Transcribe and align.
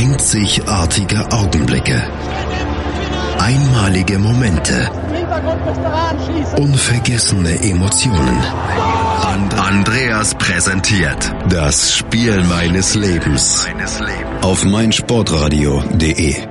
Einzigartige 0.00 1.26
Augenblicke. 1.32 2.00
Einmalige 3.36 4.20
Momente. 4.20 4.88
Unvergessene 6.56 7.60
Emotionen. 7.68 8.38
And 9.24 9.52
Andreas 9.58 10.36
präsentiert 10.36 11.34
das 11.48 11.96
Spiel 11.96 12.44
meines 12.44 12.94
Lebens 12.94 13.66
auf 14.42 14.64
meinsportradio.de. 14.64 16.46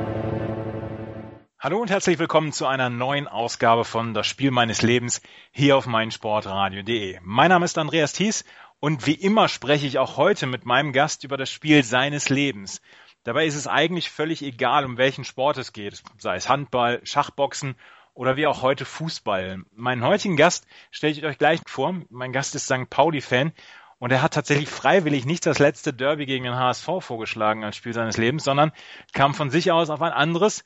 Hallo 1.57 1.79
und 1.79 1.89
herzlich 1.89 2.19
willkommen 2.19 2.51
zu 2.51 2.65
einer 2.65 2.89
neuen 2.89 3.29
Ausgabe 3.29 3.85
von 3.85 4.13
Das 4.13 4.27
Spiel 4.27 4.51
meines 4.51 4.81
Lebens 4.81 5.21
hier 5.51 5.77
auf 5.77 5.87
meinsportradio.de. 5.87 7.19
Mein 7.23 7.47
Name 7.47 7.63
ist 7.63 7.77
Andreas 7.77 8.11
Thies 8.11 8.43
und 8.81 9.07
wie 9.07 9.13
immer 9.13 9.47
spreche 9.47 9.87
ich 9.87 9.99
auch 9.99 10.17
heute 10.17 10.47
mit 10.47 10.65
meinem 10.65 10.91
Gast 10.91 11.23
über 11.23 11.37
das 11.37 11.49
Spiel 11.49 11.85
seines 11.85 12.27
Lebens. 12.27 12.81
Dabei 13.27 13.45
ist 13.45 13.55
es 13.55 13.67
eigentlich 13.67 14.09
völlig 14.09 14.41
egal, 14.41 14.85
um 14.85 14.95
welchen 14.95 15.25
Sport 15.25 15.57
es 15.57 15.73
geht, 15.73 16.01
sei 16.17 16.37
es 16.37 16.47
Handball, 16.47 17.01
Schachboxen 17.03 17.75
oder 18.13 18.37
wie 18.37 18.47
auch 18.47 18.61
heute 18.61 18.85
Fußball. 18.85 19.65
Meinen 19.75 20.05
heutigen 20.05 20.37
Gast 20.37 20.65
stelle 20.91 21.11
ich 21.11 21.25
euch 21.25 21.37
gleich 21.37 21.59
vor. 21.67 21.93
Mein 22.09 22.31
Gast 22.31 22.55
ist 22.55 22.67
St. 22.67 22.89
Pauli-Fan 22.89 23.51
und 23.99 24.13
er 24.13 24.21
hat 24.21 24.33
tatsächlich 24.33 24.69
freiwillig 24.69 25.25
nicht 25.25 25.45
das 25.45 25.59
letzte 25.59 25.91
Derby 25.91 26.25
gegen 26.25 26.45
den 26.45 26.55
HSV 26.55 26.87
vorgeschlagen 27.01 27.65
als 27.65 27.75
Spiel 27.75 27.91
seines 27.91 28.15
Lebens, 28.15 28.45
sondern 28.45 28.71
kam 29.11 29.33
von 29.33 29.49
sich 29.49 29.73
aus 29.73 29.89
auf 29.89 30.01
ein 30.01 30.13
anderes, 30.13 30.63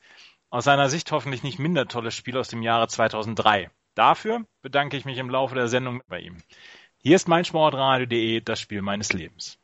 aus 0.48 0.62
seiner 0.62 0.88
Sicht 0.88 1.10
hoffentlich 1.10 1.42
nicht 1.42 1.58
minder 1.58 1.88
tolles 1.88 2.14
Spiel 2.14 2.38
aus 2.38 2.46
dem 2.46 2.62
Jahre 2.62 2.86
2003. 2.86 3.72
Dafür 3.96 4.46
bedanke 4.60 4.96
ich 4.96 5.04
mich 5.04 5.18
im 5.18 5.30
Laufe 5.30 5.56
der 5.56 5.66
Sendung 5.66 6.00
bei 6.06 6.20
ihm. 6.20 6.36
Hier 6.98 7.16
ist 7.16 7.26
meinsportradio.de, 7.26 8.40
das 8.40 8.60
Spiel 8.60 8.82
meines 8.82 9.12
Lebens. 9.12 9.58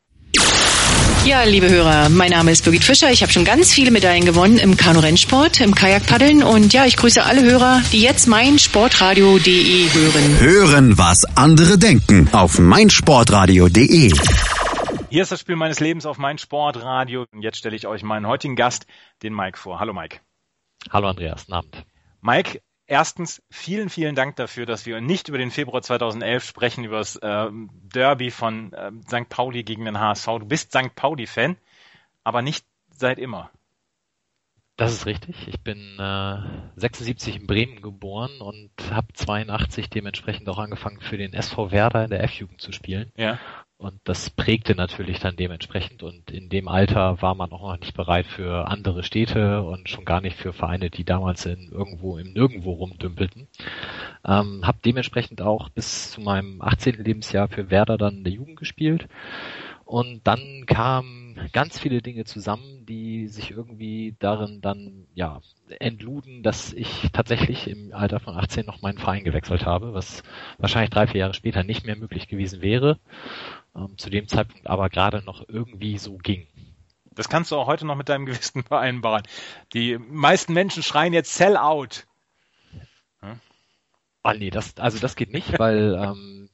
Ja, 1.25 1.43
liebe 1.43 1.69
Hörer, 1.69 2.09
mein 2.09 2.31
Name 2.31 2.53
ist 2.53 2.65
Birgit 2.65 2.85
Fischer. 2.85 3.11
Ich 3.11 3.23
habe 3.23 3.31
schon 3.31 3.45
ganz 3.45 3.73
viele 3.73 3.91
Medaillen 3.91 4.25
gewonnen 4.25 4.57
im 4.57 4.79
Kanu-Rennsport, 4.79 5.61
im 5.61 5.75
Kajakpaddeln 5.75 6.43
und 6.43 6.73
ja, 6.73 6.87
ich 6.87 6.97
grüße 6.97 7.23
alle 7.23 7.43
Hörer, 7.43 7.83
die 7.93 8.01
jetzt 8.01 8.29
mein 8.29 8.59
Sportradio.de 8.59 9.93
hören. 9.93 10.41
Hören, 10.41 10.99
was 10.99 11.25
andere 11.37 11.77
denken 11.77 12.31
auf 12.33 12.59
meinsportradio.de. 12.59 14.11
Hier 15.11 15.23
ist 15.23 15.33
das 15.33 15.41
Spiel 15.41 15.57
meines 15.57 15.81
Lebens 15.81 16.07
auf 16.07 16.17
mein 16.17 16.39
Sportradio 16.39 17.27
und 17.31 17.43
jetzt 17.43 17.59
stelle 17.59 17.77
ich 17.77 17.87
euch 17.87 18.03
meinen 18.03 18.27
heutigen 18.27 18.57
Gast, 18.57 18.87
den 19.23 19.35
Mike, 19.35 19.59
vor. 19.59 19.81
Hallo 19.81 19.93
Mike. 19.93 20.21
Hallo 20.91 21.09
Andreas, 21.09 21.45
guten 21.45 21.55
Abend. 21.55 21.85
Mike, 22.21 22.61
erstens 22.89 23.43
vielen, 23.51 23.89
vielen 23.89 24.17
Dank 24.17 24.35
dafür, 24.37 24.67
dass 24.67 24.87
wir 24.87 25.01
nicht 25.01 25.29
über 25.29 25.39
den 25.39 25.53
Februar 25.53 25.83
2011 25.83 26.45
sprechen, 26.45 26.85
über 26.85 26.99
das 26.99 27.15
äh, 27.17 27.51
Derby 27.95 28.31
von 28.33 28.73
äh, 28.73 28.91
St. 29.07 29.29
Pauli 29.29 29.63
gegen 29.63 29.85
den 29.85 30.01
HSV. 30.01 30.27
Du 30.41 30.47
bist 30.47 30.73
St. 30.73 30.95
Pauli-Fan, 30.97 31.57
aber 32.25 32.43
nicht 32.43 32.67
seit 32.91 33.19
immer. 33.19 33.51
Das 34.77 34.93
ist 34.93 35.07
richtig. 35.07 35.49
Ich 35.49 35.61
bin 35.61 35.99
äh, 35.99 36.37
76 36.77 37.37
in 37.37 37.47
Bremen 37.47 37.83
geboren 37.83 38.41
und 38.41 38.71
habe 38.91 39.13
82 39.13 39.91
dementsprechend 39.91 40.49
auch 40.49 40.59
angefangen 40.59 41.01
für 41.01 41.17
den 41.17 41.33
SV 41.35 41.73
Werder 41.73 42.05
in 42.05 42.11
der 42.11 42.23
F-Jugend 42.25 42.61
zu 42.61 42.73
spielen. 42.73 43.13
Ja. 43.17 43.39
Und 43.79 44.01
das 44.03 44.29
prägte 44.31 44.75
natürlich 44.75 45.21
dann 45.21 45.37
dementsprechend. 45.37 46.03
Und 46.03 46.33
in 46.33 46.49
dem 46.49 46.67
Alter 46.67 47.23
war 47.23 47.37
man 47.37 47.53
auch 47.53 47.63
noch 47.63 47.79
nicht 47.79 47.95
bereit 47.95 48.27
für 48.27 48.67
andere 48.67 49.05
Städte 49.05 49.63
und 49.63 49.89
schon 49.89 50.05
gar 50.05 50.21
nicht 50.21 50.37
für 50.37 50.53
Vereine, 50.53 50.91
die 50.91 51.05
damals 51.05 51.47
in 51.47 51.71
irgendwo 51.71 52.19
im 52.19 52.33
Nirgendwo 52.33 52.73
rumdümpelten. 52.73 53.47
Ähm, 54.27 54.63
hab 54.67 54.83
dementsprechend 54.83 55.43
auch 55.43 55.69
bis 55.69 56.11
zu 56.11 56.21
meinem 56.21 56.61
18. 56.61 57.05
Lebensjahr 57.05 57.47
für 57.47 57.71
Werder 57.71 57.97
dann 57.99 58.17
in 58.19 58.25
der 58.25 58.33
Jugend 58.33 58.59
gespielt. 58.59 59.07
Und 59.85 60.27
dann 60.27 60.67
kamen 60.67 61.49
ganz 61.53 61.79
viele 61.79 62.03
Dinge 62.03 62.25
zusammen, 62.25 62.85
die 62.85 63.29
sich 63.29 63.53
irgendwie 63.53 64.17
darin 64.19 64.61
dann 64.61 65.07
ja 65.15 65.41
entluden, 65.79 66.43
dass 66.43 66.73
ich 66.73 67.09
tatsächlich 67.13 67.69
im 67.69 67.95
Alter 67.95 68.21
von 68.21 68.37
18 68.37 68.67
noch 68.67 68.83
meinen 68.83 68.99
Verein 68.99 69.25
gewechselt 69.25 69.65
habe, 69.65 69.95
was 69.95 70.25
wahrscheinlich 70.59 70.91
drei, 70.91 71.07
vier 71.07 71.21
Jahre 71.21 71.35
später 71.35 71.63
nicht 71.63 71.87
mehr 71.87 71.97
möglich 71.97 72.29
gewesen 72.29 72.61
wäre 72.61 72.99
ähm, 73.79 73.97
zu 73.97 74.11
dem 74.11 74.29
Zeitpunkt 74.29 74.67
aber 74.67 74.89
gerade 74.89 75.23
noch 75.23 75.49
irgendwie 75.49 75.99
so 75.99 76.17
ging. 76.17 76.47
Das 77.13 77.29
kannst 77.29 77.51
du 77.51 77.57
auch 77.57 77.67
heute 77.67 77.87
noch 77.87 77.97
mit 77.97 78.09
deinem 78.09 78.27
Gewissen 78.27 78.63
vereinbaren. 78.69 79.23
Die 79.73 79.99
meisten 79.99 80.53
Menschen 80.53 80.83
schreien 80.83 81.13
jetzt 81.13 81.35
Sell 81.35 81.57
out. 81.57 82.07
Hm? 83.21 83.41
Ah 84.23 84.35
nee, 84.35 84.51
das, 84.51 84.77
also 84.79 84.99
das 84.99 85.17
geht 85.17 85.33
nicht, 85.33 85.59
weil 85.59 85.95
ähm, 86.01 86.48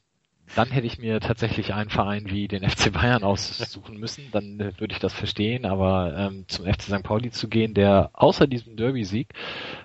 dann 0.54 0.70
hätte 0.70 0.86
ich 0.86 0.98
mir 0.98 1.20
tatsächlich 1.20 1.74
einen 1.74 1.90
Verein 1.90 2.26
wie 2.28 2.48
den 2.48 2.68
FC 2.68 2.92
Bayern 2.92 3.24
aussuchen 3.24 3.98
müssen, 3.98 4.28
dann 4.32 4.60
äh, 4.60 4.72
würde 4.78 4.92
ich 4.92 5.00
das 5.00 5.12
verstehen, 5.12 5.64
aber 5.64 6.14
ähm, 6.16 6.44
zum 6.48 6.66
FC 6.66 6.82
St. 6.82 7.02
Pauli 7.02 7.30
zu 7.30 7.48
gehen, 7.48 7.74
der 7.74 8.10
außer 8.12 8.46
diesem 8.46 8.76
Derby-Sieg, 8.76 9.32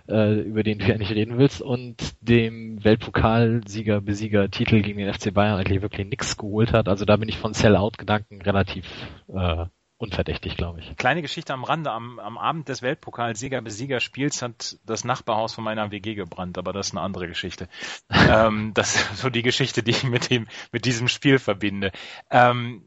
äh, 0.07 0.39
über 0.41 0.63
den 0.63 0.79
du 0.79 0.85
ja 0.85 0.97
nicht 0.97 1.11
reden 1.11 1.37
willst, 1.37 1.61
und 1.61 1.95
dem 2.21 2.83
Weltpokalsieger, 2.83 4.01
Besieger 4.01 4.49
Titel 4.49 4.81
gegen 4.81 4.99
den 4.99 5.13
FC 5.13 5.33
Bayern 5.33 5.59
eigentlich 5.59 5.81
wirklich 5.81 6.07
nichts 6.07 6.37
geholt 6.37 6.73
hat, 6.73 6.87
also 6.87 7.05
da 7.05 7.15
bin 7.17 7.29
ich 7.29 7.37
von 7.37 7.53
Sell-Out-Gedanken 7.53 8.41
relativ 8.41 8.85
äh, 9.27 9.65
unverdächtig, 9.99 10.55
glaube 10.55 10.79
ich. 10.79 10.95
Kleine 10.95 11.21
Geschichte 11.21 11.53
am 11.53 11.63
Rande. 11.63 11.91
Am, 11.91 12.19
am 12.19 12.37
Abend 12.37 12.69
des 12.69 12.81
Weltpokal-Sieger-Besieger-Spiels 12.81 14.41
hat 14.41 14.77
das 14.85 15.03
Nachbarhaus 15.03 15.53
von 15.53 15.63
meiner 15.63 15.91
WG 15.91 16.15
gebrannt, 16.15 16.57
aber 16.57 16.73
das 16.73 16.87
ist 16.87 16.93
eine 16.93 17.01
andere 17.01 17.27
Geschichte. 17.27 17.67
ähm, 18.09 18.71
das 18.73 18.95
ist 18.95 19.17
so 19.17 19.29
die 19.29 19.43
Geschichte, 19.43 19.83
die 19.83 19.91
ich 19.91 20.03
mit 20.03 20.31
dem, 20.31 20.47
mit 20.71 20.85
diesem 20.85 21.09
Spiel 21.09 21.38
verbinde. 21.38 21.91
Ähm, 22.31 22.85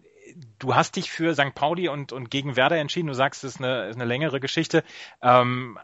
du 0.58 0.74
hast 0.74 0.96
dich 0.96 1.10
für 1.10 1.34
St. 1.34 1.54
Pauli 1.54 1.88
und, 1.88 2.12
und 2.12 2.30
gegen 2.30 2.56
Werder 2.56 2.78
entschieden. 2.78 3.08
Du 3.08 3.14
sagst, 3.14 3.44
es 3.44 3.54
ist 3.54 3.60
eine, 3.60 3.88
ist 3.90 3.96
eine 3.96 4.06
längere 4.06 4.40
Geschichte. 4.40 4.82
Ähm, 5.20 5.78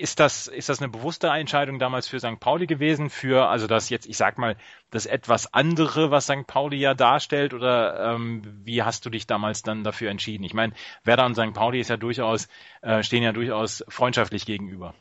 ist 0.00 0.20
das, 0.20 0.48
ist 0.48 0.68
das 0.68 0.80
eine 0.80 0.90
bewusste 0.90 1.28
Entscheidung 1.28 1.78
damals 1.78 2.08
für 2.08 2.18
St. 2.18 2.40
Pauli 2.40 2.66
gewesen, 2.66 3.10
für, 3.10 3.48
also 3.48 3.66
das 3.66 3.90
jetzt, 3.90 4.06
ich 4.06 4.16
sag 4.16 4.38
mal, 4.38 4.56
das 4.90 5.06
etwas 5.06 5.52
andere, 5.52 6.10
was 6.10 6.24
St. 6.24 6.46
Pauli 6.46 6.78
ja 6.78 6.94
darstellt, 6.94 7.54
oder 7.54 8.14
ähm, 8.14 8.42
wie 8.64 8.82
hast 8.82 9.06
du 9.06 9.10
dich 9.10 9.26
damals 9.26 9.62
dann 9.62 9.84
dafür 9.84 10.10
entschieden? 10.10 10.44
Ich 10.44 10.54
meine, 10.54 10.72
Werder 11.04 11.26
und 11.26 11.34
St. 11.34 11.52
Pauli 11.52 11.80
ist 11.80 11.90
ja 11.90 11.96
durchaus, 11.96 12.48
äh, 12.82 13.02
stehen 13.02 13.22
ja 13.22 13.32
durchaus 13.32 13.84
freundschaftlich 13.88 14.46
gegenüber. 14.46 14.94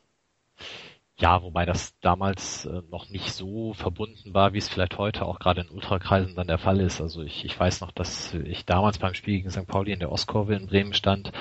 Ja, 1.22 1.44
wobei 1.44 1.66
das 1.66 2.00
damals 2.00 2.66
äh, 2.66 2.82
noch 2.90 3.10
nicht 3.10 3.34
so 3.34 3.74
verbunden 3.74 4.34
war, 4.34 4.54
wie 4.54 4.58
es 4.58 4.70
vielleicht 4.70 4.98
heute 4.98 5.26
auch 5.26 5.40
gerade 5.40 5.62
in 5.62 5.70
Ultrakreisen 5.70 6.34
dann 6.36 6.48
der 6.48 6.60
Fall 6.60 6.80
ist. 6.80 7.02
Also 7.02 7.24
ich, 7.24 7.44
ich 7.44 7.60
weiß 7.60 7.82
noch, 7.82 7.92
dass 7.92 8.34
ich 8.34 8.66
damals 8.66 9.00
beim 9.00 9.14
Spiel 9.14 9.36
gegen 9.38 9.50
St. 9.50 9.68
Pauli 9.68 9.92
in 9.92 10.00
der 10.00 10.14
Ostkurve 10.14 10.56
in 10.56 10.68
Bremen 10.68 10.94
stand. 10.94 11.34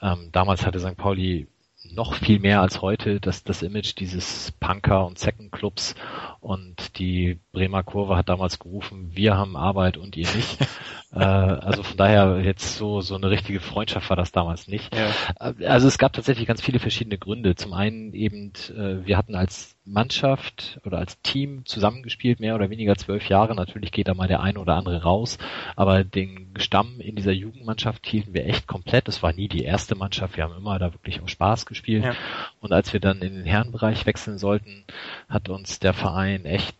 Ähm, 0.00 0.28
damals 0.30 0.64
hatte 0.64 0.78
St. 0.78 0.96
Pauli 0.96 1.48
noch 1.92 2.14
viel 2.14 2.38
mehr 2.38 2.60
als 2.60 2.82
heute 2.82 3.20
das, 3.20 3.44
das 3.44 3.62
Image 3.62 3.94
dieses 3.98 4.52
Punker- 4.52 5.06
und 5.06 5.18
Second-Clubs 5.18 5.94
und 6.40 6.98
die 6.98 7.40
Bremer 7.52 7.82
Kurve 7.82 8.16
hat 8.16 8.28
damals 8.28 8.58
gerufen, 8.58 9.10
wir 9.14 9.36
haben 9.36 9.56
Arbeit 9.56 9.96
und 9.96 10.16
ihr 10.16 10.28
nicht. 10.34 10.60
äh, 11.12 11.18
also 11.18 11.82
von 11.82 11.96
daher 11.96 12.40
jetzt 12.40 12.76
so, 12.76 13.00
so 13.00 13.14
eine 13.14 13.30
richtige 13.30 13.60
Freundschaft 13.60 14.08
war 14.10 14.16
das 14.16 14.32
damals 14.32 14.68
nicht. 14.68 14.94
Ja. 14.94 15.10
Äh, 15.40 15.66
also 15.66 15.88
es 15.88 15.98
gab 15.98 16.12
tatsächlich 16.12 16.46
ganz 16.46 16.62
viele 16.62 16.78
verschiedene 16.78 17.18
Gründe. 17.18 17.54
Zum 17.54 17.72
einen 17.72 18.12
eben, 18.12 18.52
äh, 18.70 19.06
wir 19.06 19.16
hatten 19.16 19.34
als 19.34 19.75
Mannschaft 19.86 20.80
oder 20.84 20.98
als 20.98 21.20
Team 21.22 21.64
zusammengespielt, 21.64 22.40
mehr 22.40 22.54
oder 22.54 22.70
weniger 22.70 22.96
zwölf 22.96 23.28
Jahre. 23.28 23.54
Natürlich 23.54 23.92
geht 23.92 24.08
da 24.08 24.14
mal 24.14 24.28
der 24.28 24.40
eine 24.40 24.58
oder 24.58 24.74
andere 24.74 25.02
raus, 25.02 25.38
aber 25.76 26.04
den 26.04 26.54
Stamm 26.58 27.00
in 27.00 27.16
dieser 27.16 27.32
Jugendmannschaft 27.32 28.06
hielten 28.06 28.34
wir 28.34 28.46
echt 28.46 28.66
komplett. 28.66 29.08
Es 29.08 29.22
war 29.22 29.32
nie 29.32 29.48
die 29.48 29.62
erste 29.62 29.94
Mannschaft, 29.94 30.36
wir 30.36 30.44
haben 30.44 30.56
immer 30.56 30.78
da 30.78 30.92
wirklich 30.92 31.20
auch 31.22 31.28
Spaß 31.28 31.66
gespielt. 31.66 32.04
Ja. 32.04 32.14
Und 32.60 32.72
als 32.72 32.92
wir 32.92 33.00
dann 33.00 33.22
in 33.22 33.34
den 33.34 33.46
Herrenbereich 33.46 34.06
wechseln 34.06 34.38
sollten, 34.38 34.84
hat 35.28 35.48
uns 35.48 35.78
der 35.78 35.94
Verein 35.94 36.44
echt 36.44 36.76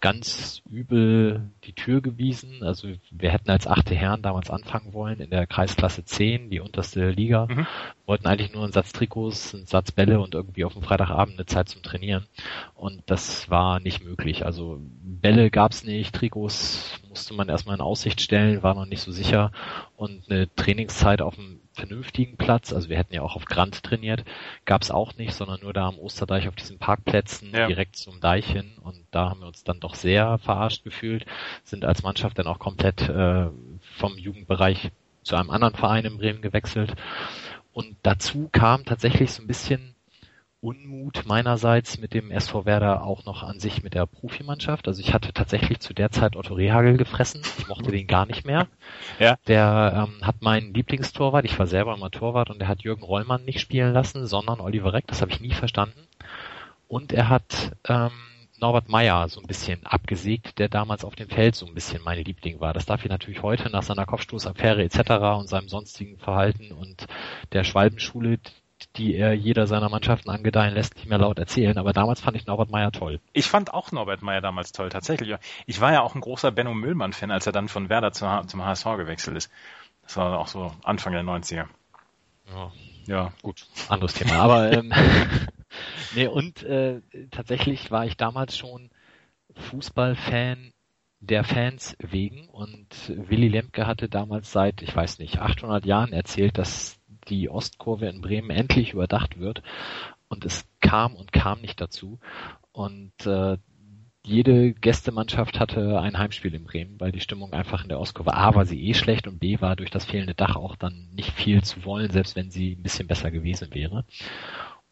ganz 0.00 0.62
übel 0.70 1.50
die 1.64 1.72
Tür 1.72 2.00
gewiesen. 2.00 2.62
Also 2.62 2.88
wir 3.10 3.30
hätten 3.30 3.50
als 3.50 3.66
achte 3.66 3.94
Herren 3.94 4.22
damals 4.22 4.50
anfangen 4.50 4.92
wollen 4.92 5.20
in 5.20 5.30
der 5.30 5.46
Kreisklasse 5.46 6.04
10, 6.04 6.50
die 6.50 6.60
unterste 6.60 7.10
Liga. 7.10 7.46
Mhm. 7.46 7.66
Wollten 8.06 8.26
eigentlich 8.26 8.52
nur 8.52 8.64
einen 8.64 8.72
Satz 8.72 8.92
Trikots, 8.92 9.54
einen 9.54 9.66
Satz 9.66 9.92
Bälle 9.92 10.20
und 10.20 10.34
irgendwie 10.34 10.64
auf 10.64 10.72
dem 10.72 10.82
Freitagabend 10.82 11.36
eine 11.36 11.46
Zeit 11.46 11.68
zum 11.68 11.82
Trainieren. 11.82 12.26
Und 12.74 13.02
das 13.06 13.50
war 13.50 13.80
nicht 13.80 14.04
möglich. 14.04 14.44
Also 14.44 14.78
Bälle 14.80 15.50
gab's 15.50 15.84
nicht, 15.84 16.14
Trikots 16.14 17.00
musste 17.08 17.34
man 17.34 17.48
erstmal 17.48 17.76
in 17.76 17.82
Aussicht 17.82 18.20
stellen, 18.20 18.62
war 18.62 18.74
noch 18.74 18.86
nicht 18.86 19.02
so 19.02 19.12
sicher. 19.12 19.52
Und 19.96 20.30
eine 20.30 20.52
Trainingszeit 20.54 21.22
auf 21.22 21.34
dem 21.34 21.60
vernünftigen 21.80 22.36
Platz, 22.36 22.72
also 22.72 22.88
wir 22.88 22.98
hätten 22.98 23.14
ja 23.14 23.22
auch 23.22 23.36
auf 23.36 23.46
Grand 23.46 23.82
trainiert, 23.82 24.24
gab 24.64 24.82
es 24.82 24.90
auch 24.90 25.16
nicht, 25.16 25.32
sondern 25.32 25.60
nur 25.60 25.72
da 25.72 25.88
am 25.88 25.98
Osterdeich 25.98 26.46
auf 26.46 26.54
diesen 26.54 26.78
Parkplätzen 26.78 27.50
ja. 27.52 27.66
direkt 27.66 27.96
zum 27.96 28.20
Deich 28.20 28.46
hin 28.46 28.72
und 28.82 29.04
da 29.10 29.30
haben 29.30 29.40
wir 29.40 29.46
uns 29.46 29.64
dann 29.64 29.80
doch 29.80 29.94
sehr 29.94 30.38
verarscht 30.38 30.84
gefühlt, 30.84 31.24
sind 31.64 31.84
als 31.84 32.02
Mannschaft 32.02 32.38
dann 32.38 32.46
auch 32.46 32.58
komplett 32.58 33.08
äh, 33.08 33.46
vom 33.96 34.18
Jugendbereich 34.18 34.90
zu 35.22 35.36
einem 35.36 35.50
anderen 35.50 35.74
Verein 35.74 36.04
in 36.04 36.18
Bremen 36.18 36.42
gewechselt 36.42 36.94
und 37.72 37.96
dazu 38.02 38.48
kam 38.52 38.84
tatsächlich 38.84 39.32
so 39.32 39.42
ein 39.42 39.46
bisschen 39.46 39.94
Unmut 40.62 41.24
meinerseits 41.24 41.98
mit 41.98 42.12
dem 42.12 42.30
SV 42.30 42.66
Werder 42.66 43.02
auch 43.02 43.24
noch 43.24 43.42
an 43.42 43.60
sich 43.60 43.82
mit 43.82 43.94
der 43.94 44.04
Profimannschaft. 44.06 44.88
Also 44.88 45.00
ich 45.00 45.14
hatte 45.14 45.32
tatsächlich 45.32 45.80
zu 45.80 45.94
der 45.94 46.10
Zeit 46.10 46.36
Otto 46.36 46.54
Rehagel 46.54 46.98
gefressen. 46.98 47.42
Ich 47.58 47.66
mochte 47.66 47.90
den 47.90 48.06
gar 48.06 48.26
nicht 48.26 48.44
mehr. 48.44 48.66
Ja. 49.18 49.36
Der 49.46 50.06
ähm, 50.08 50.26
hat 50.26 50.42
meinen 50.42 50.74
Lieblingstorwart, 50.74 51.46
ich 51.46 51.58
war 51.58 51.66
selber 51.66 51.94
immer 51.94 52.10
Torwart 52.10 52.50
und 52.50 52.58
der 52.58 52.68
hat 52.68 52.82
Jürgen 52.82 53.02
Rollmann 53.02 53.44
nicht 53.44 53.60
spielen 53.60 53.94
lassen, 53.94 54.26
sondern 54.26 54.60
Oliver 54.60 54.92
Reck. 54.92 55.06
Das 55.06 55.22
habe 55.22 55.32
ich 55.32 55.40
nie 55.40 55.54
verstanden. 55.54 56.06
Und 56.88 57.12
er 57.12 57.30
hat 57.30 57.72
ähm, 57.88 58.10
Norbert 58.60 58.90
Meyer 58.90 59.28
so 59.28 59.40
ein 59.40 59.46
bisschen 59.46 59.86
abgesägt, 59.86 60.58
der 60.58 60.68
damals 60.68 61.04
auf 61.04 61.16
dem 61.16 61.30
Feld 61.30 61.54
so 61.54 61.66
ein 61.66 61.74
bisschen 61.74 62.02
mein 62.04 62.22
Liebling 62.22 62.60
war. 62.60 62.74
Das 62.74 62.84
darf 62.84 63.02
ich 63.02 63.10
natürlich 63.10 63.42
heute 63.42 63.70
nach 63.70 63.82
seiner 63.82 64.04
Kopfstoßaffäre 64.04 64.82
etc. 64.82 65.10
und 65.38 65.48
seinem 65.48 65.68
sonstigen 65.68 66.18
Verhalten 66.18 66.72
und 66.72 67.06
der 67.52 67.64
Schwalbenschule, 67.64 68.38
die 68.96 69.14
er 69.14 69.32
jeder 69.32 69.66
seiner 69.66 69.88
Mannschaften 69.88 70.30
angedeihen 70.30 70.74
lässt, 70.74 70.96
nicht 70.96 71.06
mehr 71.06 71.18
laut 71.18 71.38
erzählen. 71.38 71.76
Aber 71.78 71.92
damals 71.92 72.20
fand 72.20 72.36
ich 72.36 72.46
Norbert 72.46 72.70
Meyer 72.70 72.92
toll. 72.92 73.20
Ich 73.32 73.46
fand 73.46 73.72
auch 73.74 73.92
Norbert 73.92 74.22
Meyer 74.22 74.40
damals 74.40 74.72
toll, 74.72 74.88
tatsächlich. 74.88 75.34
Ich 75.66 75.80
war 75.80 75.92
ja 75.92 76.02
auch 76.02 76.14
ein 76.14 76.20
großer 76.20 76.50
Benno 76.50 76.74
Müllmann-Fan, 76.74 77.30
als 77.30 77.46
er 77.46 77.52
dann 77.52 77.68
von 77.68 77.88
Werder 77.88 78.12
zum 78.12 78.64
HSV 78.64 78.84
gewechselt 78.96 79.36
ist. 79.36 79.50
Das 80.02 80.16
war 80.16 80.38
auch 80.38 80.48
so 80.48 80.72
Anfang 80.82 81.12
der 81.12 81.22
90er. 81.22 81.66
Ja, 82.52 82.72
ja 83.06 83.32
gut, 83.42 83.66
anderes 83.88 84.14
Thema. 84.14 84.34
Aber 84.34 84.72
ähm, 84.72 84.92
nee, 86.14 86.26
und 86.26 86.62
äh, 86.62 87.00
tatsächlich 87.30 87.90
war 87.90 88.06
ich 88.06 88.16
damals 88.16 88.56
schon 88.56 88.90
Fußballfan 89.54 90.72
der 91.20 91.44
Fans 91.44 91.96
wegen 91.98 92.48
und 92.48 93.12
Willy 93.14 93.48
Lemke 93.48 93.86
hatte 93.86 94.08
damals 94.08 94.52
seit, 94.52 94.80
ich 94.82 94.94
weiß 94.94 95.18
nicht, 95.18 95.38
800 95.38 95.84
Jahren 95.84 96.12
erzählt, 96.12 96.56
dass 96.56 96.99
die 97.28 97.48
Ostkurve 97.48 98.06
in 98.06 98.20
Bremen 98.20 98.50
endlich 98.50 98.92
überdacht 98.92 99.38
wird 99.38 99.62
und 100.28 100.44
es 100.44 100.66
kam 100.80 101.14
und 101.14 101.32
kam 101.32 101.60
nicht 101.60 101.80
dazu 101.80 102.18
und 102.72 103.12
äh, 103.26 103.58
jede 104.22 104.74
Gästemannschaft 104.74 105.58
hatte 105.58 105.98
ein 106.00 106.18
Heimspiel 106.18 106.54
in 106.54 106.64
Bremen, 106.64 107.00
weil 107.00 107.10
die 107.10 107.20
Stimmung 107.20 107.52
einfach 107.54 107.82
in 107.82 107.88
der 107.88 107.98
Ostkurve 107.98 108.34
A 108.34 108.54
war 108.54 108.66
sie 108.66 108.88
eh 108.88 108.94
schlecht 108.94 109.26
und 109.26 109.38
B 109.38 109.60
war 109.60 109.76
durch 109.76 109.90
das 109.90 110.04
fehlende 110.04 110.34
Dach 110.34 110.56
auch 110.56 110.76
dann 110.76 111.08
nicht 111.14 111.32
viel 111.32 111.62
zu 111.62 111.84
wollen, 111.84 112.10
selbst 112.10 112.36
wenn 112.36 112.50
sie 112.50 112.72
ein 112.72 112.82
bisschen 112.82 113.08
besser 113.08 113.30
gewesen 113.30 113.72
wäre. 113.72 114.04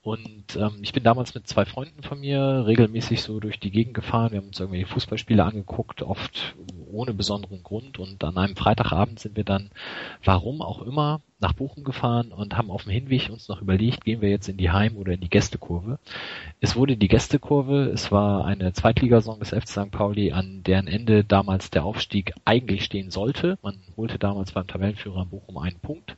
Und 0.02 0.56
ähm, 0.56 0.78
ich 0.82 0.92
bin 0.92 1.02
damals 1.02 1.34
mit 1.34 1.48
zwei 1.48 1.64
Freunden 1.64 2.02
von 2.02 2.20
mir 2.20 2.64
regelmäßig 2.66 3.22
so 3.22 3.40
durch 3.40 3.58
die 3.58 3.70
Gegend 3.70 3.94
gefahren. 3.94 4.30
Wir 4.30 4.38
haben 4.38 4.46
uns 4.46 4.60
irgendwelche 4.60 4.86
Fußballspiele 4.86 5.44
angeguckt, 5.44 6.02
oft 6.02 6.54
ohne 6.90 7.14
besonderen 7.14 7.62
Grund. 7.62 7.98
Und 7.98 8.22
an 8.22 8.38
einem 8.38 8.56
Freitagabend 8.56 9.18
sind 9.18 9.36
wir 9.36 9.44
dann, 9.44 9.70
warum 10.24 10.62
auch 10.62 10.82
immer, 10.82 11.20
nach 11.40 11.52
Bochum 11.52 11.84
gefahren 11.84 12.32
und 12.32 12.56
haben 12.56 12.70
auf 12.70 12.84
dem 12.84 12.92
Hinweg 12.92 13.30
uns 13.30 13.48
noch 13.48 13.62
überlegt, 13.62 14.04
gehen 14.04 14.20
wir 14.20 14.28
jetzt 14.28 14.48
in 14.48 14.56
die 14.56 14.70
Heim- 14.70 14.96
oder 14.96 15.12
in 15.12 15.20
die 15.20 15.30
Gästekurve. 15.30 15.98
Es 16.60 16.74
wurde 16.74 16.96
die 16.96 17.08
Gästekurve, 17.08 17.90
es 17.92 18.10
war 18.10 18.44
eine 18.44 18.72
Zweitligasaison 18.72 19.38
des 19.38 19.50
FC 19.50 19.68
St. 19.68 19.90
Pauli, 19.90 20.32
an 20.32 20.62
deren 20.64 20.88
Ende 20.88 21.24
damals 21.24 21.70
der 21.70 21.84
Aufstieg 21.84 22.32
eigentlich 22.44 22.84
stehen 22.84 23.10
sollte. 23.10 23.58
Man 23.62 23.78
holte 23.96 24.18
damals 24.18 24.52
beim 24.52 24.66
Tabellenführer 24.66 25.26
Bochum 25.26 25.58
einen 25.58 25.78
Punkt. 25.78 26.16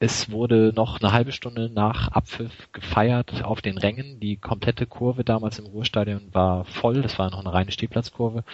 Es 0.00 0.30
wurde 0.30 0.72
noch 0.76 1.00
eine 1.00 1.12
halbe 1.12 1.32
Stunde 1.32 1.70
nach 1.70 2.08
Abpfiff 2.08 2.68
gefeiert 2.72 3.42
auf 3.42 3.60
den 3.60 3.78
Rängen. 3.78 4.20
Die 4.20 4.36
komplette 4.36 4.86
Kurve 4.86 5.24
damals 5.24 5.58
im 5.58 5.66
Ruhrstadion 5.66 6.28
war 6.32 6.64
voll. 6.64 7.02
Das 7.02 7.18
war 7.18 7.30
noch 7.30 7.40
eine 7.40 7.52
reine 7.52 7.72
Stehplatzkurve. 7.72 8.44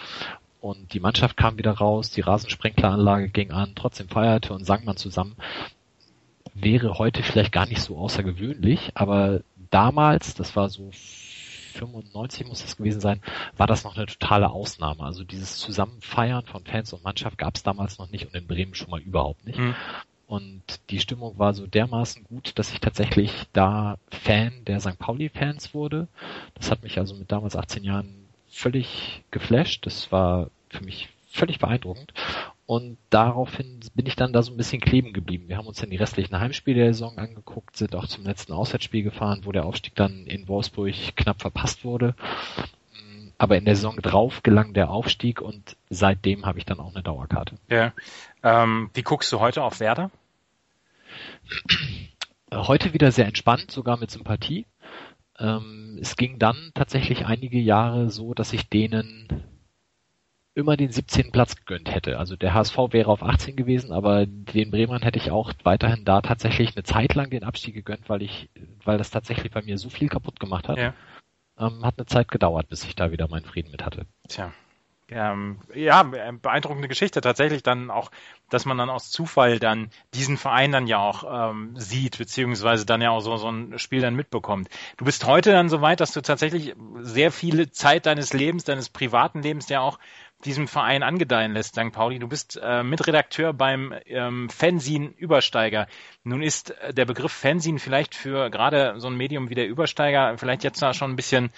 Und 0.59 0.93
die 0.93 0.99
Mannschaft 0.99 1.37
kam 1.37 1.59
wieder 1.59 1.73
raus, 1.73 2.09
die 2.09 2.21
Rasensprenkleranlage 2.21 3.29
ging 3.29 3.51
an, 3.51 3.73
trotzdem 3.75 4.09
feierte 4.09 4.51
und 4.53 4.65
sang 4.65 4.83
man 4.83 4.97
zusammen. 4.97 5.35
Wäre 6.55 6.97
heute 6.97 7.21
vielleicht 7.21 7.51
gar 7.51 7.67
nicht 7.67 7.83
so 7.83 7.97
außergewöhnlich, 7.97 8.93
aber 8.95 9.41
damals, 9.69 10.33
das 10.33 10.55
war 10.55 10.69
so 10.69 10.89
95 10.91 12.47
muss 12.47 12.63
das 12.63 12.77
gewesen 12.77 13.01
sein, 13.01 13.21
war 13.57 13.67
das 13.67 13.83
noch 13.83 13.95
eine 13.95 14.07
totale 14.07 14.49
Ausnahme. 14.49 15.03
Also 15.03 15.23
dieses 15.23 15.57
Zusammenfeiern 15.57 16.45
von 16.45 16.63
Fans 16.63 16.93
und 16.93 17.03
Mannschaft 17.03 17.37
gab 17.37 17.55
es 17.55 17.61
damals 17.61 17.99
noch 17.99 18.09
nicht 18.09 18.25
und 18.25 18.33
in 18.33 18.47
Bremen 18.47 18.73
schon 18.73 18.89
mal 18.89 19.01
überhaupt 19.01 19.45
nicht. 19.45 19.59
Mhm. 19.59 19.75
Und 20.27 20.63
die 20.89 20.99
Stimmung 20.99 21.37
war 21.37 21.53
so 21.53 21.67
dermaßen 21.67 22.23
gut, 22.23 22.57
dass 22.57 22.73
ich 22.73 22.79
tatsächlich 22.79 23.31
da 23.53 23.97
Fan 24.09 24.65
der 24.65 24.79
St. 24.79 24.97
Pauli-Fans 24.97 25.73
wurde. 25.73 26.07
Das 26.55 26.71
hat 26.71 26.83
mich 26.83 26.97
also 26.97 27.15
mit 27.15 27.31
damals 27.31 27.55
18 27.55 27.83
Jahren 27.83 28.25
völlig 28.49 29.23
geflasht. 29.31 29.85
Das 29.85 30.11
war 30.11 30.49
für 30.69 30.83
mich 30.83 31.09
völlig 31.29 31.59
beeindruckend. 31.59 32.13
Und 32.65 32.97
daraufhin 33.11 33.79
bin 33.93 34.07
ich 34.07 34.15
dann 34.15 34.33
da 34.33 34.41
so 34.41 34.51
ein 34.51 34.57
bisschen 34.57 34.81
kleben 34.81 35.13
geblieben. 35.13 35.47
Wir 35.47 35.57
haben 35.57 35.67
uns 35.67 35.79
dann 35.79 35.91
die 35.91 35.97
restlichen 35.97 36.39
Heimspiele 36.39 36.81
der 36.81 36.93
Saison 36.93 37.17
angeguckt, 37.17 37.77
sind 37.77 37.93
auch 37.95 38.07
zum 38.07 38.23
letzten 38.23 38.53
Auswärtsspiel 38.53 39.03
gefahren, 39.03 39.41
wo 39.43 39.51
der 39.51 39.65
Aufstieg 39.65 39.93
dann 39.95 40.25
in 40.25 40.47
Wolfsburg 40.47 40.95
knapp 41.15 41.41
verpasst 41.41 41.83
wurde. 41.83 42.15
Aber 43.37 43.57
in 43.57 43.65
der 43.65 43.75
Saison 43.75 43.97
drauf 43.97 44.43
gelang 44.43 44.73
der 44.73 44.89
Aufstieg 44.89 45.41
und 45.41 45.75
seitdem 45.89 46.45
habe 46.45 46.57
ich 46.57 46.65
dann 46.65 46.79
auch 46.79 46.93
eine 46.93 47.03
Dauerkarte. 47.03 47.55
Ja. 47.69 47.93
Ähm, 48.45 48.91
wie 48.93 49.01
guckst 49.01 49.33
du 49.33 49.39
heute 49.39 49.63
auf 49.63 49.79
Werder? 49.79 50.11
Heute 52.53 52.93
wieder 52.93 53.11
sehr 53.11 53.25
entspannt, 53.25 53.71
sogar 53.71 53.97
mit 53.97 54.11
Sympathie. 54.11 54.67
Ähm, 55.39 55.97
es 55.99 56.15
ging 56.15 56.37
dann 56.37 56.71
tatsächlich 56.75 57.25
einige 57.25 57.59
Jahre 57.59 58.11
so, 58.11 58.35
dass 58.35 58.53
ich 58.53 58.69
denen 58.69 59.43
immer 60.53 60.77
den 60.77 60.91
17. 60.91 61.31
Platz 61.31 61.55
gegönnt 61.55 61.93
hätte. 61.93 62.19
Also 62.19 62.35
der 62.35 62.53
HSV 62.53 62.77
wäre 62.91 63.09
auf 63.09 63.23
18 63.23 63.55
gewesen, 63.55 63.91
aber 63.91 64.27
den 64.27 64.69
Bremern 64.69 65.01
hätte 65.01 65.17
ich 65.17 65.31
auch 65.31 65.51
weiterhin 65.63 66.05
da 66.05 66.21
tatsächlich 66.21 66.75
eine 66.75 66.83
Zeit 66.83 67.15
lang 67.15 67.31
den 67.31 67.43
Abstieg 67.43 67.73
gegönnt, 67.73 68.09
weil 68.09 68.21
ich, 68.21 68.49
weil 68.83 68.99
das 68.99 69.09
tatsächlich 69.09 69.51
bei 69.51 69.63
mir 69.63 69.79
so 69.79 69.89
viel 69.89 70.07
kaputt 70.07 70.39
gemacht 70.39 70.69
hat. 70.69 70.77
Ja. 70.77 70.93
Ähm, 71.57 71.83
hat 71.83 71.97
eine 71.97 72.05
Zeit 72.05 72.29
gedauert, 72.29 72.69
bis 72.69 72.83
ich 72.83 72.95
da 72.95 73.11
wieder 73.11 73.27
meinen 73.27 73.45
Frieden 73.45 73.71
mit 73.71 73.83
hatte. 73.83 74.05
Tja. 74.27 74.53
Ähm, 75.09 75.59
ja, 75.73 76.01
beeindruckende 76.01 76.87
Geschichte 76.87 77.21
tatsächlich 77.21 77.61
dann 77.61 77.91
auch, 77.91 78.09
dass 78.49 78.65
man 78.65 78.77
dann 78.77 78.89
aus 78.89 79.11
Zufall 79.11 79.59
dann 79.59 79.91
diesen 80.15 80.37
Verein 80.37 80.71
dann 80.71 80.87
ja 80.87 80.97
auch 80.97 81.51
ähm, 81.51 81.75
sieht, 81.77 82.17
beziehungsweise 82.17 82.87
dann 82.87 83.01
ja 83.01 83.11
auch 83.11 83.19
so, 83.19 83.37
so 83.37 83.49
ein 83.49 83.77
Spiel 83.77 84.01
dann 84.01 84.15
mitbekommt. 84.15 84.67
Du 84.97 85.05
bist 85.05 85.25
heute 85.25 85.51
dann 85.51 85.69
so 85.69 85.81
weit, 85.81 85.99
dass 85.99 86.11
du 86.11 86.21
tatsächlich 86.21 86.75
sehr 87.01 87.31
viele 87.31 87.69
Zeit 87.69 88.07
deines 88.07 88.33
Lebens, 88.33 88.63
deines 88.63 88.89
privaten 88.89 89.43
Lebens 89.43 89.69
ja 89.69 89.81
auch 89.81 89.99
diesem 90.43 90.67
Verein 90.67 91.03
angedeihen 91.03 91.53
lässt, 91.53 91.75
St. 91.75 91.91
Pauli. 91.91 92.19
Du 92.19 92.27
bist 92.27 92.59
äh, 92.61 92.83
Mitredakteur 92.83 93.53
beim 93.53 93.93
ähm, 94.05 94.49
Fanzine 94.49 95.13
Übersteiger. 95.17 95.87
Nun 96.23 96.41
ist 96.41 96.71
äh, 96.81 96.93
der 96.93 97.05
Begriff 97.05 97.31
Fanzine 97.31 97.79
vielleicht 97.79 98.15
für 98.15 98.49
gerade 98.49 98.95
so 98.97 99.07
ein 99.07 99.15
Medium 99.15 99.49
wie 99.49 99.55
der 99.55 99.67
Übersteiger 99.67 100.37
vielleicht 100.37 100.63
jetzt 100.63 100.81
da 100.81 100.93
schon 100.93 101.11
ein 101.11 101.15
bisschen 101.15 101.51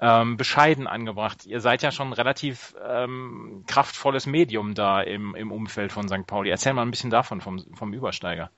ähm, 0.00 0.36
bescheiden 0.36 0.86
angebracht. 0.86 1.46
Ihr 1.46 1.60
seid 1.60 1.82
ja 1.82 1.92
schon 1.92 2.12
relativ 2.12 2.74
ähm, 2.86 3.64
kraftvolles 3.66 4.26
Medium 4.26 4.74
da 4.74 5.00
im, 5.00 5.34
im 5.34 5.52
Umfeld 5.52 5.92
von 5.92 6.08
St. 6.08 6.26
Pauli. 6.26 6.50
Erzähl 6.50 6.72
mal 6.72 6.82
ein 6.82 6.90
bisschen 6.90 7.10
davon 7.10 7.40
vom, 7.40 7.64
vom 7.74 7.92
Übersteiger. 7.92 8.50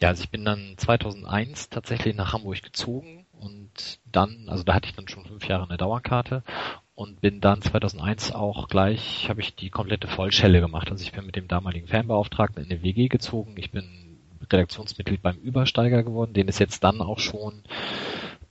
Ja, 0.00 0.08
also 0.08 0.22
ich 0.22 0.30
bin 0.30 0.44
dann 0.44 0.74
2001 0.76 1.70
tatsächlich 1.70 2.14
nach 2.14 2.32
Hamburg 2.32 2.62
gezogen 2.62 3.26
und 3.40 3.98
dann, 4.10 4.46
also 4.48 4.62
da 4.62 4.74
hatte 4.74 4.88
ich 4.88 4.94
dann 4.94 5.08
schon 5.08 5.26
fünf 5.26 5.46
Jahre 5.48 5.64
eine 5.64 5.76
Dauerkarte 5.76 6.42
und 6.94 7.20
bin 7.20 7.40
dann 7.40 7.60
2001 7.60 8.32
auch 8.32 8.68
gleich, 8.68 9.28
habe 9.28 9.40
ich 9.40 9.54
die 9.54 9.70
komplette 9.70 10.08
Vollschelle 10.08 10.60
gemacht. 10.60 10.90
Also 10.90 11.02
ich 11.02 11.12
bin 11.12 11.26
mit 11.26 11.36
dem 11.36 11.48
damaligen 11.48 11.88
Fanbeauftragten 11.88 12.64
in 12.64 12.70
eine 12.70 12.82
WG 12.82 13.08
gezogen. 13.08 13.54
Ich 13.56 13.70
bin 13.70 14.18
Redaktionsmitglied 14.50 15.22
beim 15.22 15.36
Übersteiger 15.36 16.02
geworden, 16.02 16.32
den 16.32 16.48
es 16.48 16.58
jetzt 16.58 16.84
dann 16.84 17.00
auch 17.00 17.18
schon 17.18 17.62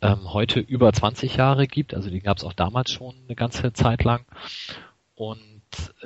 ähm, 0.02 0.34
heute 0.34 0.60
über 0.60 0.92
20 0.92 1.38
Jahre 1.38 1.68
gibt. 1.68 1.94
Also 1.94 2.10
den 2.10 2.24
gab 2.24 2.38
es 2.38 2.44
auch 2.44 2.54
damals 2.54 2.92
schon 2.92 3.16
eine 3.25 3.36
ganze 3.36 3.74
Zeit 3.74 4.04
lang. 4.04 4.25
Und 5.16 5.42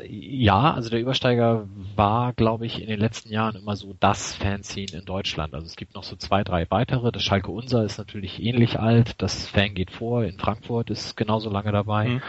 ja, 0.08 0.74
also 0.74 0.90
der 0.90 1.00
Übersteiger 1.00 1.68
war, 1.96 2.34
glaube 2.34 2.66
ich, 2.66 2.82
in 2.82 2.88
den 2.88 3.00
letzten 3.00 3.32
Jahren 3.32 3.56
immer 3.56 3.76
so 3.76 3.96
das 4.00 4.36
Fanzine 4.36 5.00
in 5.00 5.06
Deutschland. 5.06 5.54
Also 5.54 5.66
es 5.66 5.76
gibt 5.76 5.96
noch 5.96 6.04
so 6.04 6.16
zwei, 6.16 6.44
drei 6.44 6.70
weitere. 6.70 7.12
Das 7.12 7.24
Schalke 7.24 7.52
Unser 7.52 7.84
ist 7.84 7.98
natürlich 7.98 8.42
ähnlich 8.42 8.80
alt. 8.80 9.22
Das 9.22 9.48
Fan 9.48 9.76
geht 9.76 9.92
vor 9.92 10.24
in 10.24 10.38
Frankfurt 10.38 10.90
ist 10.90 11.16
genauso 11.16 11.50
lange 11.50 11.72
dabei. 11.72 12.08
Mhm. 12.08 12.22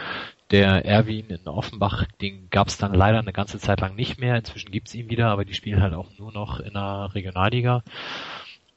Der 0.51 0.85
Erwin 0.85 1.29
in 1.29 1.47
Offenbach, 1.47 2.05
den 2.19 2.49
gab 2.49 2.67
es 2.67 2.77
dann 2.77 2.93
leider 2.93 3.19
eine 3.19 3.33
ganze 3.33 3.57
Zeit 3.57 3.79
lang 3.79 3.95
nicht 3.95 4.19
mehr. 4.19 4.35
Inzwischen 4.35 4.71
gibt's 4.71 4.93
ihn 4.93 5.09
wieder, 5.09 5.27
aber 5.27 5.45
die 5.45 5.53
spielen 5.53 5.81
halt 5.81 5.93
auch 5.93 6.09
nur 6.17 6.31
noch 6.31 6.59
in 6.59 6.73
der 6.73 7.11
Regionalliga. 7.13 7.83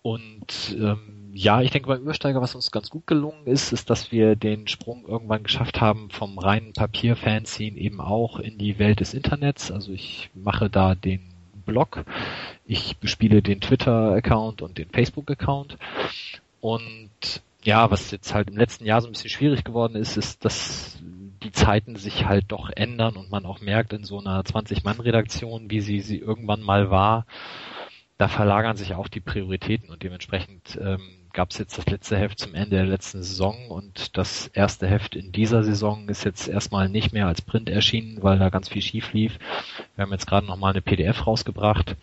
Und 0.03 0.77
ähm, 0.79 1.24
ja, 1.37 1.61
ich 1.63 1.73
denke 1.73 1.89
beim 1.89 2.03
Übersteiger, 2.03 2.41
was 2.41 2.55
uns 2.55 2.71
ganz 2.71 2.91
gut 2.91 3.09
gelungen 3.09 3.47
ist, 3.47 3.73
ist, 3.73 3.91
dass 3.91 4.13
wir 4.13 4.37
den 4.37 4.69
Sprung 4.69 5.05
irgendwann 5.05 5.43
geschafft 5.43 5.81
haben 5.81 6.09
vom 6.11 6.39
reinen 6.39 6.73
Papier-Fanzine 6.73 7.77
eben 7.77 8.01
auch 8.01 8.39
in 8.39 8.57
die 8.57 8.79
Welt 8.79 9.01
des 9.01 9.15
Internets. 9.15 9.73
Also 9.73 9.93
ich 9.93 10.31
mache 10.35 10.71
da 10.71 10.95
den 10.95 11.21
Blog, 11.67 12.05
ich 12.67 12.99
bespiele 12.99 13.43
den 13.43 13.61
Twitter-Account 13.61 14.63
und 14.63 14.79
den 14.79 14.89
Facebook-Account. 14.91 15.77
Und 16.61 17.43
ja, 17.65 17.91
was 17.91 18.13
jetzt 18.13 18.33
halt 18.33 18.49
im 18.49 18.57
letzten 18.57 18.85
Jahr 18.85 19.01
so 19.01 19.09
ein 19.09 19.13
bisschen 19.13 19.31
schwierig 19.31 19.65
geworden 19.65 19.97
ist, 19.97 20.17
ist, 20.17 20.45
dass 20.45 20.99
die 21.43 21.51
Zeiten 21.51 21.97
sich 21.97 22.27
halt 22.27 22.45
doch 22.49 22.71
ändern 22.71 23.17
und 23.17 23.33
man 23.33 23.45
auch 23.45 23.61
merkt 23.61 23.93
in 23.93 24.05
so 24.05 24.21
einer 24.21 24.41
20-Mann-Redaktion, 24.43 25.69
wie 25.69 25.81
sie 25.81 26.01
sie 26.01 26.19
irgendwann 26.19 26.63
mal 26.63 26.91
war, 26.91 27.27
da 28.19 28.29
verlagern 28.29 28.77
sich 28.77 28.95
auch 28.95 29.09
die 29.09 29.21
Prioritäten 29.21 29.91
und 29.91 30.03
dementsprechend 30.03 30.79
ähm, 30.81 31.01
gab 31.35 31.51
es 31.51 31.59
jetzt 31.59 31.77
das 31.77 31.87
letzte 31.87 32.17
Heft 32.17 32.39
zum 32.39 32.55
Ende 32.55 32.77
der 32.77 32.87
letzten 32.87 33.23
Saison 33.23 33.69
und 33.69 34.17
das 34.17 34.47
erste 34.47 34.87
Heft 34.87 35.17
in 35.17 35.33
dieser 35.33 35.65
Saison 35.65 36.09
ist 36.09 36.25
jetzt 36.25 36.49
erstmal 36.49 36.89
nicht 36.89 37.13
mehr 37.13 37.27
als 37.27 37.43
Print 37.43 37.69
erschienen, 37.69 38.23
weil 38.23 38.39
da 38.39 38.49
ganz 38.49 38.69
viel 38.69 38.81
schief 38.81 39.13
lief. 39.13 39.39
Wir 39.97 40.05
haben 40.05 40.13
jetzt 40.13 40.27
gerade 40.27 40.47
nochmal 40.47 40.73
eine 40.73 40.81
PDF 40.81 41.27
rausgebracht 41.27 41.97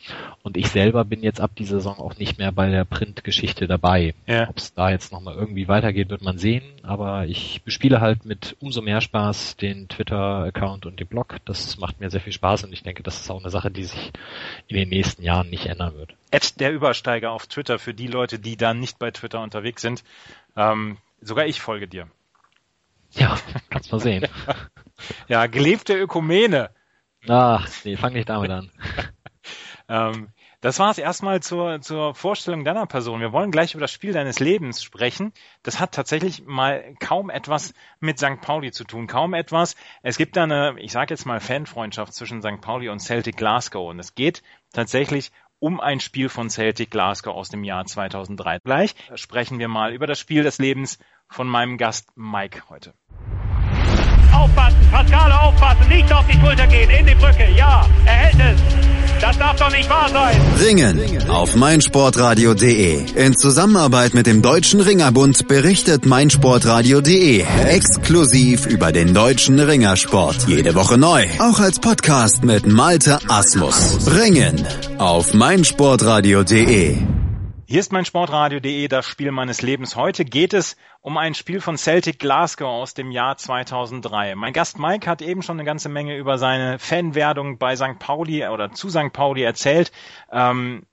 und 0.43 0.57
ich 0.57 0.67
selber 0.67 1.05
bin 1.05 1.23
jetzt 1.23 1.39
ab 1.41 1.51
dieser 1.55 1.77
Saison 1.77 1.97
auch 1.97 2.17
nicht 2.17 2.37
mehr 2.37 2.51
bei 2.51 2.69
der 2.69 2.83
Printgeschichte 2.85 3.67
dabei. 3.67 4.13
Ja. 4.27 4.49
Ob 4.49 4.57
es 4.57 4.73
da 4.73 4.91
jetzt 4.91 5.11
nochmal 5.11 5.35
irgendwie 5.35 5.67
weitergeht, 5.67 6.09
wird 6.09 6.21
man 6.21 6.37
sehen, 6.37 6.63
aber 6.83 7.25
ich 7.25 7.61
bespiele 7.63 8.01
halt 8.01 8.25
mit 8.25 8.55
umso 8.59 8.81
mehr 8.81 9.01
Spaß 9.01 9.57
den 9.57 9.87
Twitter-Account 9.87 10.85
und 10.85 10.99
den 10.99 11.07
Blog. 11.07 11.37
Das 11.45 11.77
macht 11.77 11.99
mir 11.99 12.09
sehr 12.09 12.21
viel 12.21 12.33
Spaß 12.33 12.63
und 12.63 12.73
ich 12.73 12.83
denke, 12.83 13.03
das 13.03 13.21
ist 13.21 13.29
auch 13.29 13.39
eine 13.39 13.49
Sache, 13.49 13.71
die 13.71 13.83
sich 13.83 14.11
in 14.67 14.77
den 14.77 14.89
nächsten 14.89 15.23
Jahren 15.23 15.49
nicht 15.49 15.67
ändern 15.67 15.95
wird. 15.95 16.15
Ed 16.31 16.59
der 16.59 16.71
Übersteiger 16.71 17.31
auf 17.31 17.47
Twitter 17.47 17.79
für 17.79 17.93
die 17.93 18.07
Leute, 18.07 18.39
die 18.39 18.57
da 18.57 18.73
nicht 18.73 18.99
bei 18.99 19.11
Twitter 19.11 19.41
unterwegs 19.41 19.81
sind. 19.81 20.03
Ähm, 20.55 20.97
sogar 21.21 21.45
ich 21.45 21.61
folge 21.61 21.87
dir. 21.87 22.07
Ja, 23.11 23.37
kannst 23.69 23.91
mal 23.91 23.99
sehen. 23.99 24.27
ja, 25.27 25.47
gelebte 25.47 25.97
Ökumene. 25.97 26.69
Ach, 27.27 27.67
nee, 27.83 27.97
fang 27.97 28.13
nicht 28.13 28.29
damit 28.29 28.51
an. 28.51 28.71
ähm, 29.89 30.29
das 30.61 30.77
war 30.77 30.91
es 30.91 30.99
erstmal 30.99 31.41
zur, 31.41 31.81
zur 31.81 32.13
Vorstellung 32.13 32.63
deiner 32.63 32.85
Person. 32.85 33.19
Wir 33.19 33.33
wollen 33.33 33.49
gleich 33.49 33.73
über 33.73 33.81
das 33.81 33.91
Spiel 33.91 34.13
deines 34.13 34.39
Lebens 34.39 34.83
sprechen. 34.83 35.33
Das 35.63 35.79
hat 35.79 35.91
tatsächlich 35.91 36.45
mal 36.45 36.95
kaum 36.99 37.31
etwas 37.31 37.73
mit 37.99 38.19
St. 38.19 38.41
Pauli 38.41 38.71
zu 38.71 38.83
tun. 38.83 39.07
Kaum 39.07 39.33
etwas. 39.33 39.75
Es 40.03 40.17
gibt 40.17 40.37
da 40.37 40.43
eine, 40.43 40.75
ich 40.77 40.91
sage 40.91 41.13
jetzt 41.13 41.25
mal, 41.25 41.39
Fanfreundschaft 41.39 42.13
zwischen 42.13 42.43
St. 42.43 42.61
Pauli 42.61 42.89
und 42.89 42.99
Celtic 42.99 43.37
Glasgow. 43.37 43.89
Und 43.89 43.99
es 43.99 44.13
geht 44.13 44.43
tatsächlich 44.71 45.31
um 45.57 45.79
ein 45.79 45.99
Spiel 45.99 46.29
von 46.29 46.51
Celtic 46.51 46.91
Glasgow 46.91 47.35
aus 47.35 47.49
dem 47.49 47.63
Jahr 47.63 47.85
2003. 47.85 48.59
Gleich 48.63 48.95
sprechen 49.15 49.57
wir 49.57 49.67
mal 49.67 49.93
über 49.93 50.05
das 50.05 50.19
Spiel 50.19 50.43
des 50.43 50.59
Lebens 50.59 50.99
von 51.27 51.47
meinem 51.47 51.77
Gast 51.77 52.09
Mike 52.15 52.63
heute. 52.69 52.93
Aufpassen, 54.31 54.89
Pascale 54.91 55.39
aufpassen, 55.39 55.87
nicht 55.87 56.11
auf 56.13 56.25
die 56.27 56.39
Schulter 56.39 56.67
gehen, 56.67 56.89
in 56.89 57.05
die 57.05 57.15
Brücke, 57.15 57.49
ja, 57.51 57.85
er 58.05 58.13
hält 58.13 58.39
es. 58.39 59.00
Das 59.21 59.37
darf 59.37 59.55
doch 59.57 59.71
nicht 59.71 59.89
wahr 59.89 60.09
sein. 60.09 60.35
Ringen 60.59 61.29
auf 61.29 61.55
meinsportradio.de. 61.55 63.05
In 63.15 63.37
Zusammenarbeit 63.37 64.13
mit 64.15 64.25
dem 64.25 64.41
Deutschen 64.41 64.81
Ringerbund 64.81 65.47
berichtet 65.47 66.05
meinsportradio.de 66.07 67.45
exklusiv 67.67 68.65
über 68.65 68.91
den 68.91 69.13
deutschen 69.13 69.59
Ringersport. 69.59 70.47
Jede 70.47 70.73
Woche 70.73 70.97
neu. 70.97 71.25
Auch 71.39 71.59
als 71.59 71.79
Podcast 71.79 72.43
mit 72.43 72.65
Malte 72.65 73.19
Asmus. 73.27 74.07
Ringen 74.07 74.65
auf 74.97 75.33
meinsportradio.de. 75.33 77.20
Hier 77.71 77.79
ist 77.79 77.93
mein 77.93 78.03
Sportradio.de, 78.03 78.89
das 78.89 79.05
Spiel 79.05 79.31
meines 79.31 79.61
Lebens. 79.61 79.95
Heute 79.95 80.25
geht 80.25 80.53
es 80.53 80.75
um 80.99 81.17
ein 81.17 81.33
Spiel 81.33 81.61
von 81.61 81.77
Celtic 81.77 82.19
Glasgow 82.19 82.67
aus 82.67 82.93
dem 82.95 83.11
Jahr 83.11 83.37
2003. 83.37 84.35
Mein 84.35 84.51
Gast 84.51 84.77
Mike 84.77 85.09
hat 85.09 85.21
eben 85.21 85.41
schon 85.41 85.55
eine 85.55 85.63
ganze 85.63 85.87
Menge 85.87 86.17
über 86.17 86.37
seine 86.37 86.79
Fanwerdung 86.79 87.59
bei 87.59 87.77
St. 87.77 87.97
Pauli 87.97 88.45
oder 88.45 88.73
zu 88.73 88.89
St. 88.89 89.13
Pauli 89.13 89.43
erzählt. 89.43 89.93
Ähm, 90.33 90.85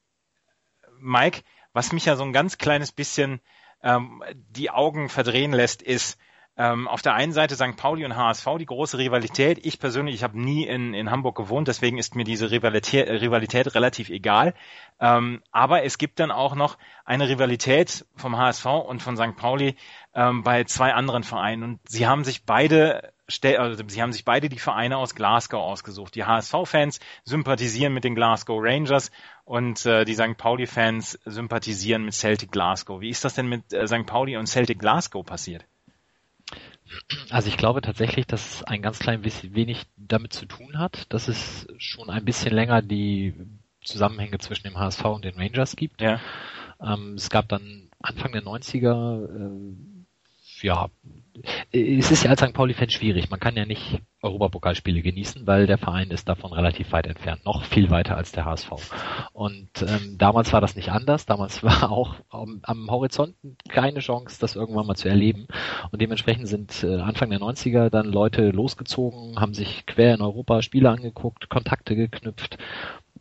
Mike, 1.00 1.40
was 1.72 1.90
mich 1.90 2.04
ja 2.04 2.14
so 2.14 2.22
ein 2.22 2.32
ganz 2.32 2.58
kleines 2.58 2.92
bisschen 2.92 3.40
ähm, 3.82 4.22
die 4.32 4.70
Augen 4.70 5.08
verdrehen 5.08 5.52
lässt, 5.52 5.82
ist, 5.82 6.16
ähm, 6.58 6.88
auf 6.88 7.02
der 7.02 7.14
einen 7.14 7.32
Seite 7.32 7.54
St. 7.54 7.76
Pauli 7.76 8.04
und 8.04 8.16
HSV, 8.16 8.46
die 8.58 8.66
große 8.66 8.98
Rivalität. 8.98 9.64
Ich 9.64 9.78
persönlich, 9.78 10.16
ich 10.16 10.24
habe 10.24 10.38
nie 10.38 10.66
in, 10.66 10.92
in 10.92 11.10
Hamburg 11.10 11.36
gewohnt, 11.36 11.68
deswegen 11.68 11.98
ist 11.98 12.16
mir 12.16 12.24
diese 12.24 12.50
Rivalität, 12.50 13.08
Rivalität 13.08 13.74
relativ 13.76 14.10
egal. 14.10 14.54
Ähm, 14.98 15.40
aber 15.52 15.84
es 15.84 15.98
gibt 15.98 16.18
dann 16.18 16.32
auch 16.32 16.56
noch 16.56 16.76
eine 17.04 17.28
Rivalität 17.28 18.04
vom 18.16 18.36
HSV 18.36 18.66
und 18.66 19.00
von 19.00 19.16
St. 19.16 19.36
Pauli 19.36 19.76
ähm, 20.14 20.42
bei 20.42 20.64
zwei 20.64 20.92
anderen 20.94 21.22
Vereinen. 21.22 21.62
Und 21.62 21.80
sie 21.88 22.08
haben 22.08 22.24
sich 22.24 22.44
beide 22.44 23.12
also 23.58 23.84
sie 23.86 24.00
haben 24.00 24.12
sich 24.12 24.24
beide 24.24 24.48
die 24.48 24.58
Vereine 24.58 24.96
aus 24.96 25.14
Glasgow 25.14 25.60
ausgesucht. 25.60 26.14
Die 26.14 26.24
HSV-Fans 26.24 26.98
sympathisieren 27.24 27.92
mit 27.92 28.04
den 28.04 28.14
Glasgow 28.14 28.58
Rangers 28.58 29.10
und 29.44 29.84
äh, 29.84 30.06
die 30.06 30.14
St. 30.14 30.38
Pauli-Fans 30.38 31.18
sympathisieren 31.26 32.06
mit 32.06 32.14
Celtic 32.14 32.50
Glasgow. 32.50 33.02
Wie 33.02 33.10
ist 33.10 33.26
das 33.26 33.34
denn 33.34 33.46
mit 33.46 33.70
äh, 33.74 33.86
St. 33.86 34.06
Pauli 34.06 34.38
und 34.38 34.46
Celtic 34.46 34.78
Glasgow 34.78 35.26
passiert? 35.26 35.66
Also 37.30 37.48
ich 37.48 37.56
glaube 37.56 37.80
tatsächlich, 37.80 38.26
dass 38.26 38.54
es 38.54 38.64
ein 38.64 38.82
ganz 38.82 38.98
klein 38.98 39.22
bisschen 39.22 39.54
wenig 39.54 39.86
damit 39.96 40.32
zu 40.32 40.46
tun 40.46 40.78
hat, 40.78 41.12
dass 41.12 41.28
es 41.28 41.66
schon 41.78 42.10
ein 42.10 42.24
bisschen 42.24 42.54
länger 42.54 42.82
die 42.82 43.34
Zusammenhänge 43.82 44.38
zwischen 44.38 44.64
dem 44.64 44.78
HSV 44.78 45.04
und 45.04 45.24
den 45.24 45.36
Rangers 45.36 45.76
gibt. 45.76 46.00
Ja. 46.00 46.20
Ähm, 46.80 47.14
es 47.14 47.30
gab 47.30 47.48
dann 47.48 47.90
Anfang 48.00 48.32
der 48.32 48.42
90er 48.42 49.24
äh, 49.24 50.66
ja, 50.66 50.88
es 51.72 52.10
ist 52.10 52.24
ja 52.24 52.30
als 52.30 52.40
St. 52.40 52.52
Pauli-Fan 52.52 52.90
schwierig. 52.90 53.30
Man 53.30 53.40
kann 53.40 53.56
ja 53.56 53.64
nicht 53.64 54.00
Europapokalspiele 54.22 55.02
genießen, 55.02 55.46
weil 55.46 55.66
der 55.66 55.78
Verein 55.78 56.10
ist 56.10 56.28
davon 56.28 56.52
relativ 56.52 56.92
weit 56.92 57.06
entfernt, 57.06 57.44
noch 57.44 57.64
viel 57.64 57.90
weiter 57.90 58.16
als 58.16 58.32
der 58.32 58.44
HSV. 58.44 58.70
Und 59.32 59.68
ähm, 59.82 60.16
damals 60.18 60.52
war 60.52 60.60
das 60.60 60.76
nicht 60.76 60.90
anders. 60.90 61.26
Damals 61.26 61.62
war 61.62 61.90
auch 61.90 62.16
am, 62.30 62.60
am, 62.62 62.90
Horizont 62.90 63.34
keine 63.68 64.00
Chance, 64.00 64.38
das 64.40 64.56
irgendwann 64.56 64.86
mal 64.86 64.96
zu 64.96 65.08
erleben. 65.08 65.46
Und 65.90 66.00
dementsprechend 66.02 66.48
sind 66.48 66.82
äh, 66.82 66.96
Anfang 67.00 67.30
der 67.30 67.40
90er 67.40 67.90
dann 67.90 68.06
Leute 68.06 68.50
losgezogen, 68.50 69.40
haben 69.40 69.54
sich 69.54 69.86
quer 69.86 70.14
in 70.14 70.22
Europa 70.22 70.62
Spiele 70.62 70.90
angeguckt, 70.90 71.48
Kontakte 71.48 71.94
geknüpft 71.94 72.58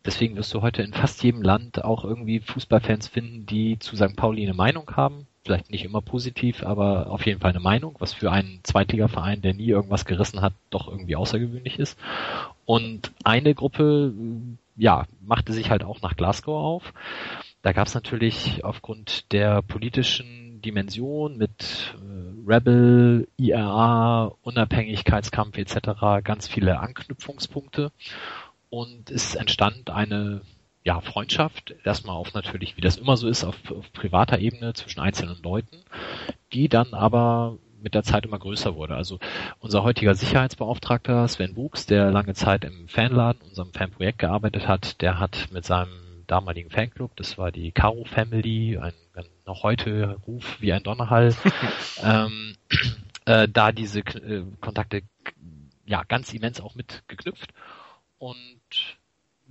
Deswegen 0.04 0.36
wirst 0.36 0.54
du 0.54 0.62
heute 0.62 0.82
in 0.82 0.94
fast 0.94 1.22
jedem 1.22 1.42
Land 1.42 1.84
auch 1.84 2.04
irgendwie 2.04 2.40
Fußballfans 2.40 3.08
finden, 3.08 3.46
die 3.46 3.78
zu 3.78 3.96
St. 3.96 4.16
Pauli 4.16 4.42
eine 4.42 4.54
Meinung 4.54 4.90
haben. 4.96 5.26
Vielleicht 5.48 5.70
nicht 5.70 5.86
immer 5.86 6.02
positiv, 6.02 6.62
aber 6.62 7.10
auf 7.10 7.24
jeden 7.24 7.40
Fall 7.40 7.52
eine 7.52 7.60
Meinung, 7.60 7.96
was 8.00 8.12
für 8.12 8.30
einen 8.30 8.60
Zweitligaverein, 8.64 9.40
der 9.40 9.54
nie 9.54 9.68
irgendwas 9.68 10.04
gerissen 10.04 10.42
hat, 10.42 10.52
doch 10.68 10.88
irgendwie 10.88 11.16
außergewöhnlich 11.16 11.78
ist. 11.78 11.98
Und 12.66 13.12
eine 13.24 13.54
Gruppe, 13.54 14.12
ja, 14.76 15.06
machte 15.22 15.54
sich 15.54 15.70
halt 15.70 15.84
auch 15.84 16.02
nach 16.02 16.16
Glasgow 16.16 16.62
auf. 16.62 16.92
Da 17.62 17.72
gab 17.72 17.86
es 17.86 17.94
natürlich 17.94 18.62
aufgrund 18.62 19.32
der 19.32 19.62
politischen 19.62 20.60
Dimension 20.60 21.38
mit 21.38 21.94
äh, 21.96 22.46
Rebel, 22.46 23.26
IRA, 23.38 24.34
Unabhängigkeitskampf 24.42 25.56
etc. 25.56 26.22
ganz 26.24 26.46
viele 26.46 26.80
Anknüpfungspunkte 26.80 27.90
und 28.68 29.10
es 29.10 29.34
entstand 29.34 29.88
eine 29.88 30.42
ja, 30.88 31.02
Freundschaft, 31.02 31.74
erstmal 31.84 32.16
auf 32.16 32.32
natürlich, 32.32 32.78
wie 32.78 32.80
das 32.80 32.96
immer 32.96 33.18
so 33.18 33.28
ist, 33.28 33.44
auf, 33.44 33.56
auf 33.70 33.92
privater 33.92 34.38
Ebene 34.38 34.72
zwischen 34.72 35.00
einzelnen 35.00 35.36
Leuten, 35.42 35.84
die 36.54 36.70
dann 36.70 36.94
aber 36.94 37.58
mit 37.82 37.94
der 37.94 38.04
Zeit 38.04 38.24
immer 38.24 38.38
größer 38.38 38.74
wurde. 38.74 38.94
Also 38.94 39.18
unser 39.58 39.82
heutiger 39.82 40.14
Sicherheitsbeauftragter 40.14 41.28
Sven 41.28 41.56
Wuchs, 41.56 41.84
der 41.84 42.10
lange 42.10 42.32
Zeit 42.32 42.64
im 42.64 42.88
Fanladen, 42.88 43.42
unserem 43.42 43.70
Fanprojekt 43.74 44.20
gearbeitet 44.20 44.66
hat, 44.66 45.02
der 45.02 45.18
hat 45.20 45.48
mit 45.52 45.66
seinem 45.66 46.24
damaligen 46.26 46.70
Fanclub, 46.70 47.14
das 47.16 47.36
war 47.36 47.52
die 47.52 47.70
Caro 47.70 48.06
Family, 48.06 48.78
ein, 48.78 48.94
ein 49.12 49.26
noch 49.44 49.64
heute 49.64 50.16
Ruf 50.26 50.56
wie 50.58 50.72
ein 50.72 50.84
Donnerhall, 50.84 51.36
ähm, 52.02 52.56
äh, 53.26 53.46
da 53.46 53.72
diese 53.72 54.00
äh, 54.00 54.42
Kontakte 54.62 55.02
ja 55.84 56.02
ganz 56.04 56.32
immens 56.32 56.62
auch 56.62 56.74
mit 56.74 57.02
geknüpft 57.08 57.52
und 58.16 58.57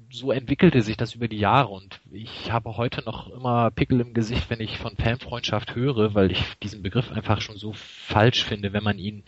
so 0.09 0.31
entwickelte 0.31 0.81
sich 0.81 0.97
das 0.97 1.15
über 1.15 1.27
die 1.27 1.39
Jahre 1.39 1.69
und 1.69 1.99
ich 2.11 2.51
habe 2.51 2.77
heute 2.77 3.03
noch 3.03 3.29
immer 3.29 3.71
Pickel 3.71 3.99
im 3.99 4.13
Gesicht, 4.13 4.49
wenn 4.49 4.61
ich 4.61 4.77
von 4.77 4.95
Fanfreundschaft 4.95 5.75
höre, 5.75 6.13
weil 6.13 6.31
ich 6.31 6.41
diesen 6.63 6.81
Begriff 6.81 7.11
einfach 7.11 7.41
schon 7.41 7.57
so 7.57 7.73
falsch 7.73 8.43
finde, 8.45 8.73
wenn 8.73 8.83
man 8.83 8.99
ihn 8.99 9.23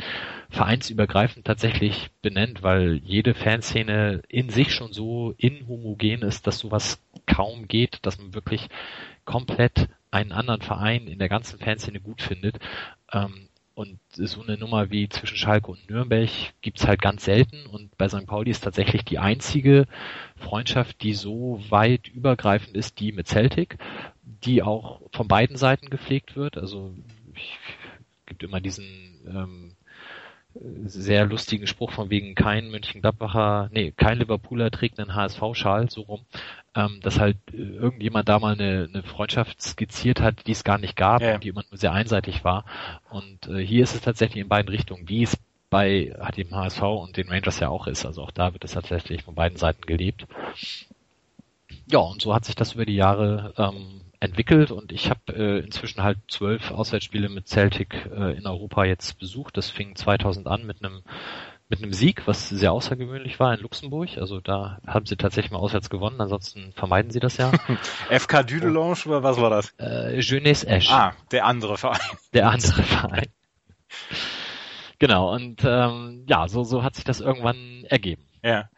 vereinsübergreifend 0.50 1.46
tatsächlich 1.46 2.10
benennt, 2.22 2.64
weil 2.64 3.02
jede 3.04 3.34
Fanszene 3.34 4.22
in 4.30 4.50
sich 4.50 4.74
schon 4.74 4.94
so 4.94 5.34
inhomogen 5.38 6.22
ist, 6.22 6.48
dass 6.48 6.60
sowas 6.60 7.02
kaum 7.26 7.68
geht, 7.68 8.00
dass 8.04 8.18
man 8.18 8.34
wirklich 8.34 8.70
komplett 9.26 9.90
einen 10.12 10.32
anderen 10.32 10.62
Verein 10.62 11.08
in 11.08 11.20
der 11.20 11.30
ganzen 11.30 11.60
Fanszene 11.60 12.00
gut 12.00 12.22
findet. 12.22 12.60
Ähm, 13.12 13.49
und 13.80 13.98
so 14.12 14.44
eine 14.44 14.58
Nummer 14.58 14.92
wie 14.92 15.08
zwischen 15.08 15.38
Schalke 15.38 15.72
und 15.72 15.90
Nürnberg 15.90 16.30
gibt's 16.60 16.86
halt 16.86 17.02
ganz 17.02 17.24
selten. 17.24 17.66
Und 17.66 17.98
bei 17.98 18.10
St. 18.10 18.28
Pauli 18.28 18.52
ist 18.52 18.66
tatsächlich 18.66 19.06
die 19.06 19.20
einzige 19.20 19.86
Freundschaft, 20.36 21.02
die 21.02 21.14
so 21.14 21.64
weit 21.70 22.10
übergreifend 22.10 22.76
ist, 22.76 23.00
die 23.00 23.14
mit 23.14 23.30
Celtic, 23.30 23.78
die 24.22 24.64
auch 24.64 25.00
von 25.14 25.30
beiden 25.30 25.56
Seiten 25.56 25.90
gepflegt 25.90 26.36
wird. 26.36 26.58
Also 26.58 26.94
es 27.34 28.26
gibt 28.26 28.44
immer 28.44 28.60
diesen 28.60 28.86
ähm, 29.26 29.78
sehr 30.86 31.26
lustigen 31.26 31.66
Spruch 31.66 31.92
von 31.92 32.10
wegen 32.10 32.36
kein 32.36 32.72
Mönchengladbacher, 32.72 33.70
nee, 33.72 33.94
kein 33.96 34.18
Liverpooler 34.18 34.72
trägt 34.72 35.00
einen 35.00 35.16
HSV-Schal, 35.16 35.90
so 35.90 36.02
rum, 36.02 36.26
ähm, 36.76 37.00
dass 37.02 37.20
halt 37.20 37.38
äh, 37.54 37.58
irgendjemand 37.58 38.30
da 38.30 38.40
mal 38.40 38.54
eine, 38.54 38.90
eine 38.92 39.04
Freundschaft 39.04 39.62
skizziert 39.62 40.22
hat, 40.22 40.48
die 40.48 40.52
es 40.52 40.64
gar 40.64 40.78
nicht 40.78 40.96
gab 40.96 41.22
ja. 41.22 41.36
und 41.36 41.44
die 41.44 41.50
immer 41.50 41.64
nur 41.70 41.78
sehr 41.78 41.94
einseitig 41.94 42.44
war. 42.44 42.66
Und 43.10 43.48
äh, 43.48 43.66
hier 43.66 43.84
ist 43.84 43.96
es 43.96 44.02
tatsächlich 44.02 44.42
in 44.42 44.50
beiden 44.50 44.70
Richtungen, 44.70 45.10
wie 45.10 45.24
es 45.24 45.38
bei 45.70 46.16
dem 46.36 46.56
HSV 46.56 46.82
und 46.82 47.18
den 47.18 47.30
Rangers 47.30 47.60
ja 47.60 47.70
auch 47.70 47.88
ist. 47.88 48.06
Also 48.06 48.24
auch 48.24 48.32
da 48.32 48.54
wird 48.54 48.64
es 48.64 48.72
tatsächlich 48.72 49.24
von 49.24 49.36
beiden 49.36 49.58
Seiten 49.58 49.82
gelebt. 49.84 50.26
Ja, 51.88 52.00
und 52.00 52.22
so 52.22 52.34
hat 52.34 52.46
sich 52.46 52.56
das 52.56 52.74
über 52.74 52.86
die 52.86 52.96
Jahre 52.96 53.54
ähm, 53.58 54.02
entwickelt 54.20 54.72
und 54.72 54.92
ich 54.92 55.10
habe 55.10 55.34
äh, 55.34 55.60
inzwischen 55.60 56.04
halt 56.04 56.18
zwölf 56.28 56.72
Auswärtsspiele 56.72 57.30
mit 57.30 57.48
Celtic 57.48 58.10
äh, 58.12 58.38
in 58.38 58.48
Europa 58.48 58.84
jetzt 58.84 59.20
besucht. 59.20 59.58
Das 59.58 59.70
fing 59.70 59.96
2000 59.96 60.48
an 60.48 60.66
mit 60.66 60.84
einem 60.84 61.04
mit 61.70 61.84
einem 61.84 61.94
Sieg, 61.94 62.26
was 62.26 62.50
sehr 62.50 62.72
außergewöhnlich 62.72 63.40
war 63.40 63.54
in 63.54 63.60
Luxemburg. 63.62 64.18
Also 64.18 64.42
da 64.42 64.80
haben 64.88 65.06
sie 65.06 65.16
tatsächlich 65.16 65.52
mal 65.52 65.60
auswärts 65.60 65.92
gewonnen, 65.92 66.20
ansonsten 66.20 66.74
vermeiden 66.74 67.12
sie 67.12 67.20
das 67.20 67.38
ja. 67.38 67.52
FK 68.10 68.44
Düdelange 68.44 68.98
oder 69.06 69.22
was 69.22 69.40
war 69.40 69.52
das? 69.52 69.74
Äh, 69.80 70.20
Jeunesse 70.20 70.68
Esch. 70.68 70.92
Ah, 70.92 71.14
der 71.32 71.46
andere 71.46 71.78
Verein. 71.78 72.00
Der 72.34 72.50
andere 72.50 72.84
Verein. 72.84 73.28
genau, 74.98 75.34
und 75.34 75.64
ähm, 75.64 76.26
ja, 76.28 76.48
so, 76.48 76.64
so 76.64 76.84
hat 76.84 76.96
sich 76.96 77.04
das 77.04 77.22
irgendwann 77.22 77.86
ergeben. 77.88 78.24
Ja. 78.44 78.70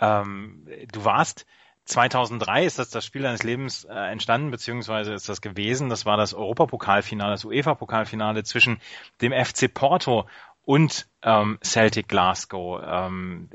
Ähm, 0.00 0.66
du 0.92 1.04
warst 1.04 1.46
2003 1.84 2.64
ist 2.64 2.78
das 2.78 2.90
das 2.90 3.04
Spiel 3.04 3.22
deines 3.22 3.42
Lebens 3.42 3.84
äh, 3.84 3.92
entstanden, 3.92 4.50
beziehungsweise 4.50 5.12
ist 5.12 5.28
das 5.28 5.40
gewesen. 5.40 5.88
Das 5.88 6.06
war 6.06 6.16
das 6.16 6.34
Europapokalfinale, 6.34 7.32
das 7.32 7.44
UEFA-Pokalfinale 7.44 8.44
zwischen 8.44 8.80
dem 9.20 9.32
FC 9.32 9.72
Porto 9.72 10.26
und 10.64 11.08
ähm, 11.22 11.58
Celtic 11.62 12.08
Glasgow. 12.08 12.82
Ähm, 12.84 13.50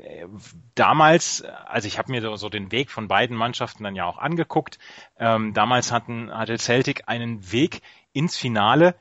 damals, 0.74 1.42
also 1.66 1.88
ich 1.88 1.98
habe 1.98 2.10
mir 2.10 2.36
so 2.36 2.48
den 2.48 2.72
Weg 2.72 2.90
von 2.90 3.08
beiden 3.08 3.36
Mannschaften 3.36 3.84
dann 3.84 3.96
ja 3.96 4.04
auch 4.04 4.18
angeguckt. 4.18 4.78
Ähm, 5.18 5.54
damals 5.54 5.92
hatten, 5.92 6.30
hatte 6.30 6.58
Celtic 6.58 7.04
einen 7.06 7.52
Weg 7.52 7.82
ins 8.12 8.36
Finale, 8.36 8.96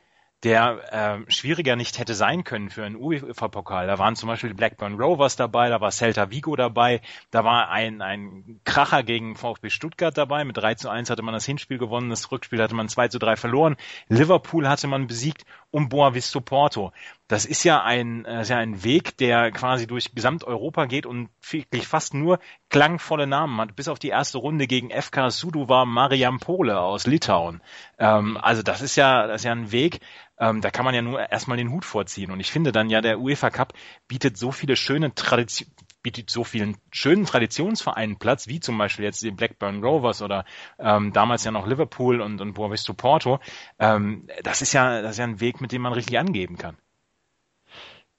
der 0.46 1.24
äh, 1.26 1.32
schwieriger 1.32 1.76
nicht 1.76 1.98
hätte 1.98 2.14
sein 2.14 2.44
können 2.44 2.70
für 2.70 2.86
einen 2.86 2.98
UEFA-Pokal. 2.98 3.88
Da 3.88 3.98
waren 3.98 4.16
zum 4.16 4.28
Beispiel 4.28 4.52
die 4.52 4.56
Blackburn 4.56 5.02
Rovers 5.02 5.36
dabei, 5.36 5.70
da 5.70 5.82
war 5.82 5.90
Celta 5.92 6.30
Vigo 6.30 6.56
dabei, 6.56 7.02
da 7.32 7.44
war 7.44 7.70
ein, 7.70 8.04
ein 8.04 8.62
Kracher 8.64 9.02
gegen 9.02 9.36
VfB 9.36 9.72
Stuttgart 9.72 10.16
dabei. 10.16 10.46
Mit 10.46 10.56
3 10.56 10.76
zu 10.76 10.90
1 10.90 11.10
hatte 11.10 11.24
man 11.24 11.34
das 11.34 11.46
Hinspiel 11.46 11.80
gewonnen, 11.80 12.12
das 12.12 12.32
Rückspiel 12.32 12.62
hatte 12.62 12.76
man 12.76 12.90
2 12.90 13.08
zu 13.08 13.18
3 13.18 13.38
verloren. 13.38 13.76
Liverpool 14.08 14.70
hatte 14.70 14.88
man 14.88 15.08
besiegt 15.08 15.46
um 15.75 15.89
Boa 15.89 16.13
Visto 16.13 16.39
Porto. 16.39 16.94
Das 17.27 17.46
ist 17.46 17.65
ja 17.65 17.84
ein, 17.84 18.24
äh, 18.24 18.44
ist 18.44 18.50
ja 18.50 18.58
ein 18.60 18.86
Weg, 18.86 19.17
der 19.17 19.51
quasi 19.51 19.88
durch 19.88 20.15
Gesamteuropa 20.15 20.86
geht 20.86 21.05
und 21.05 21.27
wirklich 21.51 21.86
fast 21.86 22.13
nur 22.13 22.39
klangvolle 22.70 23.27
Namen 23.27 23.60
hat, 23.60 23.75
bis 23.75 23.89
auf 23.89 24.00
die 24.00 24.08
erste 24.08 24.38
Runde 24.38 24.67
gegen 24.67 24.89
FK 24.89 25.32
Suduva 25.32 25.84
Mariampole 25.84 26.79
aus 26.79 27.08
Litauen. 27.08 27.62
Ähm, 28.00 28.38
also 28.41 28.63
das 28.63 28.82
ist 28.82 28.96
ja, 28.96 29.27
das 29.27 29.41
ist 29.41 29.46
ja 29.46 29.51
ein 29.51 29.74
Weg, 29.74 30.00
ähm, 30.39 30.62
da 30.62 30.72
kann 30.72 30.86
man 30.86 30.96
ja 30.96 31.01
nur 31.01 31.29
erstmal 31.29 31.58
den 31.58 31.72
Hut 31.72 31.84
vorziehen. 31.84 32.32
Und 32.32 32.39
ich 32.39 32.51
finde 32.51 32.72
dann 32.72 32.89
ja, 32.89 33.01
der 33.01 33.20
UEFA 33.20 33.50
Cup 33.50 33.74
bietet 34.08 34.38
so 34.38 34.53
viele 34.53 34.77
schöne 34.77 35.13
Traditionen, 35.13 35.74
bietet 36.06 36.30
so 36.30 36.44
vielen 36.44 36.78
schönen 36.92 37.26
Traditionsvereinen 37.26 38.20
Platz, 38.20 38.48
wie 38.48 38.60
zum 38.60 38.78
Beispiel 38.78 39.06
jetzt 39.06 39.24
die 39.24 39.32
Blackburn 39.32 39.84
Rovers 39.84 40.22
oder 40.22 40.46
ähm, 40.78 41.12
damals 41.14 41.44
ja 41.46 41.50
noch 41.50 41.66
Liverpool 41.66 42.22
und, 42.22 42.40
und 42.42 42.54
Boavisto 42.54 42.94
Porto. 42.94 43.40
Ähm, 43.80 44.28
das 44.44 44.62
ist 44.62 44.72
ja, 44.72 45.02
das 45.02 45.14
ist 45.14 45.18
ja 45.18 45.24
ein 45.24 45.40
Weg, 45.40 45.62
mit 45.62 45.72
dem 45.72 45.82
man 45.82 45.94
richtig 45.94 46.20
angeben 46.20 46.60
kann. 46.60 46.78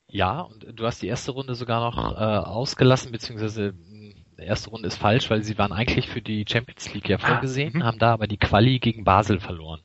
Ja, 0.08 0.40
und 0.40 0.66
du 0.74 0.84
hast 0.84 1.00
die 1.00 1.06
erste 1.06 1.30
Runde 1.30 1.54
sogar 1.54 1.80
noch 1.80 1.96
äh, 1.96 2.24
ausgelassen, 2.48 3.12
beziehungsweise 3.12 3.74
erste 4.38 4.70
Runde 4.70 4.88
ist 4.88 4.96
falsch, 4.96 5.30
weil 5.30 5.42
sie 5.42 5.56
waren 5.58 5.72
eigentlich 5.72 6.08
für 6.08 6.20
die 6.20 6.44
Champions 6.48 6.92
League 6.92 7.08
ja 7.08 7.16
ah, 7.16 7.26
vorgesehen, 7.26 7.82
ah, 7.82 7.86
haben 7.86 7.98
da 7.98 8.12
aber 8.12 8.26
die 8.26 8.36
Quali 8.36 8.78
gegen 8.78 9.04
Basel 9.04 9.40
verloren. 9.40 9.80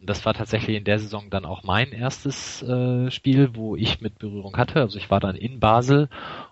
Und 0.00 0.08
das 0.08 0.24
war 0.24 0.34
tatsächlich 0.34 0.76
in 0.76 0.84
der 0.84 0.98
Saison 0.98 1.30
dann 1.30 1.44
auch 1.44 1.62
mein 1.62 1.92
erstes 1.92 2.62
äh, 2.62 3.10
Spiel, 3.10 3.54
wo 3.54 3.76
ich 3.76 4.00
mit 4.00 4.18
Berührung 4.18 4.56
hatte. 4.56 4.80
Also 4.80 4.98
ich 4.98 5.10
war 5.10 5.20
dann 5.20 5.36
in 5.36 5.60
Basel 5.60 6.08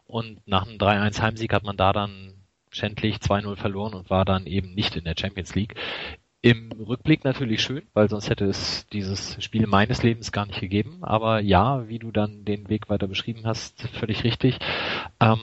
und 0.06 0.46
nach 0.46 0.66
einem 0.66 0.78
3-1 0.78 1.20
Heimsieg 1.20 1.52
hat 1.52 1.64
man 1.64 1.76
da 1.76 1.92
dann 1.92 2.34
schändlich 2.70 3.16
2-0 3.16 3.56
verloren 3.56 3.94
und 3.94 4.10
war 4.10 4.24
dann 4.24 4.46
eben 4.46 4.74
nicht 4.74 4.96
in 4.96 5.04
der 5.04 5.14
Champions 5.18 5.54
League. 5.54 5.74
Im 6.42 6.72
Rückblick 6.72 7.24
natürlich 7.24 7.62
schön, 7.62 7.84
weil 7.94 8.10
sonst 8.10 8.28
hätte 8.28 8.44
es 8.44 8.86
dieses 8.88 9.42
Spiel 9.42 9.66
meines 9.66 10.02
Lebens 10.02 10.30
gar 10.30 10.44
nicht 10.44 10.60
gegeben. 10.60 10.98
Aber 11.02 11.40
ja, 11.40 11.88
wie 11.88 11.98
du 11.98 12.10
dann 12.10 12.44
den 12.44 12.68
Weg 12.68 12.90
weiter 12.90 13.06
beschrieben 13.06 13.42
hast, 13.44 13.80
völlig 13.98 14.24
richtig. 14.24 14.58
Ähm, 15.20 15.40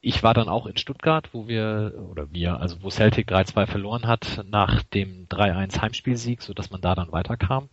ich 0.00 0.24
war 0.24 0.34
dann 0.34 0.48
auch 0.48 0.66
in 0.66 0.76
Stuttgart, 0.76 1.28
wo 1.32 1.46
wir, 1.46 1.94
oder 2.10 2.32
wir, 2.32 2.58
also 2.58 2.82
wo 2.82 2.90
Celtic 2.90 3.30
3-2 3.30 3.66
verloren 3.66 4.06
hat 4.08 4.44
nach 4.50 4.82
dem 4.82 5.28
3-1 5.28 5.80
Heimspielsieg, 5.80 6.42
so 6.42 6.52
dass 6.54 6.70
man 6.70 6.80
da 6.80 6.96
dann 6.96 7.12
weiterkam. 7.12 7.68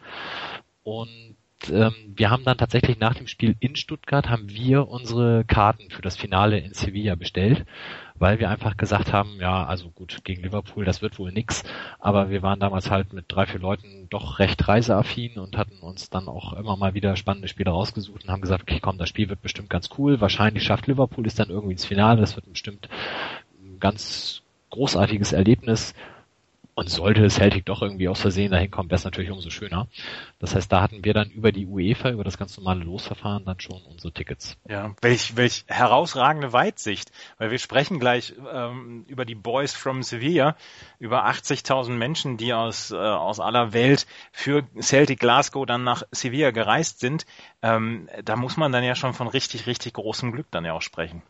Und 0.84 1.29
ähm, 1.70 1.94
wir 2.16 2.30
haben 2.30 2.44
dann 2.44 2.58
tatsächlich 2.58 3.00
nach 3.00 3.16
dem 3.16 3.28
Spiel 3.28 3.56
in 3.60 3.76
Stuttgart 3.76 4.30
haben 4.30 4.50
wir 4.50 4.88
unsere 4.88 5.44
Karten 5.46 5.90
für 5.90 6.02
das 6.02 6.18
Finale 6.18 6.60
in 6.60 6.74
Sevilla 6.74 7.16
bestellt 7.16 7.66
weil 8.20 8.40
wir 8.40 8.50
einfach 8.50 8.78
gesagt 8.78 9.14
haben, 9.14 9.38
ja, 9.40 9.66
also 9.66 9.90
gut, 9.90 10.20
gegen 10.26 10.44
Liverpool, 10.44 10.86
das 10.86 11.02
wird 11.02 11.18
wohl 11.18 11.32
nix, 11.32 11.64
aber 12.00 12.30
wir 12.30 12.42
waren 12.42 12.60
damals 12.60 12.92
halt 12.92 13.14
mit 13.14 13.26
drei, 13.30 13.46
vier 13.46 13.62
Leuten 13.62 14.08
doch 14.10 14.40
recht 14.40 14.68
reiseaffin 14.68 15.40
und 15.40 15.58
hatten 15.58 15.80
uns 15.80 16.10
dann 16.10 16.28
auch 16.28 16.54
immer 16.54 16.76
mal 16.76 16.94
wieder 16.94 17.16
spannende 17.16 17.48
Spiele 17.48 17.72
rausgesucht 17.72 18.24
und 18.24 18.30
haben 18.30 18.42
gesagt, 18.42 18.64
okay, 18.64 18.80
komm, 18.82 18.98
das 18.98 19.10
Spiel 19.10 19.30
wird 19.30 19.42
bestimmt 19.42 19.70
ganz 19.70 19.90
cool, 19.98 20.22
wahrscheinlich 20.22 20.64
schafft 20.64 20.88
Liverpool 20.88 21.26
es 21.26 21.36
dann 21.36 21.50
irgendwie 21.50 21.74
ins 21.74 21.86
Finale, 21.86 22.20
das 22.20 22.36
wird 22.36 22.52
bestimmt 22.52 22.90
ein 23.62 23.80
ganz 23.80 24.42
großartiges 24.70 25.32
Erlebnis 25.32 25.96
und 26.80 26.90
sollte 26.90 27.30
Celtic 27.30 27.66
doch 27.66 27.82
irgendwie 27.82 28.08
aus 28.08 28.22
Versehen 28.22 28.52
dahin 28.52 28.72
kommen, 28.72 28.90
wäre 28.90 28.96
es 28.96 29.04
natürlich 29.04 29.32
umso 29.32 29.50
schöner. 29.50 29.88
Das 30.40 30.56
heißt, 30.56 30.72
da 30.72 30.82
hatten 30.82 31.04
wir 31.04 31.14
dann 31.14 31.30
über 31.30 31.52
die 31.52 31.66
UEFA, 31.66 32.12
über 32.12 32.24
das 32.24 32.38
ganz 32.38 32.56
normale 32.58 32.86
Losverfahren 32.86 33.44
dann 33.44 33.60
schon 33.60 33.82
unsere 33.82 34.14
Tickets. 34.14 34.56
Ja, 34.66 34.96
welch, 35.02 35.36
welch 35.36 35.66
herausragende 35.68 36.54
Weitsicht, 36.54 37.12
weil 37.38 37.52
wir 37.52 37.60
sprechen 37.60 38.00
gleich 38.00 38.34
ähm, 38.54 39.04
über 39.08 39.26
die 39.26 39.36
Boys 39.36 39.74
from 39.74 40.04
Sevilla, 40.04 40.56
über 41.00 41.28
80.000 41.28 41.90
Menschen, 41.90 42.38
die 42.38 42.54
aus, 42.54 42.92
äh, 42.92 42.96
aus 42.96 43.42
aller 43.42 43.74
Welt 43.74 44.08
für 44.32 44.64
Celtic 44.80 45.20
Glasgow 45.20 45.66
dann 45.66 45.84
nach 45.84 46.04
Sevilla 46.12 46.52
gereist 46.52 47.02
sind. 47.02 47.26
Ähm, 47.62 48.08
da 48.24 48.38
muss 48.38 48.56
man 48.56 48.72
dann 48.72 48.86
ja 48.86 48.96
schon 48.96 49.14
von 49.14 49.28
richtig, 49.28 49.68
richtig 49.68 49.96
großem 49.96 50.32
Glück 50.32 50.48
dann 50.50 50.64
ja 50.64 50.72
auch 50.72 50.82
sprechen. 50.82 51.24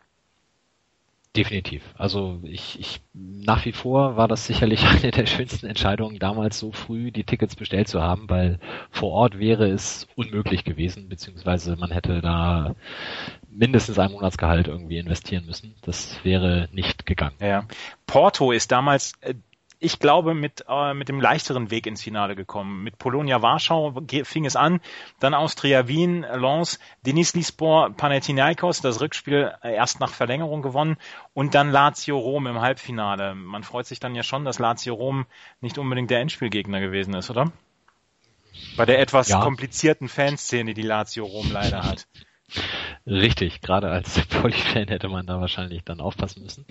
Definitiv. 1.36 1.94
Also 1.96 2.40
ich, 2.42 2.80
ich 2.80 3.00
nach 3.14 3.64
wie 3.64 3.70
vor 3.70 4.16
war 4.16 4.26
das 4.26 4.46
sicherlich 4.46 4.84
eine 4.86 5.12
der 5.12 5.26
schönsten 5.26 5.66
Entscheidungen, 5.66 6.18
damals 6.18 6.58
so 6.58 6.72
früh 6.72 7.12
die 7.12 7.22
Tickets 7.22 7.54
bestellt 7.54 7.86
zu 7.86 8.02
haben, 8.02 8.28
weil 8.28 8.58
vor 8.90 9.12
Ort 9.12 9.38
wäre 9.38 9.68
es 9.68 10.08
unmöglich 10.16 10.64
gewesen, 10.64 11.08
beziehungsweise 11.08 11.76
man 11.76 11.92
hätte 11.92 12.20
da 12.20 12.74
mindestens 13.48 14.00
ein 14.00 14.10
Monatsgehalt 14.10 14.66
irgendwie 14.66 14.98
investieren 14.98 15.46
müssen. 15.46 15.76
Das 15.82 16.18
wäre 16.24 16.68
nicht 16.72 17.06
gegangen. 17.06 17.36
Ja. 17.40 17.64
Porto 18.06 18.50
ist 18.50 18.72
damals 18.72 19.12
äh, 19.20 19.34
ich 19.80 19.98
glaube, 19.98 20.34
mit, 20.34 20.64
äh, 20.68 20.94
mit 20.94 21.08
dem 21.08 21.20
leichteren 21.20 21.70
Weg 21.70 21.86
ins 21.86 22.02
Finale 22.02 22.36
gekommen. 22.36 22.84
Mit 22.84 22.98
Polonia 22.98 23.40
Warschau 23.40 24.02
fing 24.24 24.44
es 24.44 24.54
an, 24.54 24.80
dann 25.18 25.34
Austria 25.34 25.88
Wien, 25.88 26.20
Lens, 26.20 26.78
Denis 27.04 27.34
Lispor, 27.34 27.90
Panathinaikos, 27.90 28.82
das 28.82 29.00
Rückspiel 29.00 29.52
erst 29.62 29.98
nach 29.98 30.12
Verlängerung 30.12 30.60
gewonnen 30.60 30.98
und 31.32 31.54
dann 31.54 31.70
Lazio 31.70 32.18
Rom 32.18 32.46
im 32.46 32.60
Halbfinale. 32.60 33.34
Man 33.34 33.64
freut 33.64 33.86
sich 33.86 34.00
dann 34.00 34.14
ja 34.14 34.22
schon, 34.22 34.44
dass 34.44 34.58
Lazio 34.58 34.94
Rom 34.94 35.24
nicht 35.62 35.78
unbedingt 35.78 36.10
der 36.10 36.20
Endspielgegner 36.20 36.80
gewesen 36.80 37.14
ist, 37.14 37.30
oder? 37.30 37.50
Bei 38.76 38.84
der 38.84 39.00
etwas 39.00 39.28
ja. 39.28 39.40
komplizierten 39.40 40.08
Fanszene, 40.08 40.74
die 40.74 40.82
Lazio 40.82 41.24
Rom 41.24 41.50
leider 41.50 41.82
hat. 41.82 42.06
Richtig, 43.06 43.62
gerade 43.62 43.90
als 43.90 44.20
Poly-Fan 44.26 44.88
hätte 44.88 45.08
man 45.08 45.26
da 45.26 45.40
wahrscheinlich 45.40 45.84
dann 45.84 46.00
aufpassen 46.00 46.42
müssen. 46.42 46.66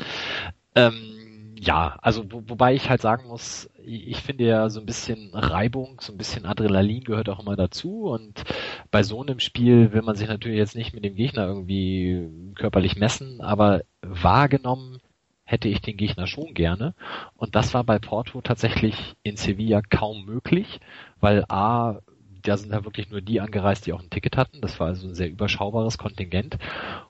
Ähm, 0.76 1.29
ja, 1.62 1.98
also 2.02 2.32
wo, 2.32 2.44
wobei 2.48 2.74
ich 2.74 2.90
halt 2.90 3.02
sagen 3.02 3.28
muss, 3.28 3.70
ich 3.84 4.18
finde 4.22 4.46
ja 4.46 4.70
so 4.70 4.80
ein 4.80 4.86
bisschen 4.86 5.32
Reibung, 5.34 6.00
so 6.00 6.14
ein 6.14 6.18
bisschen 6.18 6.46
Adrenalin 6.46 7.04
gehört 7.04 7.28
auch 7.28 7.40
immer 7.40 7.56
dazu 7.56 8.04
und 8.10 8.44
bei 8.92 9.04
so 9.04 9.22
einem 9.22 9.40
Spiel 9.40 9.92
will 9.92 10.02
man 10.02 10.16
sich 10.16 10.28
natürlich 10.28 10.58
jetzt 10.58 10.76
nicht 10.76 10.94
mit 10.94 11.04
dem 11.04 11.16
Gegner 11.16 11.48
irgendwie 11.48 12.54
körperlich 12.56 12.96
messen, 12.96 13.42
aber 13.42 13.82
wahrgenommen 14.02 15.00
hätte 15.44 15.68
ich 15.68 15.82
den 15.82 15.98
Gegner 15.98 16.28
schon 16.28 16.54
gerne 16.54 16.94
und 17.36 17.56
das 17.56 17.74
war 17.74 17.84
bei 17.84 18.00
Porto 18.00 18.42
tatsächlich 18.42 19.16
in 19.24 19.36
Sevilla 19.36 19.82
kaum 19.82 20.26
möglich, 20.26 20.80
weil 21.20 21.44
A 21.50 22.00
da 22.42 22.56
sind 22.56 22.72
da 22.72 22.86
wirklich 22.86 23.10
nur 23.10 23.20
die 23.20 23.42
angereist, 23.42 23.86
die 23.86 23.92
auch 23.92 24.02
ein 24.02 24.10
Ticket 24.10 24.38
hatten. 24.38 24.62
Das 24.62 24.80
war 24.80 24.88
also 24.88 25.10
ein 25.10 25.14
sehr 25.14 25.30
überschaubares 25.30 25.98
Kontingent. 25.98 26.58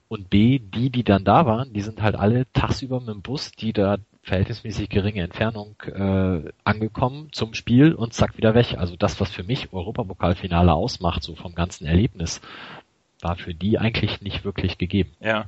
Und 0.07 0.31
B, 0.31 0.57
die, 0.57 0.89
die 0.89 1.03
dann 1.03 1.23
da 1.23 1.45
waren, 1.45 1.71
die 1.71 1.81
sind 1.81 2.01
halt 2.01 2.15
alle 2.15 2.51
tagsüber 2.51 2.99
mit 2.99 3.09
dem 3.09 3.21
Bus, 3.21 3.51
die 3.51 3.71
da 3.71 3.97
verhältnismäßig 4.29 4.89
geringe 4.89 5.21
Entfernung 5.21 5.75
äh, 5.83 6.51
angekommen 6.63 7.29
zum 7.31 7.53
Spiel 7.53 7.93
und 7.93 8.13
zack 8.13 8.37
wieder 8.37 8.55
weg. 8.55 8.75
Also 8.77 8.95
das, 8.95 9.19
was 9.19 9.29
für 9.29 9.43
mich 9.43 9.73
Europapokalfinale 9.73 10.73
ausmacht, 10.73 11.23
so 11.23 11.35
vom 11.35 11.55
ganzen 11.55 11.85
Erlebnis, 11.85 12.39
war 13.21 13.35
für 13.35 13.53
die 13.53 13.77
eigentlich 13.77 14.21
nicht 14.21 14.45
wirklich 14.45 14.77
gegeben. 14.77 15.11
Ja, 15.19 15.45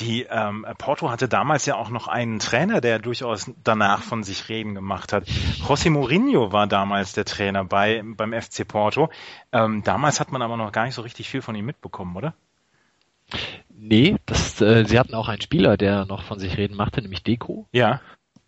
die 0.00 0.26
ähm, 0.28 0.66
Porto 0.78 1.10
hatte 1.10 1.28
damals 1.28 1.64
ja 1.66 1.76
auch 1.76 1.90
noch 1.90 2.08
einen 2.08 2.40
Trainer, 2.40 2.80
der 2.80 2.98
durchaus 2.98 3.52
danach 3.62 4.02
von 4.02 4.24
sich 4.24 4.48
reden 4.48 4.74
gemacht 4.74 5.12
hat. 5.12 5.28
José 5.28 5.90
Mourinho 5.90 6.50
war 6.50 6.66
damals 6.66 7.12
der 7.12 7.24
Trainer 7.24 7.64
bei 7.64 8.02
beim 8.04 8.32
FC 8.32 8.66
Porto. 8.66 9.10
Ähm, 9.52 9.82
damals 9.84 10.18
hat 10.18 10.32
man 10.32 10.42
aber 10.42 10.56
noch 10.56 10.72
gar 10.72 10.86
nicht 10.86 10.94
so 10.94 11.02
richtig 11.02 11.28
viel 11.28 11.42
von 11.42 11.54
ihm 11.54 11.66
mitbekommen, 11.66 12.16
oder? 12.16 12.34
Nee, 13.76 14.16
das, 14.26 14.60
äh, 14.60 14.84
sie 14.84 14.98
hatten 14.98 15.14
auch 15.14 15.28
einen 15.28 15.42
Spieler, 15.42 15.76
der 15.76 16.06
noch 16.06 16.22
von 16.22 16.38
sich 16.38 16.56
reden 16.56 16.76
machte, 16.76 17.02
nämlich 17.02 17.22
Deko. 17.22 17.66
Ja. 17.72 18.00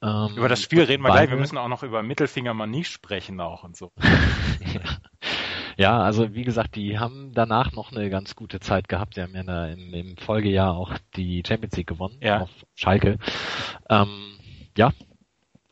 Ähm, 0.02 0.36
über 0.36 0.48
das 0.48 0.60
Spiel 0.60 0.82
reden 0.82 1.02
wir 1.02 1.10
gleich. 1.10 1.30
Wir 1.30 1.36
müssen 1.36 1.58
auch 1.58 1.68
noch 1.68 1.82
über 1.82 2.02
Mittelfinger 2.02 2.54
mal 2.54 2.66
nicht 2.66 2.90
sprechen 2.90 3.40
auch 3.40 3.64
und 3.64 3.76
so. 3.76 3.92
ja. 5.76 6.00
also 6.00 6.34
wie 6.34 6.44
gesagt, 6.44 6.76
die 6.76 6.98
haben 6.98 7.32
danach 7.32 7.72
noch 7.72 7.92
eine 7.92 8.10
ganz 8.10 8.36
gute 8.36 8.60
Zeit 8.60 8.88
gehabt. 8.88 9.14
Sie 9.14 9.22
haben 9.22 9.34
ja 9.34 9.42
der, 9.42 9.72
im, 9.72 9.94
im, 9.94 10.16
Folgejahr 10.16 10.76
auch 10.76 10.92
die 11.16 11.42
Champions 11.46 11.76
League 11.76 11.86
gewonnen 11.86 12.18
ja. 12.20 12.42
auf 12.42 12.50
Schalke. 12.74 13.18
Ähm, 13.88 14.38
ja, 14.76 14.92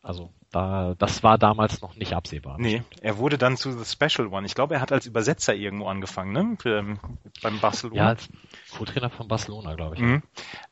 also 0.01 0.31
da, 0.55 0.95
das 0.97 1.21
war 1.21 1.37
damals 1.37 1.81
noch 1.81 1.95
nicht 1.95 2.13
absehbar. 2.13 2.55
Nee, 2.57 2.81
er 3.01 3.17
wurde 3.17 3.37
dann 3.37 3.57
zu 3.57 3.71
The 3.71 3.83
Special 3.83 4.29
One. 4.29 4.45
Ich 4.45 4.55
glaube, 4.55 4.75
er 4.75 4.81
hat 4.81 4.93
als 4.93 5.05
Übersetzer 5.05 5.53
irgendwo 5.53 5.87
angefangen, 5.87 6.31
ne? 6.31 6.55
Für, 6.59 6.77
ähm, 6.77 6.97
beim 7.43 7.59
Barcelona. 7.59 8.01
Ja, 8.01 8.07
als 8.07 8.29
Co-Trainer 8.71 9.09
von 9.09 9.27
Barcelona, 9.27 9.75
glaube 9.75 9.95
ich. 9.95 10.01
Mhm. 10.01 10.23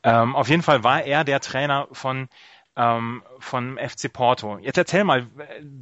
Ähm, 0.02 0.36
auf 0.36 0.48
jeden 0.48 0.62
Fall 0.62 0.84
war 0.84 1.02
er 1.02 1.24
der 1.24 1.40
Trainer 1.40 1.86
von 1.92 2.28
ähm, 2.76 3.22
von 3.38 3.78
FC 3.78 4.12
Porto. 4.12 4.58
Jetzt 4.58 4.78
erzähl 4.78 5.04
mal, 5.04 5.26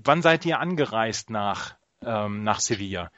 wann 0.04 0.22
seid 0.22 0.44
ihr 0.44 0.60
angereist 0.60 1.30
nach, 1.30 1.74
ähm, 2.04 2.44
nach 2.44 2.60
Sevilla? 2.60 3.10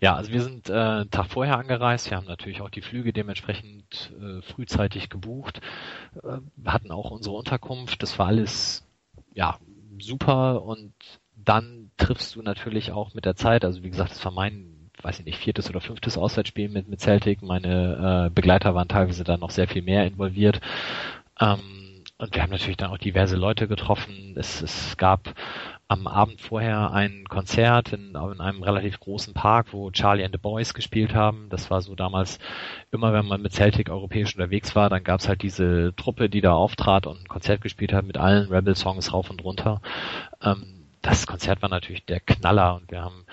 Ja, 0.00 0.16
also 0.16 0.32
wir 0.32 0.42
sind 0.42 0.68
äh, 0.68 0.72
einen 0.72 1.10
Tag 1.10 1.28
vorher 1.28 1.58
angereist. 1.58 2.10
Wir 2.10 2.16
haben 2.16 2.26
natürlich 2.26 2.60
auch 2.60 2.70
die 2.70 2.82
Flüge 2.82 3.12
dementsprechend 3.12 4.12
äh, 4.20 4.42
frühzeitig 4.42 5.08
gebucht, 5.08 5.60
äh, 6.22 6.38
hatten 6.66 6.90
auch 6.90 7.10
unsere 7.10 7.36
Unterkunft. 7.36 8.02
Das 8.02 8.18
war 8.18 8.26
alles 8.26 8.86
ja 9.32 9.58
super 9.98 10.62
und 10.62 10.92
dann 11.36 11.90
triffst 11.96 12.34
du 12.34 12.42
natürlich 12.42 12.92
auch 12.92 13.14
mit 13.14 13.24
der 13.24 13.36
Zeit. 13.36 13.64
Also 13.64 13.82
wie 13.82 13.90
gesagt, 13.90 14.10
das 14.10 14.24
war 14.24 14.32
mein, 14.32 14.90
weiß 15.02 15.20
ich 15.20 15.24
nicht, 15.24 15.38
viertes 15.38 15.70
oder 15.70 15.80
fünftes 15.80 16.18
Auswärtsspiel 16.18 16.68
mit 16.68 16.88
mit 16.88 17.00
Celtic. 17.00 17.42
Meine 17.42 18.26
äh, 18.26 18.30
Begleiter 18.30 18.74
waren 18.74 18.88
teilweise 18.88 19.24
dann 19.24 19.40
noch 19.40 19.50
sehr 19.50 19.68
viel 19.68 19.82
mehr 19.82 20.06
involviert. 20.06 20.60
Ähm, 21.40 21.83
und 22.24 22.34
wir 22.34 22.42
haben 22.42 22.50
natürlich 22.50 22.78
dann 22.78 22.90
auch 22.90 22.98
diverse 22.98 23.36
Leute 23.36 23.68
getroffen. 23.68 24.34
Es, 24.36 24.62
es 24.62 24.96
gab 24.96 25.34
am 25.88 26.06
Abend 26.06 26.40
vorher 26.40 26.90
ein 26.92 27.26
Konzert 27.28 27.92
in, 27.92 28.14
in, 28.14 28.40
einem 28.40 28.62
relativ 28.62 28.98
großen 28.98 29.34
Park, 29.34 29.68
wo 29.72 29.90
Charlie 29.90 30.24
and 30.24 30.34
the 30.34 30.40
Boys 30.40 30.72
gespielt 30.72 31.14
haben. 31.14 31.48
Das 31.50 31.70
war 31.70 31.82
so 31.82 31.94
damals 31.94 32.38
immer, 32.90 33.12
wenn 33.12 33.26
man 33.26 33.42
mit 33.42 33.52
Celtic 33.52 33.90
europäisch 33.90 34.34
unterwegs 34.34 34.74
war, 34.74 34.88
dann 34.88 35.04
gab's 35.04 35.28
halt 35.28 35.42
diese 35.42 35.94
Truppe, 35.96 36.30
die 36.30 36.40
da 36.40 36.54
auftrat 36.54 37.06
und 37.06 37.20
ein 37.20 37.28
Konzert 37.28 37.60
gespielt 37.60 37.92
hat 37.92 38.06
mit 38.06 38.16
allen 38.16 38.48
Rebel-Songs 38.48 39.12
rauf 39.12 39.28
und 39.28 39.44
runter. 39.44 39.82
Ähm, 40.42 40.86
das 41.02 41.26
Konzert 41.26 41.60
war 41.60 41.68
natürlich 41.68 42.06
der 42.06 42.20
Knaller 42.20 42.76
und 42.76 42.90
wir 42.90 43.02
haben 43.02 43.26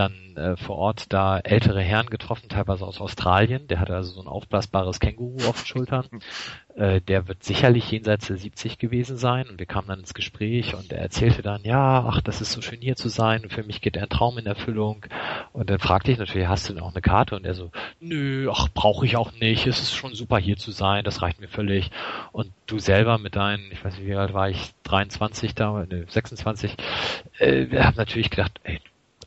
dann 0.00 0.36
äh, 0.36 0.56
vor 0.56 0.76
Ort 0.76 1.12
da 1.12 1.38
ältere 1.38 1.82
Herren 1.82 2.08
getroffen, 2.08 2.48
teilweise 2.48 2.86
aus 2.86 3.00
Australien. 3.00 3.68
Der 3.68 3.80
hatte 3.80 3.94
also 3.94 4.12
so 4.12 4.20
ein 4.22 4.26
aufblasbares 4.26 4.98
Känguru 4.98 5.46
auf 5.46 5.62
den 5.62 5.66
Schultern. 5.66 6.06
Äh, 6.76 7.00
der 7.00 7.26
wird 7.26 7.42
sicherlich 7.42 7.90
jenseits 7.90 8.28
der 8.28 8.36
70 8.36 8.78
gewesen 8.78 9.16
sein 9.16 9.48
und 9.48 9.58
wir 9.58 9.66
kamen 9.66 9.88
dann 9.88 9.98
ins 9.98 10.14
Gespräch 10.14 10.72
und 10.76 10.92
er 10.92 11.00
erzählte 11.00 11.42
dann, 11.42 11.62
ja, 11.64 12.06
ach, 12.08 12.20
das 12.20 12.40
ist 12.40 12.52
so 12.52 12.62
schön 12.62 12.80
hier 12.80 12.94
zu 12.94 13.08
sein 13.08 13.42
und 13.42 13.52
für 13.52 13.64
mich 13.64 13.80
geht 13.80 13.98
ein 13.98 14.08
Traum 14.08 14.38
in 14.38 14.46
Erfüllung. 14.46 15.04
Und 15.52 15.68
dann 15.68 15.80
fragte 15.80 16.12
ich 16.12 16.18
natürlich, 16.18 16.46
hast 16.46 16.68
du 16.68 16.74
denn 16.74 16.82
auch 16.82 16.92
eine 16.92 17.02
Karte? 17.02 17.34
Und 17.34 17.44
er 17.44 17.54
so, 17.54 17.72
nö, 17.98 18.48
ach, 18.54 18.68
brauche 18.72 19.04
ich 19.04 19.16
auch 19.16 19.32
nicht, 19.32 19.66
es 19.66 19.80
ist 19.80 19.94
schon 19.94 20.14
super 20.14 20.38
hier 20.38 20.56
zu 20.56 20.70
sein, 20.70 21.02
das 21.02 21.22
reicht 21.22 21.40
mir 21.40 21.48
völlig. 21.48 21.90
Und 22.30 22.52
du 22.68 22.78
selber 22.78 23.18
mit 23.18 23.34
deinen, 23.34 23.72
ich 23.72 23.84
weiß 23.84 23.98
nicht, 23.98 24.06
wie 24.06 24.14
alt 24.14 24.32
war 24.32 24.48
ich, 24.48 24.70
23 24.84 25.56
da, 25.56 25.84
ne, 25.86 26.06
26, 26.08 26.76
äh, 27.40 27.66
wir 27.68 27.84
haben 27.84 27.96
natürlich 27.96 28.30
gedacht, 28.30 28.60
ey, 28.62 28.80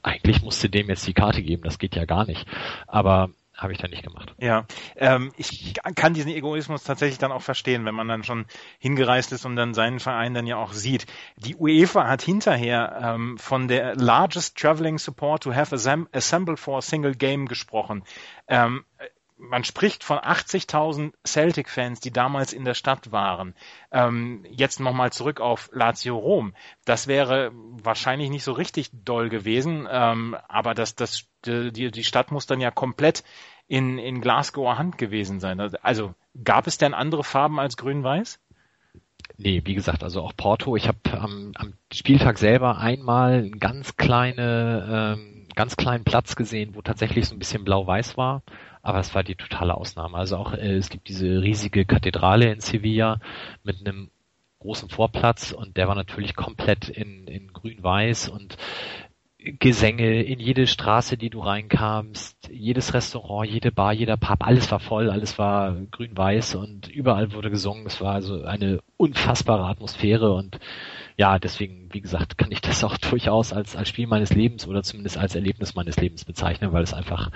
eigentlich 0.03 0.41
musste 0.41 0.69
dem 0.69 0.89
jetzt 0.89 1.07
die 1.07 1.13
Karte 1.13 1.41
geben, 1.41 1.63
das 1.63 1.79
geht 1.79 1.95
ja 1.95 2.05
gar 2.05 2.25
nicht. 2.25 2.45
Aber 2.87 3.29
habe 3.55 3.71
ich 3.71 3.79
dann 3.79 3.91
nicht 3.91 4.03
gemacht. 4.03 4.33
Ja, 4.39 4.65
ähm, 4.95 5.31
ich 5.37 5.75
kann 5.95 6.13
diesen 6.13 6.31
Egoismus 6.31 6.83
tatsächlich 6.83 7.19
dann 7.19 7.31
auch 7.31 7.41
verstehen, 7.41 7.85
wenn 7.85 7.93
man 7.93 8.07
dann 8.07 8.23
schon 8.23 8.45
hingereist 8.79 9.31
ist 9.31 9.45
und 9.45 9.55
dann 9.55 9.73
seinen 9.75 9.99
Verein 9.99 10.33
dann 10.33 10.47
ja 10.47 10.57
auch 10.57 10.73
sieht. 10.73 11.05
Die 11.37 11.55
UEFA 11.55 12.07
hat 12.07 12.23
hinterher 12.23 12.99
ähm, 13.01 13.37
von 13.37 13.67
der 13.67 13.95
largest 13.95 14.57
traveling 14.57 14.97
support 14.97 15.43
to 15.43 15.53
have 15.53 15.75
assembled 16.11 16.59
for 16.59 16.79
a 16.79 16.81
single 16.81 17.13
game 17.13 17.47
gesprochen. 17.47 18.03
Ähm, 18.47 18.85
man 19.49 19.63
spricht 19.63 20.03
von 20.03 20.17
80.000 20.17 21.13
Celtic-Fans, 21.25 21.99
die 21.99 22.11
damals 22.11 22.53
in 22.53 22.65
der 22.65 22.73
Stadt 22.73 23.11
waren. 23.11 23.55
Ähm, 23.91 24.45
jetzt 24.49 24.79
nochmal 24.79 25.11
zurück 25.11 25.41
auf 25.41 25.69
Lazio 25.73 26.17
Rom. 26.17 26.53
Das 26.85 27.07
wäre 27.07 27.51
wahrscheinlich 27.53 28.29
nicht 28.29 28.43
so 28.43 28.53
richtig 28.53 28.89
doll 28.93 29.29
gewesen, 29.29 29.87
ähm, 29.89 30.37
aber 30.47 30.73
das, 30.73 30.95
das, 30.95 31.25
die, 31.45 31.91
die 31.91 32.03
Stadt 32.03 32.31
muss 32.31 32.45
dann 32.45 32.61
ja 32.61 32.71
komplett 32.71 33.23
in, 33.67 33.97
in 33.97 34.21
Glasgower 34.21 34.77
Hand 34.77 34.97
gewesen 34.97 35.39
sein. 35.39 35.59
Also 35.59 36.13
gab 36.43 36.67
es 36.67 36.77
denn 36.77 36.93
andere 36.93 37.23
Farben 37.23 37.59
als 37.59 37.77
grün-weiß? 37.77 38.39
Nee, 39.37 39.61
wie 39.65 39.73
gesagt, 39.73 40.03
also 40.03 40.21
auch 40.21 40.33
Porto. 40.35 40.75
Ich 40.75 40.87
habe 40.87 40.99
am, 41.13 41.51
am 41.55 41.73
Spieltag 41.91 42.37
selber 42.37 42.77
einmal 42.77 43.33
einen 43.33 43.59
ganz 43.59 43.97
kleine, 43.97 45.17
ähm, 45.17 45.47
ganz 45.55 45.75
kleinen 45.75 46.03
Platz 46.03 46.35
gesehen, 46.35 46.75
wo 46.75 46.81
tatsächlich 46.81 47.27
so 47.27 47.35
ein 47.35 47.39
bisschen 47.39 47.63
blau-weiß 47.63 48.17
war 48.17 48.43
aber 48.83 48.99
es 48.99 49.15
war 49.15 49.23
die 49.23 49.35
totale 49.35 49.75
Ausnahme. 49.75 50.17
Also 50.17 50.37
auch 50.37 50.53
äh, 50.53 50.75
es 50.75 50.89
gibt 50.89 51.07
diese 51.07 51.41
riesige 51.41 51.85
Kathedrale 51.85 52.51
in 52.51 52.59
Sevilla 52.59 53.19
mit 53.63 53.79
einem 53.79 54.11
großen 54.59 54.89
Vorplatz 54.89 55.51
und 55.51 55.77
der 55.77 55.87
war 55.87 55.95
natürlich 55.95 56.35
komplett 56.35 56.89
in, 56.89 57.27
in 57.27 57.51
grün-weiß 57.51 58.29
und 58.29 58.57
Gesänge 59.59 60.23
in 60.23 60.39
jede 60.39 60.67
Straße, 60.67 61.17
die 61.17 61.29
du 61.29 61.41
reinkamst, 61.41 62.49
jedes 62.49 62.93
Restaurant, 62.93 63.49
jede 63.49 63.73
Bar, 63.73 63.91
jeder 63.91 64.15
Pub, 64.15 64.45
alles 64.45 64.71
war 64.71 64.79
voll, 64.79 65.09
alles 65.09 65.37
war 65.37 65.75
grün-weiß 65.91 66.55
und 66.55 66.87
überall 66.87 67.33
wurde 67.33 67.49
gesungen. 67.49 67.85
Es 67.85 67.99
war 67.99 68.13
also 68.13 68.43
eine 68.43 68.79
unfassbare 68.95 69.65
Atmosphäre 69.65 70.31
und 70.33 70.59
ja, 71.15 71.39
deswegen, 71.39 71.93
wie 71.93 72.01
gesagt, 72.01 72.37
kann 72.37 72.51
ich 72.51 72.61
das 72.61 72.83
auch 72.83 72.97
durchaus 73.09 73.53
als, 73.53 73.75
als 73.75 73.89
Spiel 73.89 74.07
meines 74.07 74.33
Lebens 74.33 74.67
oder 74.67 74.83
zumindest 74.83 75.17
als 75.17 75.35
Erlebnis 75.35 75.75
meines 75.75 75.97
Lebens 75.97 76.25
bezeichnen, 76.25 76.73
weil 76.73 76.83
es 76.83 76.93
einfach 76.93 77.31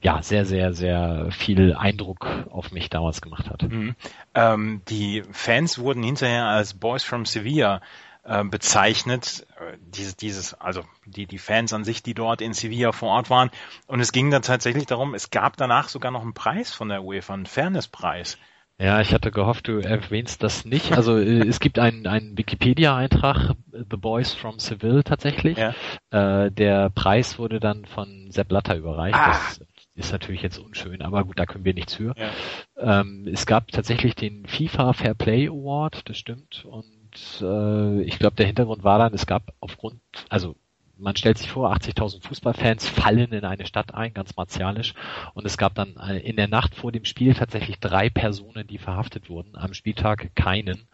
ja 0.00 0.22
sehr, 0.22 0.44
sehr, 0.44 0.72
sehr 0.74 1.28
viel 1.30 1.74
Eindruck 1.74 2.26
auf 2.50 2.72
mich 2.72 2.90
damals 2.90 3.20
gemacht 3.20 3.48
hat. 3.48 3.62
Mhm. 3.62 3.94
Ähm, 4.34 4.82
die 4.88 5.22
Fans 5.30 5.78
wurden 5.78 6.02
hinterher 6.02 6.46
als 6.46 6.74
Boys 6.74 7.04
from 7.04 7.24
Sevilla 7.24 7.80
äh, 8.24 8.44
bezeichnet, 8.44 9.46
äh, 9.58 9.76
dieses, 9.80 10.16
dieses, 10.16 10.54
also 10.54 10.84
die, 11.06 11.26
die 11.26 11.38
Fans 11.38 11.72
an 11.72 11.84
sich, 11.84 12.02
die 12.02 12.14
dort 12.14 12.40
in 12.40 12.52
Sevilla 12.52 12.92
vor 12.92 13.10
Ort 13.10 13.30
waren. 13.30 13.50
Und 13.86 14.00
es 14.00 14.12
ging 14.12 14.30
dann 14.30 14.42
tatsächlich 14.42 14.86
darum, 14.86 15.14
es 15.14 15.30
gab 15.30 15.56
danach 15.56 15.88
sogar 15.88 16.10
noch 16.10 16.22
einen 16.22 16.34
Preis 16.34 16.72
von 16.72 16.88
der 16.88 17.02
UEFA, 17.02 17.34
einen 17.34 17.46
Fairnesspreis. 17.46 18.38
Ja, 18.78 19.00
ich 19.00 19.12
hatte 19.14 19.30
gehofft, 19.30 19.68
du 19.68 19.78
erwähnst 19.78 20.42
das 20.42 20.64
nicht. 20.64 20.92
Also 20.92 21.18
äh, 21.18 21.46
es 21.46 21.60
gibt 21.60 21.78
einen, 21.78 22.06
einen 22.06 22.36
Wikipedia-Eintrag, 22.36 23.54
The 23.70 23.96
Boys 23.96 24.32
from 24.32 24.58
Seville 24.58 25.04
tatsächlich. 25.04 25.58
Ja. 25.58 25.74
Äh, 26.10 26.50
der 26.50 26.90
Preis 26.90 27.38
wurde 27.38 27.60
dann 27.60 27.84
von 27.84 28.30
Sepp 28.30 28.48
Blatter 28.48 28.76
überreicht. 28.76 29.16
Ah. 29.16 29.30
Das 29.30 29.60
ist 29.94 30.12
natürlich 30.12 30.42
jetzt 30.42 30.58
unschön, 30.58 31.02
aber 31.02 31.24
gut, 31.24 31.38
da 31.38 31.46
können 31.46 31.64
wir 31.64 31.74
nichts 31.74 31.94
für. 31.94 32.14
Ja. 32.16 33.00
Ähm, 33.00 33.28
es 33.32 33.46
gab 33.46 33.68
tatsächlich 33.68 34.14
den 34.14 34.46
FIFA 34.46 34.94
Fair 34.94 35.14
Play 35.14 35.48
Award, 35.48 36.08
das 36.08 36.16
stimmt. 36.18 36.64
Und 36.64 37.40
äh, 37.40 38.02
ich 38.02 38.18
glaube, 38.18 38.36
der 38.36 38.46
Hintergrund 38.46 38.84
war 38.84 38.98
dann, 38.98 39.14
es 39.14 39.26
gab 39.26 39.52
aufgrund, 39.60 40.00
also 40.28 40.56
man 40.96 41.16
stellt 41.16 41.38
sich 41.38 41.50
vor, 41.50 41.74
80.000 41.74 42.22
Fußballfans 42.26 42.88
fallen 42.88 43.32
in 43.32 43.44
eine 43.44 43.66
Stadt 43.66 43.94
ein, 43.94 44.14
ganz 44.14 44.36
martialisch. 44.36 44.94
Und 45.34 45.46
es 45.46 45.58
gab 45.58 45.74
dann 45.74 45.96
äh, 45.96 46.18
in 46.18 46.36
der 46.36 46.48
Nacht 46.48 46.74
vor 46.74 46.92
dem 46.92 47.04
Spiel 47.04 47.34
tatsächlich 47.34 47.80
drei 47.80 48.10
Personen, 48.10 48.66
die 48.66 48.78
verhaftet 48.78 49.28
wurden, 49.28 49.56
am 49.56 49.74
Spieltag 49.74 50.34
keinen. 50.34 50.88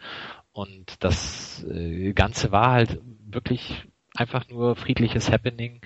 Und 0.53 1.05
das 1.05 1.65
äh, 1.65 2.13
Ganze 2.13 2.53
war 2.53 2.73
halt 2.73 3.01
wirklich 3.27 3.85
einfach 4.15 4.49
nur 4.49 4.77
friedliches 4.77 5.31
Happening 5.31 5.81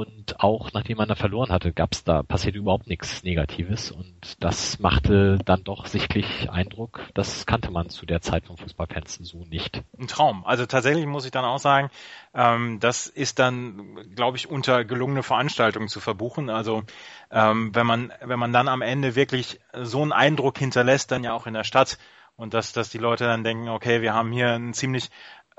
und 0.00 0.40
auch 0.40 0.72
nachdem 0.72 0.96
man 0.96 1.08
da 1.08 1.14
verloren 1.14 1.50
hatte, 1.50 1.74
gab's 1.74 2.04
da 2.04 2.22
passiert 2.22 2.56
überhaupt 2.56 2.86
nichts 2.86 3.22
Negatives 3.22 3.90
und 3.90 4.42
das 4.42 4.78
machte 4.78 5.38
dann 5.44 5.62
doch 5.62 5.84
sichtlich 5.84 6.50
Eindruck. 6.50 7.02
Das 7.12 7.44
kannte 7.44 7.70
man 7.70 7.90
zu 7.90 8.06
der 8.06 8.22
Zeit 8.22 8.46
vom 8.46 8.56
Fußballfans 8.56 9.16
so 9.16 9.44
nicht. 9.44 9.82
Ein 9.98 10.08
Traum. 10.08 10.46
Also 10.46 10.64
tatsächlich 10.64 11.04
muss 11.04 11.26
ich 11.26 11.32
dann 11.32 11.44
auch 11.44 11.58
sagen, 11.58 11.90
ähm, 12.32 12.80
das 12.80 13.08
ist 13.08 13.38
dann, 13.38 13.98
glaube 14.14 14.38
ich, 14.38 14.48
unter 14.48 14.86
gelungene 14.86 15.22
Veranstaltungen 15.22 15.88
zu 15.88 16.00
verbuchen. 16.00 16.48
Also 16.48 16.82
ähm, 17.30 17.74
wenn 17.74 17.86
man 17.86 18.10
wenn 18.22 18.38
man 18.38 18.54
dann 18.54 18.68
am 18.68 18.80
Ende 18.80 19.16
wirklich 19.16 19.60
so 19.74 20.00
einen 20.00 20.12
Eindruck 20.12 20.58
hinterlässt, 20.58 21.10
dann 21.10 21.24
ja 21.24 21.34
auch 21.34 21.46
in 21.46 21.52
der 21.54 21.64
Stadt 21.64 21.98
und 22.40 22.54
dass, 22.54 22.72
dass 22.72 22.88
die 22.88 22.96
Leute 22.96 23.24
dann 23.24 23.44
denken, 23.44 23.68
okay, 23.68 24.00
wir 24.00 24.14
haben 24.14 24.32
hier 24.32 24.52
einen 24.52 24.72
ziemlich 24.72 25.10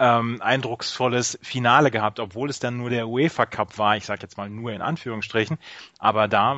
ähm, 0.02 0.42
eindrucksvolles 0.42 1.38
Finale 1.44 1.92
gehabt, 1.92 2.20
obwohl 2.20 2.50
es 2.50 2.60
dann 2.60 2.78
nur 2.78 2.90
der 2.90 3.08
UEFA 3.08 3.46
Cup 3.46 3.78
war. 3.78 3.96
Ich 3.98 4.08
sage 4.08 4.24
jetzt 4.24 4.36
mal 4.36 4.50
nur 4.50 4.72
in 4.72 4.82
Anführungsstrichen, 4.82 5.60
aber 6.00 6.28
da 6.28 6.56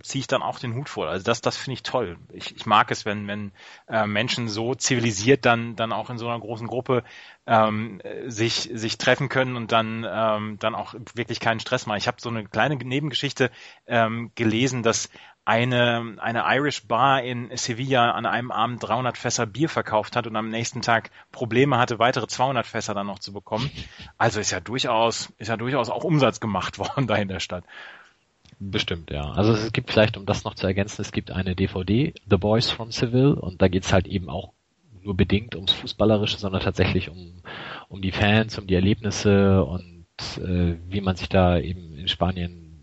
ziehe 0.00 0.20
ich 0.20 0.28
dann 0.28 0.42
auch 0.42 0.60
den 0.60 0.76
Hut 0.76 0.88
vor. 0.88 1.08
Also 1.08 1.24
das, 1.24 1.40
das 1.40 1.56
finde 1.56 1.74
ich 1.74 1.82
toll. 1.82 2.16
Ich, 2.32 2.54
ich 2.54 2.66
mag 2.66 2.92
es, 2.92 3.04
wenn, 3.04 3.26
wenn 3.26 3.50
äh, 3.88 4.06
Menschen 4.06 4.46
so 4.46 4.76
zivilisiert 4.76 5.44
dann, 5.44 5.74
dann 5.74 5.92
auch 5.92 6.08
in 6.08 6.18
so 6.18 6.28
einer 6.28 6.38
großen 6.38 6.68
Gruppe 6.68 7.02
ähm, 7.48 8.00
sich, 8.26 8.70
sich 8.72 8.96
treffen 8.96 9.28
können 9.28 9.56
und 9.56 9.72
dann, 9.72 10.06
ähm, 10.08 10.58
dann 10.60 10.76
auch 10.76 10.94
wirklich 11.14 11.40
keinen 11.40 11.58
Stress 11.58 11.86
machen. 11.86 11.98
Ich 11.98 12.06
habe 12.06 12.20
so 12.20 12.28
eine 12.28 12.44
kleine 12.44 12.76
Nebengeschichte 12.76 13.50
ähm, 13.88 14.30
gelesen, 14.36 14.84
dass 14.84 15.10
eine, 15.44 16.16
eine 16.18 16.44
Irish 16.46 16.86
Bar 16.86 17.22
in 17.22 17.54
Sevilla 17.56 18.12
an 18.12 18.24
einem 18.24 18.50
Abend 18.50 18.82
300 18.82 19.18
Fässer 19.18 19.46
Bier 19.46 19.68
verkauft 19.68 20.16
hat 20.16 20.26
und 20.26 20.36
am 20.36 20.48
nächsten 20.48 20.80
Tag 20.80 21.10
Probleme 21.32 21.76
hatte, 21.76 21.98
weitere 21.98 22.26
200 22.26 22.66
Fässer 22.66 22.94
dann 22.94 23.06
noch 23.06 23.18
zu 23.18 23.32
bekommen. 23.32 23.70
Also 24.16 24.40
ist 24.40 24.52
ja 24.52 24.60
durchaus, 24.60 25.32
ist 25.38 25.48
ja 25.48 25.56
durchaus 25.56 25.90
auch 25.90 26.04
Umsatz 26.04 26.40
gemacht 26.40 26.78
worden 26.78 27.06
da 27.06 27.16
in 27.16 27.28
der 27.28 27.40
Stadt. 27.40 27.64
Bestimmt, 28.58 29.10
ja. 29.10 29.32
Also 29.32 29.52
es 29.52 29.72
gibt 29.72 29.90
vielleicht, 29.90 30.16
um 30.16 30.26
das 30.26 30.44
noch 30.44 30.54
zu 30.54 30.66
ergänzen, 30.66 31.02
es 31.02 31.12
gibt 31.12 31.30
eine 31.30 31.54
DVD, 31.54 32.14
The 32.28 32.36
Boys 32.36 32.70
from 32.70 32.92
Seville, 32.92 33.34
und 33.34 33.60
da 33.60 33.68
geht's 33.68 33.92
halt 33.92 34.06
eben 34.06 34.30
auch 34.30 34.52
nur 35.02 35.16
bedingt 35.16 35.54
ums 35.54 35.72
Fußballerische, 35.72 36.38
sondern 36.38 36.62
tatsächlich 36.62 37.10
um, 37.10 37.42
um 37.88 38.00
die 38.00 38.12
Fans, 38.12 38.58
um 38.58 38.66
die 38.66 38.74
Erlebnisse 38.74 39.62
und 39.62 40.06
äh, 40.38 40.76
wie 40.88 41.00
man 41.02 41.16
sich 41.16 41.28
da 41.28 41.58
eben 41.58 41.94
in 41.94 42.08
Spanien 42.08 42.80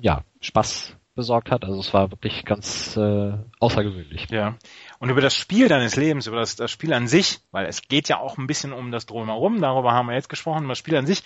ja 0.00 0.22
Spaß 0.40 0.96
besorgt 1.14 1.50
hat. 1.50 1.64
Also 1.64 1.80
es 1.80 1.94
war 1.94 2.10
wirklich 2.10 2.44
ganz 2.44 2.96
äh, 2.96 3.32
außergewöhnlich. 3.60 4.28
Ja. 4.30 4.56
Und 4.98 5.10
über 5.10 5.20
das 5.20 5.34
Spiel 5.34 5.68
deines 5.68 5.96
Lebens, 5.96 6.26
über 6.26 6.38
das, 6.38 6.56
das 6.56 6.70
Spiel 6.70 6.92
an 6.92 7.06
sich, 7.06 7.40
weil 7.50 7.66
es 7.66 7.82
geht 7.82 8.08
ja 8.08 8.18
auch 8.18 8.38
ein 8.38 8.46
bisschen 8.46 8.72
um 8.72 8.90
das 8.90 9.06
Drumherum, 9.06 9.60
darüber 9.60 9.92
haben 9.92 10.06
wir 10.06 10.14
jetzt 10.14 10.28
gesprochen, 10.28 10.64
über 10.64 10.72
das 10.72 10.78
Spiel 10.78 10.96
an 10.96 11.06
sich, 11.06 11.22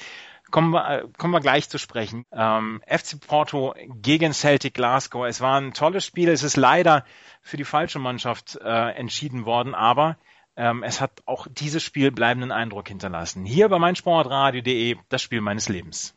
kommen 0.51 0.70
wir, 0.70 0.88
äh, 0.88 1.09
kommen 1.16 1.33
wir 1.33 1.40
gleich 1.40 1.68
zu 1.68 1.79
sprechen. 1.79 2.24
Ähm, 2.33 2.83
FC 2.87 3.20
Porto 3.20 3.74
gegen 4.03 4.33
Celtic 4.33 4.74
Glasgow. 4.74 5.27
Es 5.27 5.40
war 5.40 5.61
ein 5.61 5.72
tolles 5.72 6.05
Spiel. 6.05 6.29
Es 6.29 6.42
ist 6.42 6.57
leider 6.57 7.05
für 7.42 7.57
die 7.57 7.64
falsche 7.64 7.98
Mannschaft 7.98 8.59
äh, 8.62 8.90
entschieden 8.92 9.44
worden, 9.44 9.74
aber 9.74 10.16
ähm, 10.58 10.82
es 10.82 11.00
hat 11.00 11.22
auch 11.24 11.46
dieses 11.50 11.82
Spiel 11.82 12.10
bleibenden 12.10 12.52
Eindruck 12.52 12.88
hinterlassen. 12.88 13.44
Hier 13.44 13.68
bei 13.68 13.78
meinsportradio.de, 13.78 14.96
das 15.08 15.22
Spiel 15.22 15.40
meines 15.40 15.68
Lebens. 15.68 16.14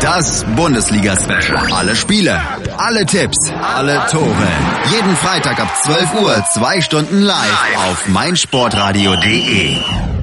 Das 0.00 0.44
Bundesliga-Special. 0.56 1.72
Alle 1.72 1.96
Spiele, 1.96 2.40
alle 2.76 3.06
Tipps, 3.06 3.52
alle 3.52 4.04
Tore. 4.10 4.48
Jeden 4.90 5.16
Freitag 5.16 5.60
ab 5.60 5.74
12 5.82 6.22
Uhr, 6.22 6.44
zwei 6.52 6.80
Stunden 6.80 7.22
live 7.22 7.76
auf 7.76 8.08
meinsportradio.de. 8.08 10.17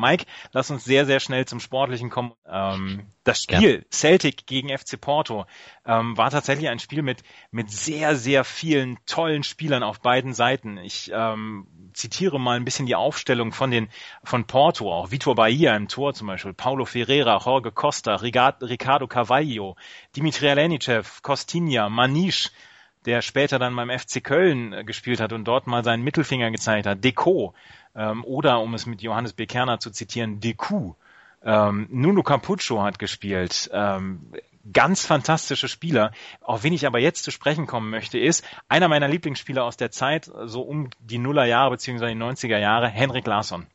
Mike, 0.00 0.24
lass 0.52 0.70
uns 0.70 0.84
sehr, 0.84 1.06
sehr 1.06 1.20
schnell 1.20 1.44
zum 1.44 1.60
Sportlichen 1.60 2.10
kommen. 2.10 2.32
Ähm, 2.46 3.06
das 3.24 3.42
Spiel 3.42 3.76
ja. 3.76 3.90
Celtic 3.90 4.46
gegen 4.46 4.76
FC 4.76 5.00
Porto 5.00 5.46
ähm, 5.84 6.16
war 6.16 6.30
tatsächlich 6.30 6.68
ein 6.68 6.78
Spiel 6.78 7.02
mit, 7.02 7.22
mit 7.50 7.70
sehr, 7.70 8.16
sehr 8.16 8.44
vielen 8.44 8.98
tollen 9.06 9.42
Spielern 9.42 9.82
auf 9.82 10.00
beiden 10.00 10.32
Seiten. 10.32 10.78
Ich 10.78 11.10
ähm, 11.14 11.66
zitiere 11.92 12.40
mal 12.40 12.56
ein 12.56 12.64
bisschen 12.64 12.86
die 12.86 12.94
Aufstellung 12.94 13.52
von 13.52 13.70
den 13.70 13.88
von 14.24 14.46
Porto, 14.46 14.92
auch 14.92 15.10
Vitor 15.10 15.34
Bahia 15.34 15.76
im 15.76 15.88
Tor 15.88 16.14
zum 16.14 16.28
Beispiel, 16.28 16.54
Paulo 16.54 16.84
Ferreira, 16.84 17.38
Jorge 17.44 17.72
Costa, 17.72 18.16
Ricardo 18.16 19.06
Carvalho, 19.06 19.76
Dimitri 20.16 20.48
Alenicev, 20.48 21.22
Costinha, 21.22 21.88
Manish, 21.88 22.50
der 23.04 23.22
später 23.22 23.58
dann 23.58 23.74
beim 23.76 23.90
FC 23.90 24.22
Köln 24.22 24.72
äh, 24.72 24.84
gespielt 24.84 25.20
hat 25.20 25.32
und 25.32 25.44
dort 25.44 25.66
mal 25.66 25.84
seinen 25.84 26.02
Mittelfinger 26.02 26.50
gezeigt 26.50 26.86
hat, 26.86 27.02
Deco, 27.02 27.54
ähm, 27.94 28.24
oder 28.24 28.60
um 28.60 28.74
es 28.74 28.86
mit 28.86 29.02
Johannes 29.02 29.32
Bekerner 29.32 29.80
zu 29.80 29.90
zitieren, 29.90 30.40
Deku. 30.40 30.94
Ähm, 31.42 31.88
Nuno 31.90 32.22
Capuccio 32.22 32.82
hat 32.82 32.98
gespielt. 32.98 33.70
Ähm, 33.72 34.32
ganz 34.72 35.06
fantastische 35.06 35.68
Spieler. 35.68 36.12
Auf 36.40 36.62
wen 36.62 36.72
ich 36.72 36.86
aber 36.86 36.98
jetzt 36.98 37.24
zu 37.24 37.30
sprechen 37.30 37.66
kommen 37.66 37.90
möchte, 37.90 38.18
ist 38.18 38.44
einer 38.68 38.88
meiner 38.88 39.08
Lieblingsspieler 39.08 39.64
aus 39.64 39.76
der 39.76 39.90
Zeit, 39.90 40.30
so 40.44 40.62
um 40.62 40.90
die 41.00 41.18
Nullerjahre 41.18 41.70
bzw. 41.70 42.08
die 42.08 42.20
90er 42.20 42.58
Jahre, 42.58 42.88
Henrik 42.88 43.26
Larsson. 43.26 43.66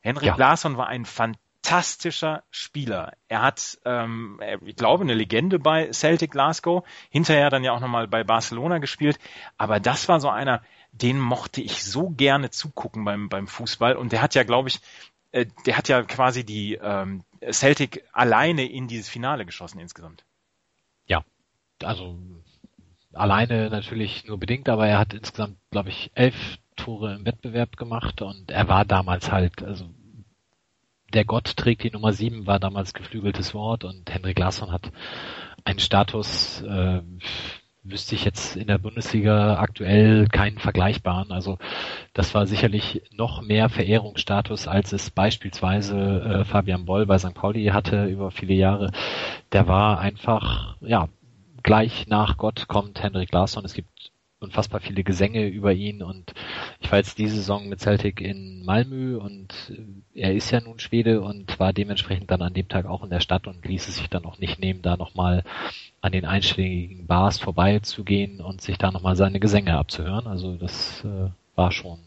Henrik 0.00 0.28
ja. 0.28 0.36
Larsson 0.36 0.76
war 0.76 0.86
ein 0.86 1.04
fantastischer 1.04 2.44
Spieler. 2.50 3.12
Er 3.26 3.42
hat, 3.42 3.78
ähm, 3.84 4.40
ich 4.64 4.76
glaube, 4.76 5.02
eine 5.02 5.14
Legende 5.14 5.58
bei 5.58 5.90
Celtic 5.92 6.30
Glasgow, 6.30 6.84
hinterher 7.10 7.50
dann 7.50 7.64
ja 7.64 7.72
auch 7.72 7.80
nochmal 7.80 8.06
bei 8.06 8.22
Barcelona 8.22 8.78
gespielt, 8.78 9.18
aber 9.56 9.80
das 9.80 10.08
war 10.08 10.20
so 10.20 10.28
einer, 10.28 10.62
den 11.02 11.18
mochte 11.18 11.60
ich 11.60 11.84
so 11.84 12.10
gerne 12.10 12.50
zugucken 12.50 13.04
beim, 13.04 13.28
beim 13.28 13.46
Fußball. 13.46 13.96
Und 13.96 14.12
der 14.12 14.22
hat 14.22 14.34
ja, 14.34 14.42
glaube 14.42 14.68
ich, 14.68 14.80
äh, 15.32 15.46
der 15.66 15.76
hat 15.76 15.88
ja 15.88 16.02
quasi 16.02 16.44
die 16.44 16.74
ähm, 16.74 17.24
Celtic 17.50 18.04
alleine 18.12 18.64
in 18.70 18.88
dieses 18.88 19.08
Finale 19.08 19.44
geschossen 19.44 19.80
insgesamt. 19.80 20.24
Ja, 21.06 21.24
also 21.82 22.18
alleine 23.12 23.70
natürlich 23.70 24.24
nur 24.24 24.38
bedingt, 24.38 24.68
aber 24.68 24.86
er 24.86 24.98
hat 24.98 25.14
insgesamt, 25.14 25.56
glaube 25.70 25.90
ich, 25.90 26.10
elf 26.14 26.58
Tore 26.76 27.14
im 27.14 27.26
Wettbewerb 27.26 27.76
gemacht 27.76 28.22
und 28.22 28.50
er 28.50 28.68
war 28.68 28.84
damals 28.84 29.32
halt, 29.32 29.62
also 29.62 29.90
der 31.12 31.24
Gott 31.24 31.56
trägt 31.56 31.82
die 31.82 31.90
Nummer 31.90 32.12
sieben, 32.12 32.46
war 32.46 32.60
damals 32.60 32.92
geflügeltes 32.92 33.54
Wort 33.54 33.84
und 33.84 34.10
Henrik 34.12 34.38
Larsson 34.38 34.70
hat 34.70 34.92
einen 35.64 35.78
Status, 35.78 36.62
äh, 36.62 37.02
wüsste 37.90 38.14
ich 38.14 38.24
jetzt 38.24 38.56
in 38.56 38.66
der 38.66 38.78
Bundesliga 38.78 39.58
aktuell 39.58 40.26
keinen 40.28 40.58
vergleichbaren. 40.58 41.32
Also 41.32 41.58
das 42.14 42.34
war 42.34 42.46
sicherlich 42.46 43.02
noch 43.12 43.42
mehr 43.42 43.68
Verehrungsstatus, 43.68 44.68
als 44.68 44.92
es 44.92 45.10
beispielsweise 45.10 45.96
äh, 45.96 46.44
Fabian 46.44 46.84
Boll 46.84 47.06
bei 47.06 47.18
St. 47.18 47.34
Pauli 47.34 47.66
hatte 47.66 48.06
über 48.06 48.30
viele 48.30 48.54
Jahre. 48.54 48.92
Der 49.52 49.66
war 49.68 50.00
einfach, 50.00 50.76
ja, 50.80 51.08
gleich 51.62 52.06
nach 52.06 52.36
Gott 52.36 52.68
kommt 52.68 53.02
Henrik 53.02 53.32
Larsson. 53.32 53.64
Es 53.64 53.74
gibt 53.74 53.90
unfassbar 54.40 54.80
viele 54.80 55.02
Gesänge 55.02 55.46
über 55.46 55.72
ihn 55.72 56.02
und 56.02 56.32
ich 56.80 56.90
war 56.90 56.98
jetzt 56.98 57.18
diese 57.18 57.36
Saison 57.36 57.68
mit 57.68 57.80
Celtic 57.80 58.20
in 58.20 58.64
Malmö 58.64 59.18
und 59.18 59.72
äh, 60.14 60.20
er 60.20 60.34
ist 60.34 60.50
ja 60.50 60.60
nun 60.60 60.78
Schwede 60.78 61.20
und 61.20 61.58
war 61.58 61.72
dementsprechend 61.72 62.30
dann 62.30 62.42
an 62.42 62.54
dem 62.54 62.68
Tag 62.68 62.86
auch 62.86 63.02
in 63.02 63.10
der 63.10 63.20
Stadt 63.20 63.46
und 63.46 63.64
ließ 63.64 63.88
es 63.88 63.96
sich 63.96 64.08
dann 64.08 64.24
auch 64.24 64.38
nicht 64.38 64.60
nehmen, 64.60 64.82
da 64.82 64.96
nochmal 64.96 65.44
an 66.00 66.12
den 66.12 66.24
einschlägigen 66.24 67.06
Bars 67.06 67.38
vorbeizugehen 67.38 68.40
und 68.40 68.60
sich 68.60 68.78
da 68.78 68.92
nochmal 68.92 69.16
seine 69.16 69.40
Gesänge 69.40 69.76
abzuhören. 69.76 70.26
Also 70.26 70.56
das 70.56 71.04
äh, 71.04 71.30
war 71.56 71.72
schon 71.72 71.98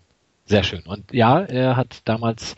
sehr 0.45 0.63
schön. 0.63 0.83
Und 0.85 1.11
ja, 1.13 1.41
er 1.41 1.75
hat 1.75 2.01
damals 2.05 2.55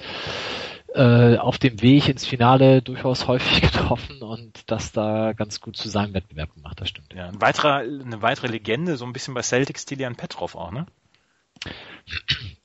äh, 0.93 1.37
auf 1.37 1.57
dem 1.57 1.81
Weg 1.81 2.07
ins 2.07 2.25
Finale 2.25 2.81
durchaus 2.81 3.27
häufig 3.27 3.61
getroffen 3.73 4.21
und 4.21 4.71
das 4.71 4.91
da 4.91 5.33
ganz 5.33 5.59
gut 5.59 5.75
zu 5.75 5.89
seinem 5.89 6.13
Wettbewerb 6.13 6.53
gemacht, 6.53 6.79
das 6.79 6.89
stimmt. 6.89 7.13
Ja, 7.13 7.27
ein 7.27 7.41
weiterer, 7.41 7.77
eine 7.77 8.21
weitere 8.21 8.47
Legende, 8.47 8.95
so 8.97 9.05
ein 9.05 9.13
bisschen 9.13 9.33
bei 9.33 9.41
Celtics, 9.41 9.85
Tilian 9.85 10.15
Petrov 10.15 10.55
auch, 10.55 10.71
ne? 10.71 10.85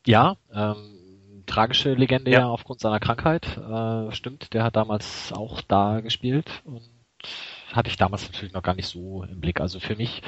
Ja, 0.07 0.37
ähm, 0.53 1.45
tragische 1.47 1.95
Legende 1.95 2.31
ja. 2.31 2.41
ja 2.41 2.49
aufgrund 2.49 2.81
seiner 2.81 3.01
Krankheit, 3.01 3.57
äh, 3.57 4.13
stimmt, 4.13 4.53
der 4.53 4.65
hat 4.65 4.77
damals 4.77 5.33
auch 5.33 5.61
da 5.63 6.01
gespielt 6.01 6.63
und 6.65 6.83
hatte 7.73 7.91
ich 7.91 7.97
damals 7.97 8.25
natürlich 8.25 8.55
noch 8.55 8.63
gar 8.63 8.75
nicht 8.75 8.89
so 8.89 9.25
im 9.25 9.41
Blick. 9.41 9.61
Also 9.61 9.81
für 9.81 9.97
mich 9.97 10.23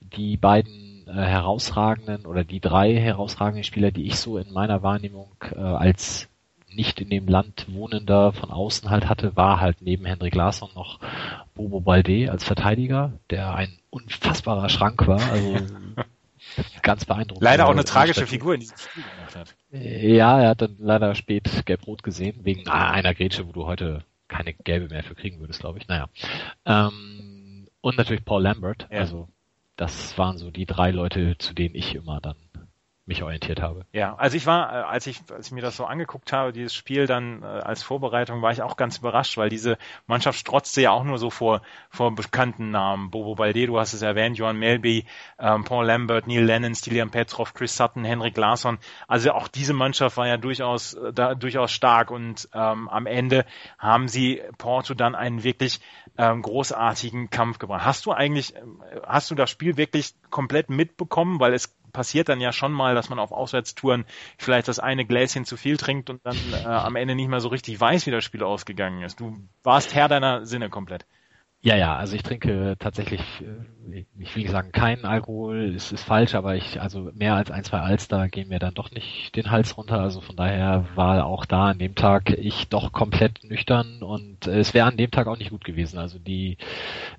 die 0.00 0.36
beiden 0.36 1.06
äh, 1.06 1.12
herausragenden 1.12 2.26
oder 2.26 2.44
die 2.44 2.60
drei 2.60 2.94
herausragenden 2.94 3.64
Spieler, 3.64 3.90
die 3.90 4.06
ich 4.06 4.16
so 4.16 4.38
in 4.38 4.52
meiner 4.52 4.82
Wahrnehmung 4.82 5.36
äh, 5.54 5.58
als 5.58 6.28
nicht 6.76 7.00
in 7.00 7.10
dem 7.10 7.26
Land 7.26 7.66
wohnender 7.68 8.32
von 8.32 8.50
außen 8.50 8.90
halt 8.90 9.08
hatte, 9.08 9.36
war 9.36 9.60
halt 9.60 9.78
neben 9.80 10.04
Henrik 10.04 10.34
Larsson 10.34 10.70
noch 10.74 11.00
Bobo 11.54 11.80
Balde 11.80 12.30
als 12.30 12.44
Verteidiger, 12.44 13.12
der 13.30 13.54
ein 13.54 13.78
unfassbarer 13.90 14.68
Schrank 14.68 15.06
war. 15.06 15.20
Also 15.30 15.56
ganz 16.82 17.04
beeindruckend. 17.04 17.42
Leider 17.42 17.66
auch 17.66 17.72
eine 17.72 17.84
tragische 17.84 18.26
Figur 18.26 18.54
in 18.54 18.60
diesem 18.60 18.76
Spiel 18.76 19.02
gemacht 19.02 19.36
hat. 19.36 19.54
Ja, 19.72 20.40
er 20.40 20.50
hat 20.50 20.62
dann 20.62 20.76
leider 20.78 21.14
spät 21.14 21.64
gelb-rot 21.66 22.02
gesehen, 22.02 22.40
wegen 22.44 22.68
einer 22.68 23.14
Grätsche, 23.14 23.48
wo 23.48 23.52
du 23.52 23.66
heute 23.66 24.04
keine 24.28 24.52
gelbe 24.52 24.88
mehr 24.88 25.02
für 25.02 25.14
kriegen 25.14 25.40
würdest, 25.40 25.60
glaube 25.60 25.78
ich. 25.78 25.88
Naja. 25.88 26.08
Ähm, 26.64 27.68
und 27.80 27.96
natürlich 27.96 28.24
Paul 28.24 28.42
Lambert. 28.42 28.86
Ja. 28.90 29.00
Also 29.00 29.28
das 29.76 30.16
waren 30.18 30.38
so 30.38 30.50
die 30.50 30.66
drei 30.66 30.90
Leute, 30.90 31.36
zu 31.38 31.54
denen 31.54 31.74
ich 31.74 31.94
immer 31.94 32.20
dann 32.20 32.36
mich 33.06 33.22
orientiert 33.22 33.62
habe. 33.62 33.86
Ja, 33.92 34.16
also 34.16 34.36
ich 34.36 34.46
war, 34.46 34.72
äh, 34.72 34.82
als 34.82 35.06
ich, 35.06 35.22
als 35.30 35.46
ich 35.46 35.52
mir 35.52 35.62
das 35.62 35.76
so 35.76 35.84
angeguckt 35.84 36.32
habe, 36.32 36.52
dieses 36.52 36.74
Spiel 36.74 37.06
dann 37.06 37.42
äh, 37.42 37.46
als 37.46 37.84
Vorbereitung, 37.84 38.42
war 38.42 38.50
ich 38.50 38.62
auch 38.62 38.76
ganz 38.76 38.98
überrascht, 38.98 39.36
weil 39.36 39.48
diese 39.48 39.78
Mannschaft 40.06 40.38
strotzte 40.40 40.82
ja 40.82 40.90
auch 40.90 41.04
nur 41.04 41.18
so 41.18 41.30
vor, 41.30 41.62
vor 41.88 42.12
bekannten 42.14 42.72
Namen. 42.72 43.10
Bobo 43.10 43.36
Balde, 43.36 43.66
du 43.66 43.78
hast 43.78 43.92
es 43.92 44.02
erwähnt, 44.02 44.38
Johan 44.38 44.58
Melby, 44.58 45.06
ähm, 45.38 45.62
Paul 45.62 45.86
Lambert, 45.86 46.26
Neil 46.26 46.44
Lennon, 46.44 46.74
Stilian 46.74 47.10
Petrov, 47.10 47.54
Chris 47.54 47.76
Sutton, 47.76 48.04
Henrik 48.04 48.36
Larsson. 48.36 48.78
Also 49.06 49.30
auch 49.32 49.46
diese 49.46 49.72
Mannschaft 49.72 50.16
war 50.16 50.26
ja 50.26 50.36
durchaus, 50.36 50.94
äh, 50.94 51.12
da, 51.12 51.36
durchaus 51.36 51.70
stark 51.70 52.10
und 52.10 52.48
ähm, 52.54 52.88
am 52.88 53.06
Ende 53.06 53.46
haben 53.78 54.08
sie 54.08 54.42
Porto 54.58 54.94
dann 54.94 55.14
einen 55.14 55.44
wirklich 55.44 55.80
ähm, 56.18 56.42
großartigen 56.42 57.30
Kampf 57.30 57.58
gebracht. 57.58 57.84
Hast 57.84 58.06
du 58.06 58.12
eigentlich, 58.12 58.56
äh, 58.56 58.60
hast 59.06 59.30
du 59.30 59.36
das 59.36 59.48
Spiel 59.48 59.76
wirklich 59.76 60.14
komplett 60.30 60.70
mitbekommen, 60.70 61.38
weil 61.38 61.54
es 61.54 61.75
passiert 61.92 62.28
dann 62.28 62.40
ja 62.40 62.52
schon 62.52 62.72
mal, 62.72 62.94
dass 62.94 63.08
man 63.08 63.18
auf 63.18 63.32
Auswärtstouren 63.32 64.04
vielleicht 64.38 64.68
das 64.68 64.78
eine 64.78 65.04
Gläschen 65.04 65.44
zu 65.44 65.56
viel 65.56 65.76
trinkt 65.76 66.10
und 66.10 66.24
dann 66.24 66.52
äh, 66.52 66.56
am 66.56 66.96
Ende 66.96 67.14
nicht 67.14 67.28
mehr 67.28 67.40
so 67.40 67.48
richtig 67.48 67.80
weiß, 67.80 68.06
wie 68.06 68.10
das 68.10 68.24
Spiel 68.24 68.42
ausgegangen 68.42 69.02
ist. 69.02 69.20
Du 69.20 69.36
warst 69.62 69.94
Herr 69.94 70.08
deiner 70.08 70.46
Sinne 70.46 70.70
komplett. 70.70 71.06
Ja, 71.62 71.74
ja, 71.76 71.96
also 71.96 72.14
ich 72.14 72.22
trinke 72.22 72.76
tatsächlich, 72.78 73.20
äh, 73.40 74.04
ich 74.18 74.36
will 74.36 74.48
sagen 74.48 74.70
keinen 74.70 75.04
Alkohol, 75.04 75.74
es 75.74 75.90
ist 75.90 76.04
falsch, 76.04 76.34
aber 76.36 76.54
ich, 76.54 76.80
also 76.80 77.10
mehr 77.14 77.34
als 77.34 77.50
ein, 77.50 77.64
zwei 77.64 77.80
Alster 77.80 78.28
gehen 78.28 78.48
mir 78.48 78.60
dann 78.60 78.74
doch 78.74 78.92
nicht 78.92 79.34
den 79.34 79.50
Hals 79.50 79.76
runter. 79.76 79.98
Also 80.00 80.20
von 80.20 80.36
daher 80.36 80.86
war 80.94 81.26
auch 81.26 81.44
da 81.44 81.66
an 81.70 81.78
dem 81.78 81.96
Tag 81.96 82.30
ich 82.30 82.68
doch 82.68 82.92
komplett 82.92 83.42
nüchtern 83.42 84.02
und 84.02 84.46
es 84.46 84.74
wäre 84.74 84.86
an 84.86 84.96
dem 84.96 85.10
Tag 85.10 85.26
auch 85.26 85.38
nicht 85.38 85.50
gut 85.50 85.64
gewesen. 85.64 85.98
Also 85.98 86.18
die, 86.20 86.56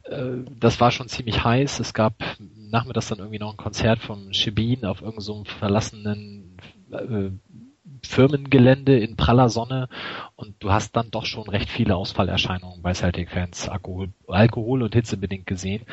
äh, 0.03 0.37
das 0.59 0.79
war 0.79 0.91
schon 0.91 1.09
ziemlich 1.09 1.43
heiß. 1.43 1.79
Es 1.79 1.93
gab 1.93 2.15
nachmittags 2.39 3.07
dann 3.09 3.19
irgendwie 3.19 3.39
noch 3.39 3.51
ein 3.53 3.57
Konzert 3.57 3.99
vom 3.99 4.33
Shibin 4.33 4.85
auf 4.85 5.01
irgendeinem 5.01 5.21
so 5.21 5.43
verlassenen 5.45 6.57
äh, 6.91 7.31
Firmengelände 8.07 8.97
in 8.97 9.15
praller 9.15 9.49
Sonne 9.49 9.89
und 10.35 10.55
du 10.59 10.71
hast 10.71 10.95
dann 10.95 11.11
doch 11.11 11.25
schon 11.25 11.47
recht 11.49 11.69
viele 11.69 11.95
Ausfallerscheinungen 11.95 12.81
bei 12.81 12.93
Celtic-Fans, 12.93 13.69
Alkohol, 13.69 14.09
Alkohol 14.27 14.83
und 14.83 14.93
Hitze 14.93 15.17
bedingt 15.17 15.45
gesehen. 15.45 15.85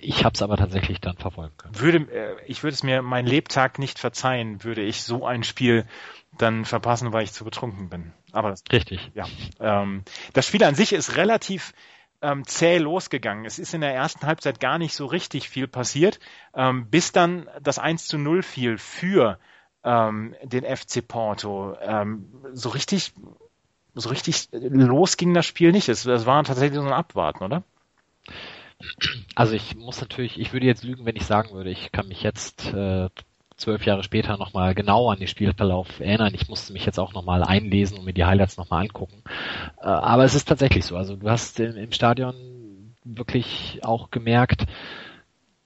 Ich 0.00 0.24
habe 0.24 0.34
es 0.34 0.42
aber 0.42 0.56
tatsächlich 0.56 1.00
dann 1.00 1.16
verfolgen 1.16 1.56
können. 1.56 1.78
Würde, 1.78 1.98
äh, 2.12 2.36
ich 2.46 2.62
würde 2.62 2.74
es 2.74 2.82
mir 2.82 3.02
mein 3.02 3.26
Lebtag 3.26 3.78
nicht 3.78 3.98
verzeihen, 3.98 4.62
würde 4.62 4.82
ich 4.82 5.02
so 5.02 5.26
ein 5.26 5.42
Spiel 5.42 5.84
dann 6.38 6.64
verpassen, 6.64 7.12
weil 7.12 7.24
ich 7.24 7.32
zu 7.32 7.44
betrunken 7.44 7.88
bin. 7.88 8.12
Aber 8.32 8.50
das, 8.50 8.62
richtig. 8.70 9.10
Ja, 9.14 9.26
ähm, 9.58 10.04
das 10.32 10.46
Spiel 10.46 10.62
an 10.64 10.74
sich 10.74 10.92
ist 10.92 11.16
relativ 11.16 11.74
ähm, 12.22 12.46
zäh 12.46 12.78
losgegangen. 12.78 13.44
Es 13.44 13.58
ist 13.58 13.74
in 13.74 13.80
der 13.80 13.94
ersten 13.94 14.26
Halbzeit 14.26 14.60
gar 14.60 14.78
nicht 14.78 14.94
so 14.94 15.06
richtig 15.06 15.48
viel 15.48 15.66
passiert, 15.66 16.20
ähm, 16.54 16.88
bis 16.88 17.12
dann 17.12 17.48
das 17.60 17.78
1 17.78 18.06
zu 18.06 18.18
0 18.18 18.42
fiel 18.42 18.78
für 18.78 19.38
ähm, 19.84 20.34
den 20.42 20.64
FC 20.64 21.06
Porto. 21.06 21.76
Ähm, 21.80 22.26
so 22.52 22.68
richtig, 22.70 23.12
so 23.94 24.08
richtig 24.08 24.48
los 24.52 25.16
ging 25.16 25.34
das 25.34 25.46
Spiel 25.46 25.72
nicht. 25.72 25.88
Es, 25.88 26.06
es 26.06 26.26
war 26.26 26.42
tatsächlich 26.44 26.78
so 26.78 26.86
ein 26.86 26.92
Abwarten, 26.92 27.44
oder? 27.44 27.62
Also 29.34 29.54
ich 29.54 29.76
muss 29.76 30.00
natürlich, 30.00 30.38
ich 30.38 30.52
würde 30.52 30.66
jetzt 30.66 30.84
lügen, 30.84 31.04
wenn 31.04 31.16
ich 31.16 31.26
sagen 31.26 31.50
würde, 31.52 31.70
ich 31.70 31.92
kann 31.92 32.08
mich 32.08 32.22
jetzt 32.22 32.72
äh, 32.72 33.08
zwölf 33.56 33.84
Jahre 33.84 34.02
später 34.02 34.36
nochmal 34.38 34.74
genau 34.74 35.10
an 35.10 35.18
den 35.18 35.28
Spielverlauf 35.28 36.00
erinnern. 36.00 36.34
Ich 36.34 36.48
musste 36.48 36.72
mich 36.72 36.86
jetzt 36.86 36.98
auch 36.98 37.12
nochmal 37.12 37.44
einlesen 37.44 37.98
und 37.98 38.04
mir 38.04 38.14
die 38.14 38.24
Highlights 38.24 38.56
nochmal 38.56 38.82
angucken. 38.82 39.22
Äh, 39.80 39.86
aber 39.86 40.24
es 40.24 40.34
ist 40.34 40.48
tatsächlich 40.48 40.84
so. 40.84 40.96
Also 40.96 41.16
du 41.16 41.28
hast 41.28 41.60
im, 41.60 41.76
im 41.76 41.92
Stadion 41.92 42.96
wirklich 43.04 43.80
auch 43.82 44.10
gemerkt, 44.10 44.66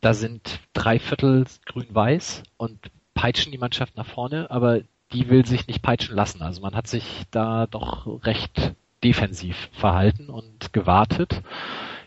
da 0.01 0.13
sind 0.13 0.61
drei 0.73 0.99
Viertel 0.99 1.47
grün-weiß 1.67 2.43
und 2.57 2.91
peitschen 3.15 3.53
die 3.53 3.59
Mannschaft 3.59 3.97
nach 3.97 4.07
vorne, 4.07 4.51
aber 4.51 4.81
die 5.13 5.29
will 5.29 5.47
sich 5.47 5.67
nicht 5.67 5.83
peitschen 5.83 6.17
lassen. 6.17 6.43
Also 6.43 6.61
man 6.61 6.75
hat 6.75 6.87
sich 6.87 7.23
da 7.31 7.67
doch 7.67 8.25
recht 8.25 8.75
defensiv 9.03 9.69
verhalten 9.73 10.29
und 10.29 10.73
gewartet. 10.73 11.43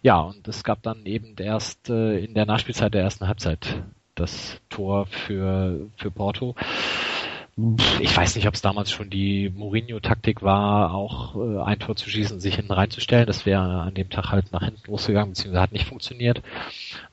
Ja, 0.01 0.19
und 0.19 0.47
es 0.47 0.63
gab 0.63 0.83
dann 0.83 1.05
eben 1.05 1.35
erst 1.37 1.89
äh, 1.89 2.19
in 2.19 2.33
der 2.33 2.45
Nachspielzeit 2.45 2.93
der 2.93 3.01
ersten 3.01 3.27
Halbzeit 3.27 3.83
das 4.15 4.59
Tor 4.69 5.05
für, 5.05 5.89
für 5.95 6.11
Porto. 6.11 6.55
Ich 7.99 8.15
weiß 8.15 8.35
nicht, 8.35 8.47
ob 8.47 8.53
es 8.53 8.61
damals 8.61 8.91
schon 8.91 9.09
die 9.09 9.49
Mourinho-Taktik 9.49 10.43
war, 10.43 10.93
auch 10.93 11.35
äh, 11.35 11.63
ein 11.63 11.79
Tor 11.79 11.95
zu 11.95 12.09
schießen, 12.09 12.39
sich 12.39 12.55
hinten 12.55 12.71
reinzustellen. 12.71 13.25
Das 13.25 13.47
wäre 13.47 13.61
an 13.61 13.95
dem 13.95 14.09
Tag 14.11 14.31
halt 14.31 14.51
nach 14.51 14.63
hinten 14.63 14.91
losgegangen, 14.91 15.31
beziehungsweise 15.31 15.61
hat 15.61 15.71
nicht 15.71 15.87
funktioniert. 15.87 16.43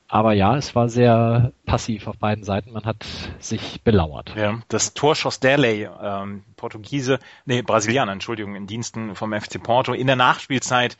Aber 0.07 0.33
ja, 0.33 0.55
es 0.55 0.75
war 0.75 0.87
sehr 0.87 1.51
passiv 1.65 2.07
auf 2.07 2.17
beiden 2.17 2.43
Seiten. 2.43 2.71
Man 2.71 2.85
hat 2.85 3.05
sich 3.39 3.81
belauert. 3.81 4.33
Ja, 4.35 4.59
das 4.67 4.93
Tor 4.93 5.15
schoss 5.15 5.39
Derley, 5.39 5.89
ähm, 6.01 6.43
Portugiese, 6.57 7.19
nee, 7.45 7.61
Brasilianer, 7.61 8.11
Entschuldigung, 8.11 8.55
in 8.55 8.67
Diensten 8.67 9.15
vom 9.15 9.33
FC 9.33 9.61
Porto 9.61 9.93
in 9.93 10.07
der 10.07 10.15
Nachspielzeit 10.15 10.97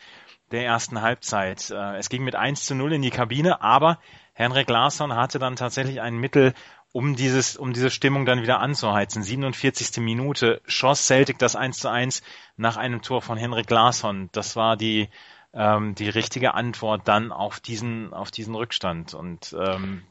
der 0.52 0.66
ersten 0.66 1.02
Halbzeit. 1.02 1.70
Äh, 1.70 1.98
es 1.98 2.10
ging 2.10 2.24
mit 2.24 2.36
1 2.36 2.66
zu 2.66 2.74
0 2.74 2.94
in 2.94 3.02
die 3.02 3.12
Kabine, 3.12 3.62
aber 3.62 4.00
Henrik 4.34 4.70
Larsson 4.70 5.16
hatte 5.16 5.40
dann 5.40 5.56
tatsächlich 5.56 6.02
ein 6.02 6.18
Mittel, 6.18 6.54
um 6.92 7.16
dieses, 7.16 7.58
um 7.58 7.74
diese 7.74 7.92
Stimmung 7.92 8.26
dann 8.26 8.42
wieder 8.42 8.60
anzuheizen. 8.60 9.22
47. 9.22 9.98
Minute 10.02 10.62
schoss 10.66 11.06
Celtic 11.06 11.38
das 11.38 11.56
1 11.56 11.78
zu 11.80 11.90
1 11.90 12.24
nach 12.58 12.78
einem 12.78 13.02
Tor 13.02 13.22
von 13.22 13.38
Henrik 13.38 13.70
Larsson. 13.70 14.30
Das 14.32 14.56
war 14.56 14.78
die, 14.78 15.10
ähm, 15.56 15.96
die 15.96 16.10
richtige 16.10 16.54
Antwort 16.54 17.08
dann 17.08 17.32
auf 17.32 17.60
diesen, 17.60 18.14
auf 18.14 18.30
diesen 18.30 18.56
Rückstand. 18.56 19.14
Und 19.14 19.56
ähm, 19.60 20.04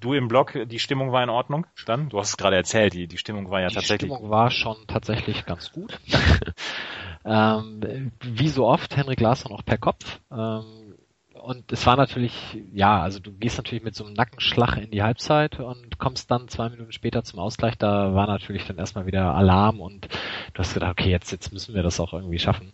du 0.00 0.14
im 0.14 0.28
Blog, 0.28 0.58
die 0.66 0.78
Stimmung 0.78 1.12
war 1.12 1.22
in 1.22 1.30
Ordnung 1.30 1.66
dann? 1.86 2.08
Du 2.08 2.18
hast 2.18 2.30
es 2.30 2.36
gerade 2.36 2.56
erzählt, 2.56 2.94
die, 2.94 3.06
die 3.06 3.18
Stimmung 3.18 3.50
war 3.50 3.60
ja 3.60 3.68
die 3.68 3.74
tatsächlich. 3.74 4.10
Die 4.10 4.16
Stimmung 4.16 4.30
war 4.30 4.50
schon 4.50 4.76
tatsächlich 4.86 5.44
ganz 5.46 5.70
gut. 5.72 6.00
ähm, 7.24 8.12
wie 8.22 8.48
so 8.48 8.66
oft 8.66 8.96
Henrik 8.96 9.20
Larsson 9.20 9.52
auch 9.52 9.64
per 9.64 9.78
Kopf. 9.78 10.20
Ähm, 10.32 10.94
und 11.42 11.72
es 11.72 11.86
war 11.86 11.96
natürlich, 11.96 12.58
ja, 12.72 13.00
also 13.00 13.18
du 13.18 13.32
gehst 13.32 13.56
natürlich 13.56 13.82
mit 13.82 13.94
so 13.94 14.04
einem 14.04 14.12
Nackenschlag 14.12 14.76
in 14.76 14.90
die 14.90 15.02
Halbzeit 15.02 15.58
und 15.58 15.98
kommst 15.98 16.30
dann 16.30 16.48
zwei 16.48 16.68
Minuten 16.68 16.92
später 16.92 17.24
zum 17.24 17.38
Ausgleich. 17.38 17.78
Da 17.78 18.14
war 18.14 18.26
natürlich 18.26 18.66
dann 18.66 18.76
erstmal 18.76 19.06
wieder 19.06 19.34
Alarm 19.34 19.80
und 19.80 20.08
du 20.52 20.58
hast 20.58 20.74
gedacht, 20.74 20.92
okay, 20.92 21.10
jetzt, 21.10 21.32
jetzt 21.32 21.52
müssen 21.52 21.74
wir 21.74 21.82
das 21.82 21.98
auch 21.98 22.12
irgendwie 22.12 22.38
schaffen. 22.38 22.72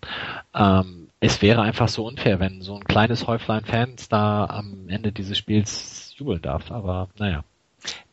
Ähm, 0.53 1.06
es 1.21 1.43
wäre 1.43 1.63
einfach 1.63 1.89
so 1.89 2.07
unfair, 2.07 2.41
wenn 2.41 2.63
so 2.63 2.77
ein 2.77 2.85
kleines 2.85 3.27
Häuflein 3.27 3.65
Fans 3.65 4.09
da 4.09 4.45
am 4.47 4.89
Ende 4.89 5.13
dieses 5.13 5.39
Spiels 5.39 6.15
jubeln 6.17 6.43
darf. 6.43 6.71
Aber 6.71 7.09
naja. 7.19 7.45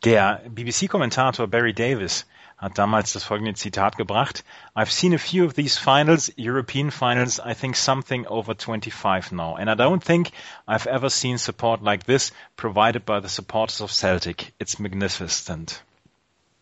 Der 0.04 0.42
BBC-Kommentator 0.48 1.48
Barry 1.48 1.74
Davis 1.74 2.26
hat 2.56 2.78
damals 2.78 3.12
das 3.12 3.24
folgende 3.24 3.54
Zitat 3.54 3.96
gebracht. 3.96 4.44
I've 4.74 4.90
seen 4.90 5.14
a 5.14 5.18
few 5.18 5.44
of 5.44 5.54
these 5.54 5.78
finals, 5.78 6.32
European 6.36 6.90
finals, 6.90 7.40
I 7.44 7.54
think 7.54 7.76
something 7.76 8.26
over 8.26 8.54
25 8.54 9.32
now. 9.32 9.56
And 9.56 9.68
I 9.68 9.74
don't 9.74 10.02
think 10.02 10.30
I've 10.66 10.86
ever 10.86 11.10
seen 11.10 11.38
support 11.38 11.82
like 11.82 12.04
this 12.06 12.32
provided 12.56 13.04
by 13.04 13.20
the 13.20 13.28
supporters 13.28 13.80
of 13.80 13.92
Celtic. 13.92 14.54
It's 14.58 14.78
magnificent. 14.78 15.82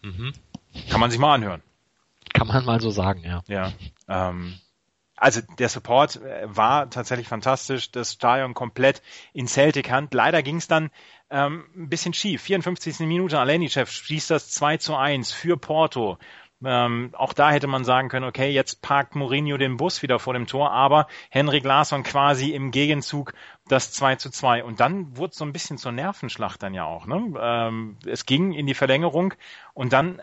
Mhm. 0.03 0.33
Kann 0.91 1.01
man 1.01 1.11
sich 1.11 1.21
mal 1.21 1.35
anhören. 1.35 1.63
Kann 2.33 2.49
man 2.49 2.65
mal 2.65 2.81
so 2.81 2.91
sagen, 2.91 3.23
ja. 3.25 3.43
Ja. 3.47 3.73
Ähm, 4.09 4.55
also 5.23 5.41
der 5.57 5.69
Support 5.69 6.17
äh, 6.17 6.43
war 6.47 6.91
tatsächlich 6.91 7.29
fantastisch, 7.29 7.93
das 7.93 8.15
Stadion 8.15 8.55
komplett 8.55 9.03
in 9.33 9.47
Celtic 9.47 9.89
Hand. 9.89 10.13
Leider 10.15 10.43
ging 10.43 10.57
es 10.57 10.67
dann 10.67 10.91
ähm, 11.31 11.65
ein 11.77 11.89
bisschen 11.89 12.13
schief. 12.13 12.43
54. 12.43 13.07
Minute, 13.07 13.39
Alenichev 13.39 13.89
schießt 13.89 14.31
das 14.33 14.51
2 14.51 14.79
zu 14.79 14.97
1 14.97 15.31
für 15.31 15.57
Porto. 15.57 16.19
Ähm, 16.65 17.11
auch 17.13 17.35
da 17.35 17.53
hätte 17.53 17.69
man 17.69 17.85
sagen 17.85 18.09
können, 18.09 18.27
okay, 18.27 18.51
jetzt 18.51 18.83
parkt 18.83 19.15
Mourinho 19.15 19.59
den 19.59 19.77
Bus 19.77 20.03
wieder 20.03 20.19
vor 20.19 20.35
dem 20.35 20.49
Tor, 20.49 20.73
aber 20.73 21.07
Henrik 21.31 21.63
Larsson 21.63 22.03
quasi 22.03 22.51
im 22.51 22.73
Gegenzug 22.73 23.33
das 23.69 23.93
2 23.93 24.17
zu 24.17 24.29
2. 24.29 24.65
Und 24.65 24.81
dann 24.81 25.17
wurde 25.17 25.31
es 25.31 25.39
so 25.39 25.45
ein 25.45 25.53
bisschen 25.53 25.79
zur 25.79 25.93
Nervenschlacht 25.93 26.65
dann 26.65 26.75
ja 26.75 26.85
auch. 26.85 27.07
Ne? 27.07 27.33
Ähm, 27.41 27.97
es 28.07 28.27
ging 28.27 28.53
in 28.53 28.67
die 28.67 28.75
Verlängerung 28.75 29.35
und 29.73 29.93
dann 29.93 30.21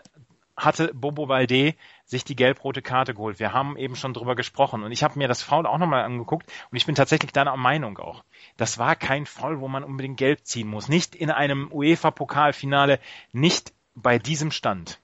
hatte 0.58 0.92
Bobo 0.92 1.28
Valde 1.28 1.74
sich 2.10 2.24
die 2.24 2.34
gelb-rote 2.34 2.82
Karte 2.82 3.14
geholt. 3.14 3.38
Wir 3.38 3.52
haben 3.52 3.76
eben 3.76 3.94
schon 3.94 4.12
drüber 4.12 4.34
gesprochen 4.34 4.82
und 4.82 4.90
ich 4.90 5.04
habe 5.04 5.16
mir 5.16 5.28
das 5.28 5.42
Foul 5.42 5.64
auch 5.64 5.78
nochmal 5.78 6.02
angeguckt 6.02 6.50
und 6.70 6.76
ich 6.76 6.84
bin 6.84 6.96
tatsächlich 6.96 7.32
deiner 7.32 7.56
Meinung 7.56 7.98
auch. 7.98 8.24
Das 8.56 8.78
war 8.78 8.96
kein 8.96 9.26
Foul, 9.26 9.60
wo 9.60 9.68
man 9.68 9.84
unbedingt 9.84 10.16
gelb 10.16 10.44
ziehen 10.44 10.66
muss. 10.66 10.88
Nicht 10.88 11.14
in 11.14 11.30
einem 11.30 11.70
UEFA-Pokalfinale, 11.72 12.98
nicht 13.32 13.72
bei 13.94 14.18
diesem 14.18 14.50
Stand. 14.50 14.98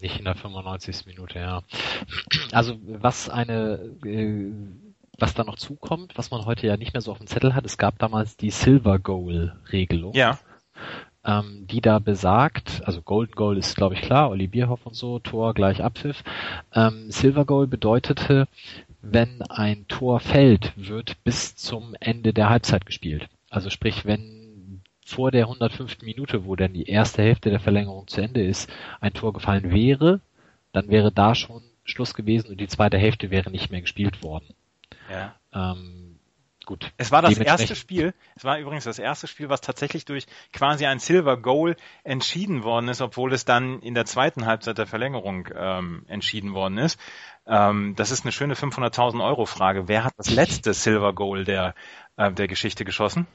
Nicht 0.00 0.18
in 0.18 0.24
der 0.24 0.34
95. 0.34 1.06
Minute, 1.06 1.38
ja. 1.38 1.62
Also 2.50 2.76
was 2.82 3.28
eine 3.28 3.94
äh, 4.04 4.52
was 5.18 5.32
da 5.32 5.44
noch 5.44 5.56
zukommt, 5.56 6.18
was 6.18 6.30
man 6.30 6.44
heute 6.44 6.66
ja 6.66 6.76
nicht 6.76 6.92
mehr 6.92 7.00
so 7.00 7.12
auf 7.12 7.18
dem 7.18 7.28
Zettel 7.28 7.54
hat, 7.54 7.64
es 7.64 7.78
gab 7.78 7.98
damals 7.98 8.36
die 8.36 8.50
Silver 8.50 8.98
Goal 8.98 9.56
Regelung. 9.72 10.12
Ja 10.12 10.38
ähm, 11.26 11.66
die 11.68 11.80
da 11.80 11.98
besagt, 11.98 12.82
also 12.86 13.02
Golden 13.02 13.34
Goal 13.34 13.58
ist 13.58 13.76
glaube 13.76 13.94
ich 13.94 14.02
klar, 14.02 14.30
Olli 14.30 14.46
Bierhoff 14.46 14.86
und 14.86 14.94
so, 14.94 15.18
Tor 15.18 15.52
gleich 15.52 15.82
Abpfiff. 15.82 16.22
Ähm, 16.72 17.10
Silver 17.10 17.44
Goal 17.44 17.66
bedeutete, 17.66 18.46
wenn 19.02 19.42
ein 19.42 19.86
Tor 19.88 20.20
fällt, 20.20 20.72
wird 20.76 21.22
bis 21.24 21.56
zum 21.56 21.94
Ende 22.00 22.32
der 22.32 22.48
Halbzeit 22.48 22.86
gespielt. 22.86 23.28
Also 23.50 23.70
sprich, 23.70 24.04
wenn 24.04 24.82
vor 25.04 25.30
der 25.30 25.44
105. 25.44 26.02
Minute, 26.02 26.44
wo 26.46 26.56
dann 26.56 26.72
die 26.72 26.88
erste 26.88 27.22
Hälfte 27.22 27.50
der 27.50 27.60
Verlängerung 27.60 28.06
zu 28.08 28.20
Ende 28.20 28.44
ist, 28.44 28.70
ein 29.00 29.12
Tor 29.12 29.32
gefallen 29.32 29.70
wäre, 29.70 30.20
dann 30.72 30.88
wäre 30.88 31.12
da 31.12 31.34
schon 31.34 31.62
Schluss 31.84 32.14
gewesen 32.14 32.50
und 32.50 32.60
die 32.60 32.68
zweite 32.68 32.98
Hälfte 32.98 33.30
wäre 33.30 33.50
nicht 33.50 33.70
mehr 33.70 33.80
gespielt 33.80 34.22
worden. 34.22 34.46
Ja. 35.10 35.34
Ähm, 35.52 36.05
Gut. 36.66 36.92
Es 36.96 37.12
war 37.12 37.22
das 37.22 37.38
erste 37.38 37.76
Spiel, 37.76 38.12
es 38.34 38.42
war 38.42 38.58
übrigens 38.58 38.82
das 38.82 38.98
erste 38.98 39.28
Spiel, 39.28 39.48
was 39.48 39.60
tatsächlich 39.60 40.04
durch 40.04 40.26
quasi 40.52 40.84
ein 40.84 40.98
Silver 40.98 41.36
Goal 41.36 41.76
entschieden 42.02 42.64
worden 42.64 42.88
ist, 42.88 43.00
obwohl 43.00 43.32
es 43.32 43.44
dann 43.44 43.78
in 43.82 43.94
der 43.94 44.04
zweiten 44.04 44.46
Halbzeit 44.46 44.76
der 44.76 44.88
Verlängerung 44.88 45.48
ähm, 45.56 46.04
entschieden 46.08 46.54
worden 46.54 46.78
ist. 46.78 46.98
Ähm, 47.46 47.94
das 47.94 48.10
ist 48.10 48.24
eine 48.24 48.32
schöne 48.32 48.54
500.000 48.54 49.24
Euro 49.24 49.46
Frage. 49.46 49.86
Wer 49.86 50.02
hat 50.02 50.14
das 50.16 50.28
letzte 50.28 50.74
Silver 50.74 51.12
Goal 51.12 51.44
der, 51.44 51.76
äh, 52.16 52.32
der 52.32 52.48
Geschichte 52.48 52.84
geschossen? 52.84 53.28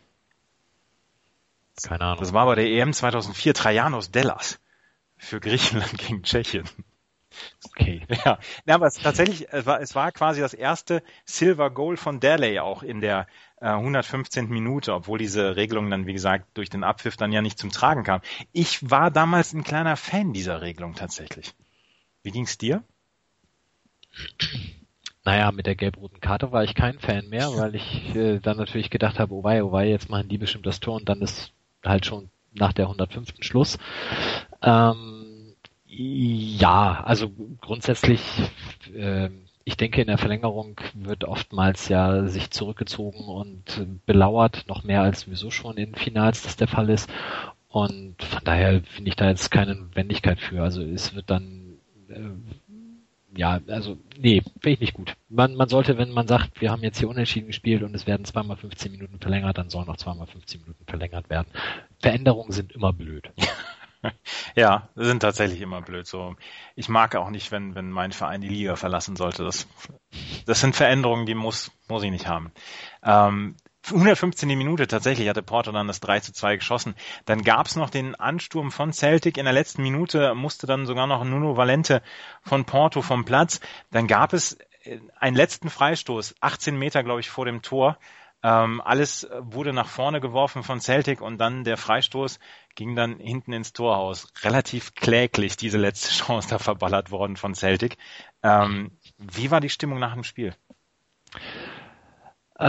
Keine 1.82 2.04
Ahnung. 2.04 2.20
Das 2.20 2.34
war 2.34 2.46
bei 2.48 2.56
der 2.56 2.66
EM 2.66 2.92
2004 2.92 3.54
Trajanos 3.54 4.12
Dellas 4.12 4.60
für 5.16 5.40
Griechenland 5.40 5.98
gegen 5.98 6.24
Tschechien. 6.24 6.66
Okay. 7.66 8.02
Ja, 8.26 8.40
ja 8.66 8.76
aber 8.76 8.88
es, 8.88 8.96
tatsächlich, 8.96 9.48
es 9.52 9.66
war, 9.66 9.82
es 9.82 9.96
war 9.96 10.12
quasi 10.12 10.42
das 10.42 10.54
erste 10.54 11.02
Silver 11.26 11.70
Goal 11.70 11.98
von 11.98 12.20
Daly 12.20 12.60
auch 12.60 12.84
in 12.84 13.02
der 13.02 13.28
äh, 13.60 13.68
115. 13.68 14.50
Minute, 14.50 14.94
obwohl 14.94 15.20
diese 15.20 15.56
Regelung 15.56 15.90
dann, 15.90 16.06
wie 16.08 16.14
gesagt, 16.14 16.46
durch 16.56 16.70
den 16.70 16.84
Abpfiff 16.84 17.18
dann 17.18 17.32
ja 17.32 17.42
nicht 17.42 17.58
zum 17.58 17.72
Tragen 17.72 18.04
kam. 18.04 18.22
Ich 18.52 18.90
war 18.90 19.12
damals 19.12 19.54
ein 19.54 19.64
kleiner 19.64 19.98
Fan 19.98 20.34
dieser 20.34 20.62
Regelung 20.62 20.96
tatsächlich. 20.96 21.54
Wie 22.24 22.32
ging's 22.32 22.58
dir? 22.58 22.84
Naja, 25.24 25.52
mit 25.52 25.68
der 25.68 25.76
gelb-roten 25.76 26.20
Karte 26.20 26.52
war 26.52 26.64
ich 26.64 26.74
kein 26.74 27.00
Fan 27.00 27.30
mehr, 27.30 27.56
weil 27.56 27.76
ich 27.76 28.16
äh, 28.16 28.40
dann 28.40 28.58
natürlich 28.58 28.90
gedacht 28.90 29.20
habe, 29.20 29.34
oh 29.34 29.44
wei, 29.44 29.64
oh 29.64 29.72
wei, 29.72 29.88
jetzt 29.88 30.10
machen 30.10 30.30
die 30.30 30.40
bestimmt 30.40 30.66
das 30.66 30.80
Tor 30.80 30.96
und 30.96 31.08
dann 31.08 31.22
ist 31.22 31.52
halt 31.86 32.06
schon 32.06 32.30
nach 32.54 32.74
der 32.74 32.86
105. 32.86 33.36
Schluss. 33.42 33.78
Ähm, 34.62 35.21
ja, 35.94 37.04
also 37.04 37.30
grundsätzlich, 37.60 38.22
äh, 38.96 39.30
ich 39.64 39.78
denke, 39.78 40.02
in 40.02 40.08
der 40.08 40.18
Verlängerung 40.18 40.80
wird 40.94 41.26
oftmals 41.26 41.90
ja 41.90 42.28
sich 42.28 42.50
zurückgezogen 42.52 43.26
und 43.26 43.86
belauert, 44.06 44.66
noch 44.68 44.84
mehr 44.84 45.02
als 45.02 45.22
sowieso 45.22 45.52
schon 45.52 45.78
in 45.78 45.94
Finals 45.96 46.44
das 46.44 46.56
der 46.56 46.68
Fall 46.68 46.90
ist. 46.90 47.10
Und 47.68 48.22
von 48.24 48.44
daher 48.44 48.82
finde 48.84 49.10
ich 49.10 49.16
da 49.16 49.30
jetzt 49.30 49.52
keine 49.52 49.76
Notwendigkeit 49.76 50.40
für. 50.40 50.64
Also 50.64 50.82
es 50.82 51.14
wird 51.14 51.30
dann 51.30 51.78
äh, 52.10 52.32
ja, 53.36 53.62
also 53.68 53.98
nee, 54.18 54.42
finde 54.60 54.70
ich 54.72 54.80
nicht 54.82 54.94
gut. 54.94 55.16
Man, 55.30 55.56
man 55.56 55.70
sollte, 55.70 55.98
wenn 55.98 56.12
man 56.12 56.28
sagt, 56.28 56.60
wir 56.62 56.72
haben 56.72 56.84
jetzt 56.84 57.00
hier 57.00 57.10
unentschieden 57.10 57.48
gespielt 57.48 57.82
und 57.84 57.96
es 57.96 58.06
werden 58.06 58.26
zweimal 58.26 58.58
15 58.58 58.92
Minuten 58.92 59.20
verlängert, 59.20 59.58
dann 59.58 59.70
sollen 59.70 59.88
auch 59.88 59.98
zweimal 59.98 60.28
15 60.28 60.62
Minuten 60.62 60.86
verlängert 60.86 61.30
werden. 61.30 61.48
Veränderungen 62.00 62.52
sind 62.52 62.74
immer 62.74 62.92
blöd. 62.92 63.32
ja, 64.56 64.90
sind 64.96 65.20
tatsächlich 65.20 65.62
immer 65.62 65.82
blöd. 65.82 66.08
So, 66.08 66.36
ich 66.76 66.90
mag 66.90 67.16
auch 67.16 67.30
nicht, 67.30 67.52
wenn 67.52 67.76
wenn 67.76 67.92
mein 67.92 68.12
Verein 68.12 68.42
die 68.42 68.50
Liga 68.50 68.76
verlassen 68.76 69.16
sollte. 69.16 69.44
Das 69.44 69.68
das 70.46 70.62
sind 70.62 70.76
Veränderungen, 70.76 71.26
die 71.26 71.36
muss 71.36 71.72
muss 71.88 72.04
ich 72.04 72.12
nicht 72.12 72.28
haben. 72.28 72.52
Ähm, 73.04 73.56
115. 73.90 74.48
Minute 74.50 74.88
tatsächlich 74.88 75.28
hatte 75.28 75.42
Porto 75.42 75.72
dann 75.72 75.88
das 75.88 76.00
3 76.02 76.20
zu 76.20 76.34
2 76.34 76.58
geschossen. 76.58 76.96
Dann 77.26 77.42
gab's 77.42 77.76
noch 77.76 77.90
den 77.90 78.14
Ansturm 78.16 78.72
von 78.72 78.94
Celtic. 78.94 79.38
In 79.38 79.46
der 79.46 79.54
letzten 79.54 79.82
Minute 79.82 80.36
musste 80.36 80.68
dann 80.68 80.86
sogar 80.86 81.08
noch 81.08 81.24
Nuno 81.24 81.58
Valente 81.58 82.04
von 82.44 82.66
Porto 82.66 83.02
vom 83.02 83.26
Platz. 83.26 83.60
Dann 83.90 84.08
gab 84.08 84.34
es 84.34 84.58
äh, 84.84 85.00
einen 85.18 85.36
letzten 85.36 85.70
Freistoß, 85.70 86.36
18 86.42 86.78
Meter, 86.78 87.04
glaube 87.04 87.22
ich, 87.22 87.30
vor 87.30 87.46
dem 87.46 87.62
Tor. 87.62 87.98
Ähm, 88.44 88.82
alles 88.82 89.28
wurde 89.40 89.72
nach 89.72 89.88
vorne 89.88 90.20
geworfen 90.20 90.64
von 90.64 90.80
Celtic 90.80 91.22
und 91.22 91.38
dann 91.38 91.64
der 91.64 91.78
Freistoß 91.78 92.40
ging 92.76 92.96
dann 92.96 93.20
hinten 93.20 93.54
ins 93.54 93.74
Torhaus. 93.74 94.32
Relativ 94.44 94.96
kläglich 94.96 95.58
diese 95.58 95.78
letzte 95.78 96.10
Chance 96.24 96.50
da 96.50 96.60
verballert 96.60 97.12
worden 97.12 97.38
von 97.38 97.56
Celtic. 97.56 97.98
Ähm, 98.44 98.92
wie 99.18 99.52
war 99.52 99.62
die 99.62 99.70
Stimmung 99.70 100.00
nach 100.00 100.14
dem 100.14 100.24
Spiel? 100.24 100.56
Äh, 102.60 102.64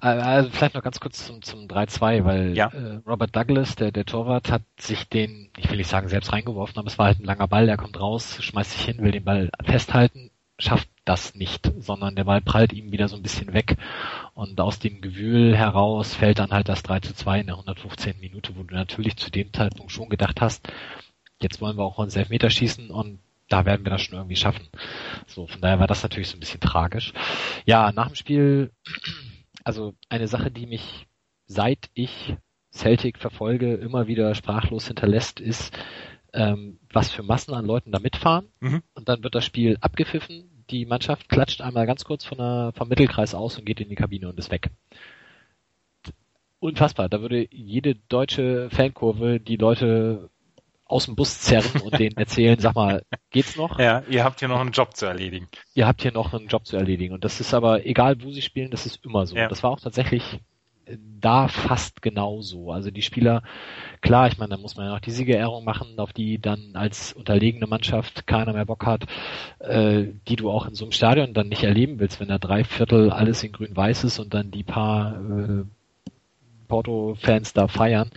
also 0.00 0.50
vielleicht 0.50 0.74
noch 0.74 0.82
ganz 0.82 1.00
kurz 1.00 1.26
zum, 1.26 1.40
zum 1.42 1.66
3-2, 1.66 2.24
weil 2.24 2.56
ja. 2.56 2.68
äh, 2.68 3.00
Robert 3.06 3.34
Douglas, 3.34 3.74
der, 3.74 3.90
der 3.90 4.04
Torwart, 4.04 4.50
hat 4.50 4.62
sich 4.78 5.08
den, 5.08 5.50
ich 5.56 5.70
will 5.70 5.78
nicht 5.78 5.88
sagen 5.88 6.08
selbst 6.08 6.32
reingeworfen, 6.32 6.78
aber 6.78 6.88
es 6.88 6.98
war 6.98 7.06
halt 7.06 7.20
ein 7.20 7.24
langer 7.24 7.48
Ball, 7.48 7.66
der 7.66 7.78
kommt 7.78 7.98
raus, 7.98 8.36
schmeißt 8.42 8.72
sich 8.72 8.84
hin, 8.84 8.98
will 8.98 9.12
den 9.12 9.24
Ball 9.24 9.50
festhalten, 9.64 10.30
schafft 10.58 10.88
das 11.04 11.34
nicht, 11.34 11.70
sondern 11.78 12.16
der 12.16 12.24
Ball 12.24 12.40
prallt 12.40 12.72
ihm 12.72 12.90
wieder 12.90 13.08
so 13.08 13.16
ein 13.16 13.22
bisschen 13.22 13.52
weg 13.52 13.76
und 14.34 14.60
aus 14.60 14.78
dem 14.78 15.00
Gewühl 15.00 15.56
heraus 15.56 16.14
fällt 16.14 16.38
dann 16.38 16.50
halt 16.50 16.68
das 16.68 16.82
3 16.82 17.00
zu 17.00 17.14
2 17.14 17.40
in 17.40 17.46
der 17.46 17.56
115. 17.56 18.18
Minute, 18.20 18.56
wo 18.56 18.62
du 18.62 18.74
natürlich 18.74 19.16
zu 19.16 19.30
dem 19.30 19.52
Zeitpunkt 19.52 19.92
schon 19.92 20.08
gedacht 20.08 20.40
hast, 20.40 20.68
jetzt 21.40 21.60
wollen 21.60 21.76
wir 21.76 21.84
auch 21.84 21.98
uns 21.98 22.16
Elfmeter 22.16 22.50
schießen 22.50 22.90
und 22.90 23.20
da 23.48 23.64
werden 23.64 23.84
wir 23.84 23.90
das 23.90 24.02
schon 24.02 24.18
irgendwie 24.18 24.36
schaffen. 24.36 24.66
So, 25.26 25.46
von 25.46 25.60
daher 25.60 25.78
war 25.78 25.86
das 25.86 26.02
natürlich 26.02 26.28
so 26.28 26.36
ein 26.36 26.40
bisschen 26.40 26.60
tragisch. 26.60 27.12
Ja, 27.64 27.92
nach 27.92 28.08
dem 28.08 28.16
Spiel, 28.16 28.72
also 29.62 29.94
eine 30.08 30.26
Sache, 30.26 30.50
die 30.50 30.66
mich 30.66 31.06
seit 31.46 31.90
ich 31.94 32.34
Celtic 32.72 33.18
verfolge, 33.18 33.74
immer 33.74 34.06
wieder 34.06 34.34
sprachlos 34.34 34.88
hinterlässt, 34.88 35.40
ist, 35.40 35.78
ähm, 36.36 36.78
was 36.92 37.10
für 37.10 37.22
Massen 37.22 37.54
an 37.54 37.64
Leuten 37.64 37.90
da 37.90 37.98
mitfahren. 37.98 38.46
Mhm. 38.60 38.82
Und 38.94 39.08
dann 39.08 39.24
wird 39.24 39.34
das 39.34 39.44
Spiel 39.44 39.78
abgepfiffen. 39.80 40.64
Die 40.70 40.84
Mannschaft 40.84 41.28
klatscht 41.28 41.60
einmal 41.60 41.86
ganz 41.86 42.04
kurz 42.04 42.24
von 42.24 42.38
der, 42.38 42.72
vom 42.76 42.88
Mittelkreis 42.88 43.34
aus 43.34 43.58
und 43.58 43.64
geht 43.64 43.80
in 43.80 43.88
die 43.88 43.94
Kabine 43.94 44.28
und 44.28 44.38
ist 44.38 44.50
weg. 44.50 44.70
Unfassbar. 46.58 47.08
Da 47.08 47.20
würde 47.20 47.46
jede 47.50 47.94
deutsche 47.94 48.68
Fankurve 48.70 49.40
die 49.40 49.56
Leute 49.56 50.30
aus 50.84 51.06
dem 51.06 51.16
Bus 51.16 51.40
zerren 51.40 51.80
und 51.82 51.98
denen 51.98 52.16
erzählen, 52.16 52.58
sag 52.58 52.74
mal, 52.74 53.02
geht's 53.30 53.56
noch? 53.56 53.78
Ja, 53.78 54.02
ihr 54.08 54.24
habt 54.24 54.40
hier 54.40 54.48
noch 54.48 54.60
einen 54.60 54.72
Job 54.72 54.96
zu 54.96 55.06
erledigen. 55.06 55.48
Ihr 55.74 55.86
habt 55.86 56.02
hier 56.02 56.12
noch 56.12 56.32
einen 56.34 56.48
Job 56.48 56.66
zu 56.66 56.76
erledigen. 56.76 57.14
Und 57.14 57.24
das 57.24 57.40
ist 57.40 57.54
aber, 57.54 57.86
egal 57.86 58.22
wo 58.22 58.30
sie 58.30 58.42
spielen, 58.42 58.70
das 58.70 58.86
ist 58.86 59.04
immer 59.04 59.26
so. 59.26 59.36
Ja. 59.36 59.48
Das 59.48 59.62
war 59.62 59.70
auch 59.70 59.80
tatsächlich 59.80 60.40
da 61.20 61.48
fast 61.48 62.02
genauso. 62.02 62.70
Also 62.70 62.90
die 62.90 63.02
Spieler, 63.02 63.42
klar, 64.00 64.28
ich 64.28 64.38
meine, 64.38 64.50
da 64.50 64.56
muss 64.56 64.76
man 64.76 64.86
ja 64.86 64.92
noch 64.92 65.00
die 65.00 65.10
Siegerehrung 65.10 65.64
machen, 65.64 65.98
auf 65.98 66.12
die 66.12 66.38
dann 66.40 66.70
als 66.74 67.12
unterlegene 67.12 67.66
Mannschaft 67.66 68.26
keiner 68.26 68.52
mehr 68.52 68.66
Bock 68.66 68.86
hat, 68.86 69.06
äh, 69.58 70.04
die 70.28 70.36
du 70.36 70.50
auch 70.50 70.66
in 70.66 70.74
so 70.74 70.84
einem 70.84 70.92
Stadion 70.92 71.34
dann 71.34 71.48
nicht 71.48 71.64
erleben 71.64 71.98
willst, 71.98 72.20
wenn 72.20 72.28
da 72.28 72.38
drei 72.38 72.64
Viertel 72.64 73.10
alles 73.10 73.42
in 73.42 73.52
grün-weiß 73.52 74.04
ist 74.04 74.18
und 74.18 74.34
dann 74.34 74.50
die 74.50 74.64
paar 74.64 75.20
äh, 75.20 75.64
Porto-Fans 76.68 77.52
da 77.52 77.68
feiern. 77.68 78.10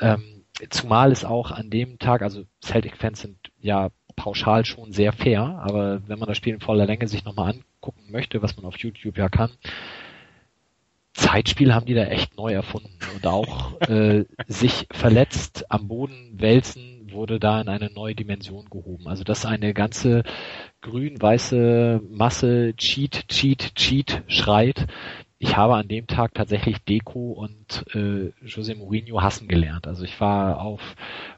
Ähm, 0.00 0.36
Zumal 0.70 1.12
es 1.12 1.24
auch 1.24 1.50
an 1.50 1.68
dem 1.68 1.98
Tag, 1.98 2.22
also 2.22 2.44
Celtic-Fans 2.62 3.20
sind 3.20 3.36
ja 3.60 3.90
pauschal 4.16 4.64
schon 4.64 4.92
sehr 4.92 5.12
fair, 5.12 5.42
aber 5.42 6.00
wenn 6.08 6.18
man 6.18 6.28
das 6.28 6.38
Spiel 6.38 6.54
in 6.54 6.60
voller 6.60 6.86
Länge 6.86 7.06
sich 7.08 7.24
nochmal 7.24 7.52
angucken 7.52 8.10
möchte, 8.10 8.40
was 8.40 8.56
man 8.56 8.64
auf 8.64 8.78
YouTube 8.78 9.18
ja 9.18 9.28
kann, 9.28 9.50
Zeitspiel 11.16 11.74
haben 11.74 11.86
die 11.86 11.94
da 11.94 12.04
echt 12.04 12.36
neu 12.36 12.52
erfunden 12.52 12.90
und 13.14 13.26
auch 13.26 13.80
äh, 13.80 14.24
sich 14.46 14.86
verletzt 14.92 15.64
am 15.70 15.88
Boden 15.88 16.34
wälzen 16.34 16.96
wurde 17.10 17.40
da 17.40 17.60
in 17.60 17.68
eine 17.68 17.90
neue 17.90 18.14
Dimension 18.14 18.66
gehoben. 18.70 19.08
Also 19.08 19.24
dass 19.24 19.46
eine 19.46 19.72
ganze 19.72 20.22
grün-weiße 20.82 22.02
Masse 22.10 22.74
Cheat, 22.76 23.28
Cheat, 23.28 23.74
Cheat 23.74 24.22
schreit, 24.26 24.86
ich 25.38 25.56
habe 25.56 25.76
an 25.76 25.86
dem 25.86 26.06
Tag 26.06 26.32
tatsächlich 26.34 26.82
Deco 26.84 27.32
und 27.32 27.84
äh, 27.94 28.32
José 28.44 28.74
Mourinho 28.74 29.20
hassen 29.20 29.48
gelernt. 29.48 29.86
Also 29.86 30.04
ich 30.04 30.18
war 30.18 30.60
auf 30.60 30.80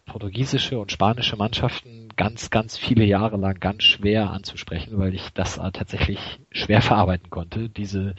portugiesische 0.06 0.78
und 0.78 0.92
spanische 0.92 1.36
Mannschaften 1.36 2.08
ganz, 2.16 2.50
ganz 2.50 2.78
viele 2.78 3.04
Jahre 3.04 3.36
lang 3.36 3.58
ganz 3.58 3.82
schwer 3.82 4.30
anzusprechen, 4.30 4.98
weil 4.98 5.14
ich 5.14 5.30
das 5.34 5.58
äh, 5.58 5.72
tatsächlich 5.72 6.38
schwer 6.52 6.80
verarbeiten 6.82 7.28
konnte. 7.30 7.68
Diese 7.68 8.14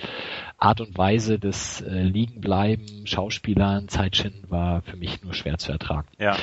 Art 0.58 0.82
und 0.82 0.98
Weise 0.98 1.40
des 1.40 1.80
äh, 1.82 2.02
Liegenbleiben, 2.04 3.08
Schauspielern, 3.08 3.88
Zeitschinden 3.88 4.50
war 4.52 4.82
für 4.82 4.98
mich 4.98 5.24
nur 5.24 5.34
schwer 5.34 5.58
zu 5.58 5.72
ertragen. 5.72 6.08
Ja. 6.18 6.36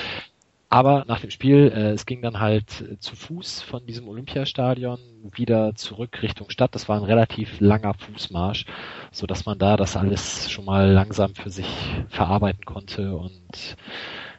Aber 0.69 1.05
nach 1.07 1.21
dem 1.21 1.31
Spiel, 1.31 1.73
äh, 1.75 1.91
es 1.93 2.07
ging 2.07 2.23
dann 2.23 2.41
halt 2.41 2.81
äh, 2.81 2.99
zu 2.99 3.15
Fuß 3.15 3.63
von 3.63 3.87
diesem 3.87 4.09
Olympiastadion 4.09 4.99
wieder 5.33 5.75
zurück 5.77 6.23
Richtung 6.23 6.51
Stadt. 6.51 6.75
Das 6.75 6.89
war 6.89 6.97
ein 6.97 7.05
relativ 7.05 7.61
langer 7.61 7.95
Fußmarsch, 7.95 8.67
so 9.13 9.27
dass 9.27 9.47
man 9.47 9.59
da 9.59 9.77
das 9.77 9.97
alles 9.97 10.51
schon 10.51 10.65
mal 10.65 10.91
langsam 10.91 11.35
für 11.35 11.51
sich 11.51 11.69
verarbeiten 12.09 12.65
konnte 12.65 13.17
und 13.17 13.77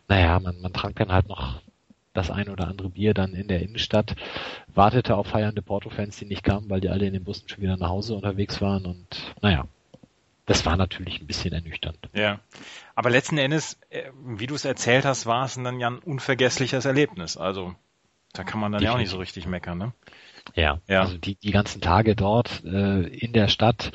naja, 0.10 0.40
man, 0.40 0.60
man 0.62 0.74
trank 0.74 0.98
dann 0.98 1.12
halt 1.12 1.28
noch 1.28 1.62
das 2.14 2.32
ein 2.32 2.50
oder 2.50 2.68
andere 2.68 2.90
Bier 2.90 3.14
dann 3.14 3.34
in 3.34 3.48
der 3.48 3.62
Innenstadt, 3.62 4.16
wartete 4.74 5.16
auf 5.16 5.28
feiernde 5.28 5.62
Porto-Fans, 5.62 6.18
die 6.18 6.26
nicht 6.26 6.44
kamen, 6.44 6.70
weil 6.70 6.82
die 6.82 6.90
alle 6.90 7.06
in 7.06 7.14
den 7.14 7.24
Bussen 7.24 7.48
schon 7.48 7.62
wieder 7.62 7.78
nach 7.78 7.90
Hause 7.90 8.16
unterwegs 8.16 8.60
waren 8.62 8.86
und 8.86 9.36
naja, 9.42 9.66
das 10.48 10.66
war 10.66 10.78
natürlich 10.78 11.22
ein 11.22 11.28
bisschen 11.28 11.54
ernüchternd. 11.54 12.00
Ja. 12.14 12.40
Aber 12.96 13.10
letzten 13.10 13.38
Endes, 13.38 13.80
äh, 13.90 14.10
wie 14.26 14.48
du 14.48 14.56
es 14.56 14.66
erzählt 14.66 15.06
hast, 15.06 15.26
war 15.26 15.46
es 15.46 15.56
dann 15.56 15.80
ja 15.80 15.90
ein 15.90 16.00
unvergessliches 16.00 16.86
Erlebnis. 16.86 17.38
Also 17.38 17.76
da 18.34 18.44
kann 18.44 18.60
man 18.60 18.72
dann 18.72 18.80
Definitiv. 18.80 18.88
ja 18.88 18.94
auch 18.94 19.00
nicht 19.00 19.10
so 19.12 19.18
richtig 19.18 19.46
meckern, 19.46 19.78
ne? 19.78 19.94
Ja, 20.56 20.80
ja. 20.88 21.02
also 21.02 21.18
die, 21.18 21.36
die 21.36 21.52
ganzen 21.52 21.82
Tage 21.82 22.16
dort 22.16 22.64
äh, 22.64 23.02
in 23.08 23.34
der 23.34 23.50
Stadt, 23.50 23.92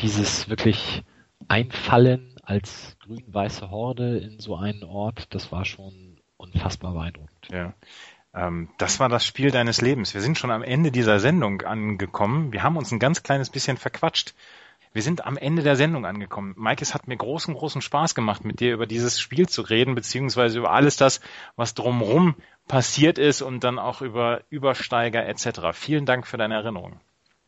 dieses 0.00 0.48
wirklich 0.48 1.02
Einfallen 1.48 2.36
als 2.42 2.96
grün-weiße 3.00 3.70
Horde 3.70 4.18
in 4.18 4.38
so 4.38 4.56
einen 4.56 4.84
Ort, 4.84 5.34
das 5.34 5.50
war 5.50 5.64
schon 5.64 6.20
unfassbar 6.36 6.92
beeindruckend. 6.92 7.48
Ja. 7.50 7.74
Ähm, 8.32 8.70
das 8.78 9.00
war 9.00 9.08
das 9.08 9.24
Spiel 9.24 9.50
deines 9.50 9.80
Lebens. 9.80 10.14
Wir 10.14 10.20
sind 10.20 10.38
schon 10.38 10.52
am 10.52 10.62
Ende 10.62 10.92
dieser 10.92 11.18
Sendung 11.18 11.62
angekommen. 11.62 12.52
Wir 12.52 12.62
haben 12.62 12.76
uns 12.76 12.92
ein 12.92 13.00
ganz 13.00 13.24
kleines 13.24 13.50
bisschen 13.50 13.76
verquatscht. 13.76 14.34
Wir 14.92 15.02
sind 15.02 15.24
am 15.24 15.36
Ende 15.36 15.62
der 15.62 15.76
Sendung 15.76 16.04
angekommen. 16.04 16.54
Mike, 16.56 16.82
es 16.82 16.94
hat 16.94 17.06
mir 17.06 17.16
großen, 17.16 17.54
großen 17.54 17.80
Spaß 17.80 18.14
gemacht, 18.16 18.44
mit 18.44 18.58
dir 18.58 18.72
über 18.72 18.86
dieses 18.86 19.20
Spiel 19.20 19.48
zu 19.48 19.62
reden, 19.62 19.94
beziehungsweise 19.94 20.58
über 20.58 20.72
alles 20.72 20.96
das, 20.96 21.20
was 21.54 21.74
drumherum 21.74 22.34
passiert 22.66 23.16
ist 23.16 23.40
und 23.40 23.62
dann 23.62 23.78
auch 23.78 24.00
über 24.00 24.42
Übersteiger 24.50 25.26
etc. 25.26 25.72
Vielen 25.74 26.06
Dank 26.06 26.26
für 26.26 26.38
deine 26.38 26.54
Erinnerung. 26.54 26.98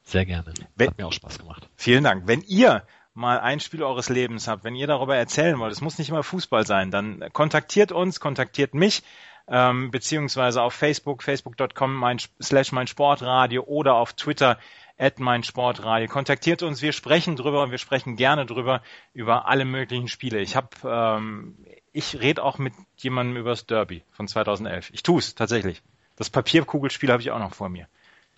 Sehr 0.05 0.24
gerne. 0.24 0.53
Wenn, 0.76 0.88
hat 0.88 0.99
mir 0.99 1.07
auch 1.07 1.12
Spaß 1.12 1.38
gemacht. 1.38 1.68
Vielen 1.76 2.05
Dank. 2.05 2.26
Wenn 2.26 2.43
ihr 2.43 2.84
mal 3.14 3.40
ein 3.40 3.61
Spiel 3.61 3.82
eures 3.82 4.09
Lebens 4.09 4.47
habt, 4.47 4.62
wenn 4.64 4.76
ihr 4.76 4.86
darüber 4.86 5.16
erzählen 5.16 5.59
wollt, 5.59 5.72
es 5.72 5.80
muss 5.80 5.99
nicht 5.99 6.11
immer 6.11 6.22
Fußball 6.22 6.66
sein, 6.66 6.90
dann 6.90 7.24
kontaktiert 7.32 7.93
uns, 7.93 8.20
kontaktiert 8.20 8.74
mich 8.74 9.03
ähm, 9.49 9.90
beziehungsweise 9.90 10.62
auf 10.62 10.74
Facebook, 10.74 11.22
facebook.com 11.22 11.95
mein, 11.95 12.18
slash 12.40 12.72
mein 12.72 12.86
Sportradio 12.86 13.62
oder 13.64 13.95
auf 13.95 14.12
Twitter 14.14 14.59
at 15.03 15.18
mein 15.18 15.42
Sportradio. 15.42 16.09
Kontaktiert 16.09 16.62
uns, 16.62 16.80
wir 16.80 16.92
sprechen 16.92 17.34
drüber, 17.34 17.70
wir 17.72 17.78
sprechen 17.78 18.14
gerne 18.14 18.46
drüber, 18.46 18.82
über 19.12 19.48
alle 19.48 19.64
möglichen 19.64 20.07
Spiele. 20.07 20.40
Ich 20.40 20.55
habe, 20.55 20.68
ähm, 20.84 21.57
ich 21.92 22.20
rede 22.20 22.42
auch 22.42 22.59
mit 22.59 22.72
jemandem 22.96 23.36
über 23.36 23.50
das 23.50 23.66
Derby 23.66 24.05
von 24.12 24.28
2011. 24.28 24.90
Ich 24.92 25.03
tue 25.03 25.18
es 25.18 25.34
tatsächlich. 25.34 25.82
Das 26.14 26.30
Papierkugelspiel 26.30 27.11
habe 27.11 27.20
ich 27.20 27.32
auch 27.32 27.40
noch 27.40 27.53
vor 27.53 27.68
mir. 27.68 27.88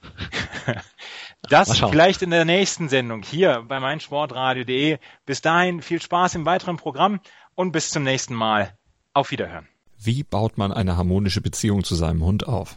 das 1.48 1.78
vielleicht 1.78 2.22
in 2.22 2.30
der 2.30 2.44
nächsten 2.46 2.88
Sendung 2.88 3.22
hier 3.22 3.64
bei 3.68 3.78
meinsportradio.de. 3.78 4.98
Bis 5.26 5.42
dahin 5.42 5.82
viel 5.82 6.00
Spaß 6.00 6.34
im 6.34 6.46
weiteren 6.46 6.78
Programm 6.78 7.20
und 7.54 7.72
bis 7.72 7.90
zum 7.90 8.04
nächsten 8.04 8.34
Mal. 8.34 8.76
Auf 9.12 9.30
Wiederhören. 9.30 9.68
Wie 9.98 10.24
baut 10.24 10.58
man 10.58 10.72
eine 10.72 10.96
harmonische 10.96 11.40
Beziehung 11.40 11.84
zu 11.84 11.94
seinem 11.94 12.24
Hund 12.24 12.48
auf? 12.48 12.76